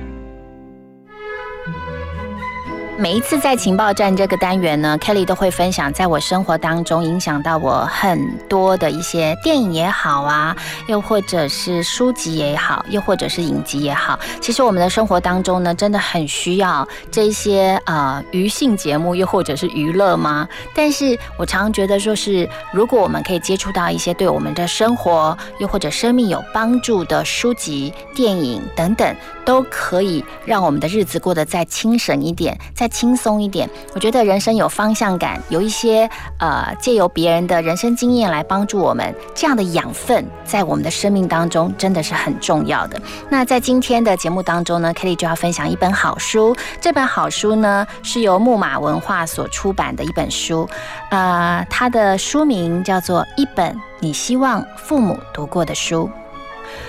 [2.95, 10.55] 每一次在情报站这个单元呢，Kelly 都会分享在我生活当中影响到我很多的一些电影也好啊，
[10.87, 14.19] 又或者是书籍也好，又或者是影集也好。
[14.39, 20.47] 其实我们的生活当中呢，真的很需要这些呃娱性节目，又或者是娱乐吗？
[20.75, 32.57] 但是我常常觉得说是，如果我们可以接触到一些对我们的生活又或者生命有帮助的书籍、电影等等，都可以让我们的日子过得再轻省一点。
[32.83, 43.01] 再轻松一点，我觉得人生有方向感，有一些呃借由别人的人生经验来帮助我们，这样的养分在我们的生命当中真的是很重要的。
[43.29, 50.67] 那在今天的节目当中呢，Kelly 就要分享一本好书，这本好书呢是由木马文化所出版的一本书，
[51.09, 56.09] 呃，它的书名叫做《一本你希望父母读过的书》，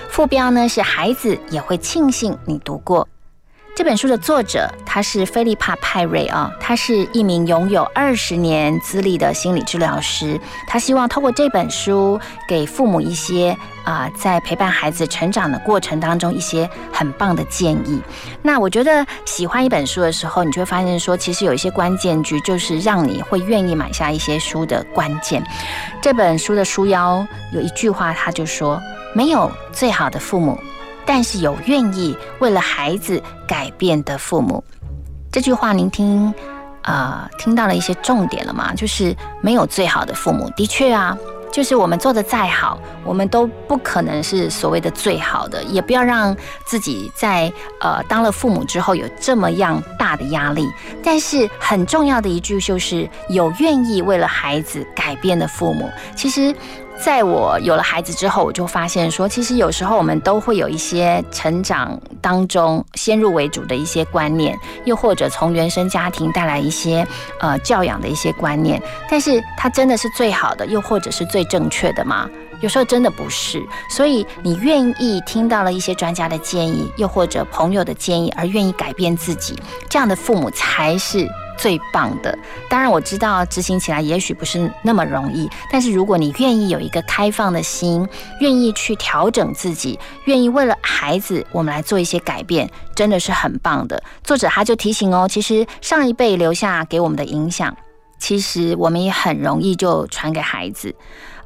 [0.09, 3.07] 副标呢是“孩子也会庆幸你读过”。
[3.75, 10.39] 这本书的作者他是菲利帕派瑞啊，他是一名拥有二十年资历的心理治疗师。
[10.65, 18.01] 他希望透过这本书，给父母一些啊，在陪伴孩子成长的过程当中一些很棒的建议。
[18.41, 25.45] 那我觉得喜欢一本书的时候，你就会发现说，其实有一些关键句，就是让你会愿意买下一些书的关键。
[26.01, 28.81] 这本书的书腰有一句话，他就说
[29.13, 30.57] ：“没有最好的父母。”
[31.05, 34.63] 但是有愿意为了孩子改变的父母，
[35.31, 36.33] 这句话您听，
[36.83, 38.73] 呃，听到了一些重点了吗？
[38.73, 41.17] 就是没有最好的父母，的确啊，
[41.51, 50.67] 就是我们做的再好，我们都不可能是所谓的最好的，也不要让自己在呃当了父母之后有这么样大的压力。
[51.03, 56.55] 但是很重要的一句就是有愿意为了孩子改变的父母，其实。
[56.97, 67.05] 在我有了孩子之后，我就发现说，其实有时候我们都会有一些成长当中先入为主的一些观念，又或者从原生家庭带来一些
[67.39, 72.29] 呃教养的一些观念，但是它真的是最好的，又或者是最正确的吗？
[72.61, 73.61] 有时候真的不是。
[73.89, 79.55] 所以你愿意听到了一些专家的建议，又或者朋友的建议，而愿意改变自己，
[79.89, 81.29] 这样的父母才是。
[81.57, 82.37] 最棒的，
[82.69, 88.07] 当然我知道执行起来也许不是那么容易，但是如果你愿意有一个开放的心，
[88.39, 94.01] 愿意去调整自己，愿意为了孩子我们来做一些改变，真的是很棒的。
[94.23, 97.75] 作者他就提醒哦，其实上一辈留下给我们的影响，
[98.19, 100.95] 其实我们也很容易就传给孩子。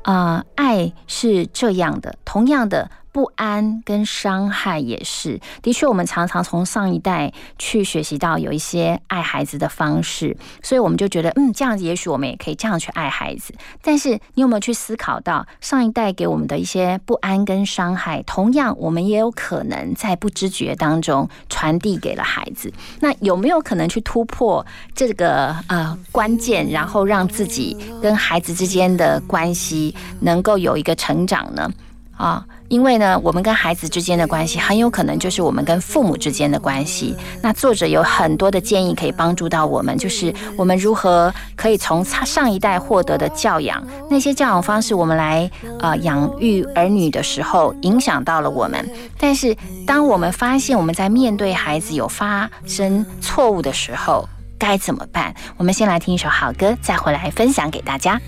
[0.04, 2.90] 啊，爱是这样的，同样的。
[3.20, 5.42] 不安跟伤害也是。
[5.62, 13.54] 的确，我们常常从上一代去学习到有一些爱孩子的方式，所以我们就觉得，嗯，这样子也许我们也可以这样去爱孩子。
[13.82, 18.24] 但是，你有没有去思考到上一代给我们的一些不安跟伤害？
[18.24, 22.72] 同样，我们也有可能在不知觉当中传递给了孩子。
[23.02, 24.66] 那有没有可能去突破
[24.96, 31.70] 这个呃关键，然后让自己跟孩子之间的关系能够有一个成长呢？
[32.16, 37.16] 啊，因为呢，我们跟孩子之间的关系很有可能就是我们跟父母之间的关系。
[37.42, 48.88] 那作者有很多的建议可以帮助到我们，就是我们如何可以从上一代获得的教养，那些教养方式，我们来呃养育儿女的时候，影响到了我们。
[49.18, 49.56] 但是，
[49.88, 54.30] 当我们发现我们在面对孩子有发生错误的时候，
[54.60, 55.34] 该怎么办？
[55.58, 58.22] 我们先来听一首好歌，再回来分享给大家。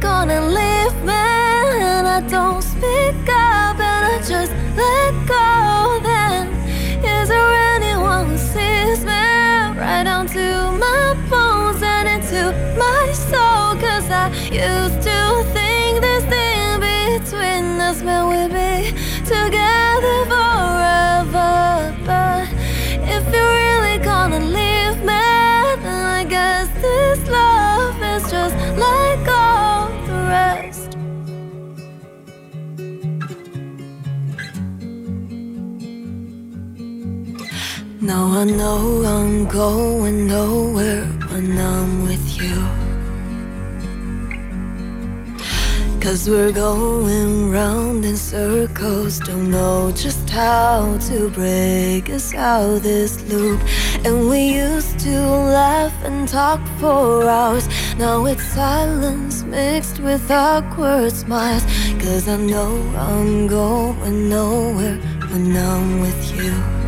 [0.00, 6.48] Gonna leave me and I don't speak up and I just let go then.
[7.04, 9.12] Is there anyone who sees me
[9.80, 13.76] right down to my bones and into my soul?
[13.80, 15.31] Cause I used to
[38.12, 42.56] Now I know I'm going nowhere when I'm with you.
[45.98, 53.12] Cause we're going round in circles, don't know just how to break us out this
[53.30, 53.62] loop.
[54.04, 55.16] And we used to
[55.58, 57.66] laugh and talk for hours.
[57.96, 61.64] Now it's silence mixed with awkward smiles.
[62.04, 62.74] Cause I know
[63.08, 64.98] I'm going nowhere
[65.30, 66.81] when I'm with you.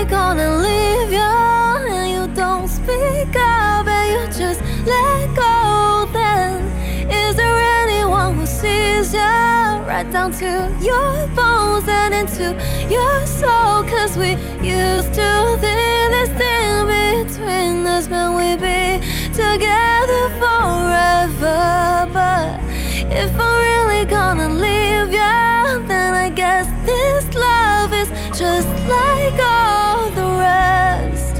[0.00, 6.64] I'm gonna leave you and you don't speak up and you just let go, then
[7.10, 12.56] is there anyone who sees you right down to your bones and into
[12.88, 13.84] your soul?
[13.84, 14.30] Cause we
[14.66, 16.86] used to think this thing
[17.26, 19.04] between us meant we'd be
[19.34, 22.08] together forever.
[22.10, 22.69] But
[23.10, 28.08] if I'm really gonna leave you, then I guess this love is
[28.38, 31.36] just like all the rest.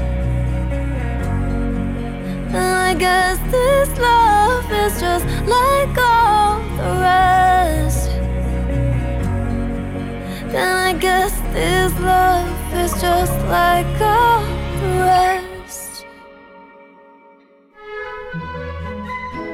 [2.51, 8.09] Then I guess this love is just like all the rest.
[10.51, 14.41] Then I guess this love is just like all
[14.81, 15.50] the rest.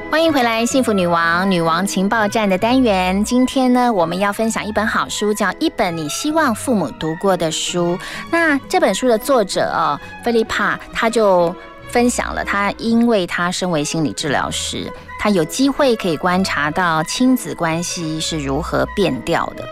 [0.09, 3.21] 欢迎回来，幸福女王女王情报站的单元。
[3.25, 7.97] 今天呢，我们要分享一本好书，叫《一本你希望父母读过的书》。
[8.31, 11.53] 那这本书的作者哦，菲利帕，他就
[11.89, 19.63] 分享了他，因为他身为心理治疗师，他有机会可以观察到亲子关系是如何变调的，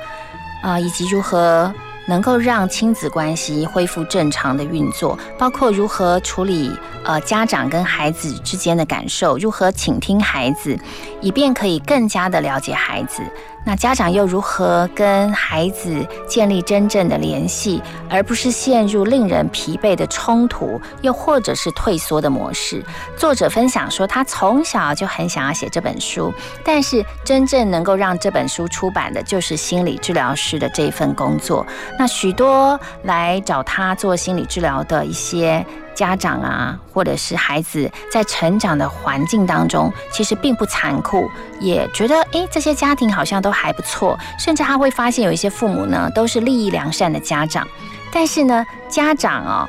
[0.62, 1.74] 啊、以及如何
[2.08, 6.72] 能够让亲子关系恢复正常的运作，包括如何处理
[7.04, 10.78] 呃家长跟孩子之间的感受，如何倾听孩子，
[11.22, 13.22] 以便可以更加的了解孩子。
[13.68, 22.86] 那家长又如何跟孩子建立真正的联系，而不是陷入令人疲惫的冲突，又或者是退缩的模式？
[23.18, 26.32] 作者分享说，他从小就很想要写这本书，
[26.64, 31.66] 但是真正能够让这本书出版的，就是心理治疗师的这份工作。
[31.98, 35.66] 那许多来找他做心理治疗的一些
[35.96, 47.68] 家长啊，或者是孩子，在成长的环境当中，其实并不残酷，也觉得诶，这些家庭好像都还不错，甚至他会发现有一些父母呢，都是利益良善的家长，
[48.12, 49.68] 但是呢，家长哦。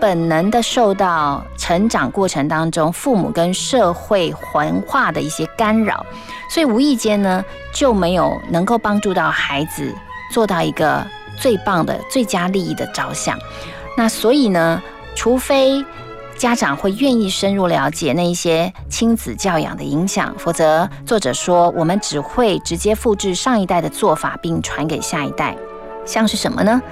[0.00, 6.04] 本能的受到成长过程当中父母跟社会文化的一些干扰，
[6.50, 9.94] 所以无意间呢就没有能够帮助到孩子
[10.32, 11.06] 做到一个
[11.36, 13.38] 最棒的最佳利益的着想。
[13.96, 14.82] 那所以呢，
[15.14, 15.84] 除非
[16.36, 25.56] 家长会愿意深入了解那一些亲子教养的影响，否则作者说我们只会直接复制上一代的做法，并传给下一代。
[26.04, 26.82] 像是什么呢？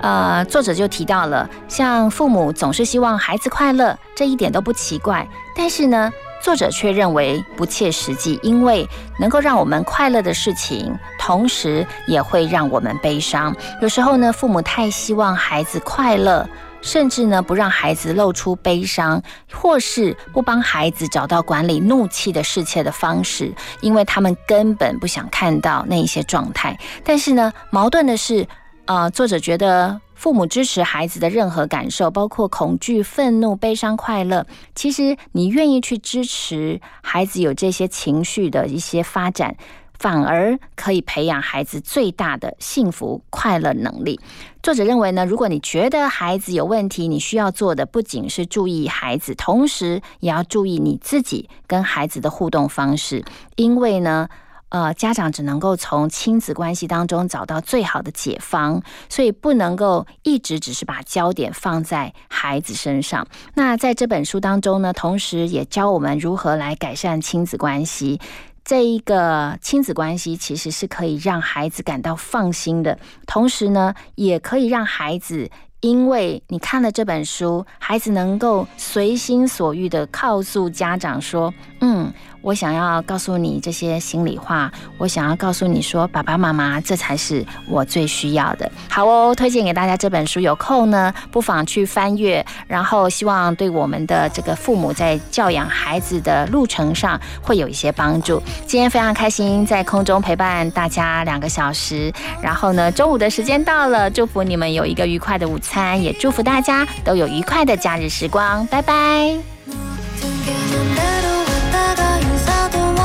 [0.00, 5.26] 呃，作者就提到了，像父母总是希望孩子快乐，这一点都不奇怪。
[5.56, 6.08] 但是呢，
[6.40, 8.88] 作者却认为不切实际，因为
[9.18, 13.52] 能够让我们快乐的事情，同时也会让我们悲伤。
[13.82, 16.48] 有时候呢，父母太希望孩子快乐，
[16.82, 26.78] 甚至呢不让孩子露出悲伤，或是不帮孩子找到管理怒气的适切的方式，因为他们根本不想看到那一些状态。
[27.04, 28.46] 但是呢，矛盾的是，
[28.86, 30.00] 呃，作者觉得。
[30.20, 34.46] 父母支持孩子的任何感受，包括恐惧、愤怒、悲伤、快乐。
[34.74, 39.56] 其实你愿意去支持孩子有这些情绪的一些发展，
[39.98, 44.20] 反而可以培养孩子最大的幸福快乐能力。
[44.62, 53.24] 作者认为呢，如果你觉得孩子有问题，你需要做的不仅是注意孩子，同时也要注意你自己跟孩子的互动方式，
[53.56, 54.28] 因为呢。
[54.72, 63.26] 呃，家长只能够从亲子关系当中找到最好的解方，所以不能够一直只是把焦点放在孩子身上。
[63.54, 68.20] 那在这本书当中呢，同时也教我们如何来改善亲子关系。
[68.64, 75.50] 这一个亲子关系其实是可以让孩子感到放心的，同时呢，也可以让孩子。
[75.80, 98.42] 因为你看了这本书，孩子能够随心所欲的告诉家长说：“嗯，我想要告诉你这些心里话，我想要告诉你说，爸爸妈妈，这才是我最需要的。”好哦，推荐给大家这本书，有空呢不妨去翻阅，然后希望对我们的这个父母在教养孩子的路程上会有一些帮助。
[98.66, 102.12] 今天非常开心在空中陪伴大家两个小时，
[102.42, 106.00] 然后呢，中午的时间到了，祝福你们有一个愉快的午餐。
[106.00, 109.36] 也祝福大家都有愉快的假日时光，拜拜。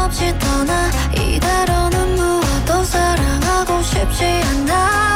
[0.05, 5.14] 없이 떠나 이대로는 무엇도 사랑하고 싶지 않아.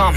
[0.00, 0.16] some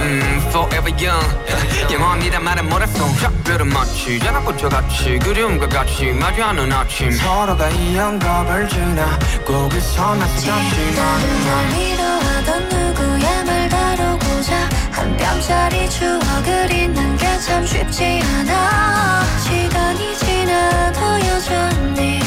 [0.00, 1.92] 음, forever young.
[1.92, 3.06] 영원이란 말은 뭐랬어?
[3.20, 7.10] 작별은 마치 자나부터 같이 그리움과 같이 마주하는 아침.
[7.12, 9.18] 서로가 이 영겁을 지나?
[9.46, 14.68] 거기서 나서 다시 만나 미워하던 누구의 말 다루고자?
[14.92, 19.22] 한 뼘짜리 추억을 잊는 게 참 쉽지 않아.
[19.44, 22.20] 시간이 지나도 여전히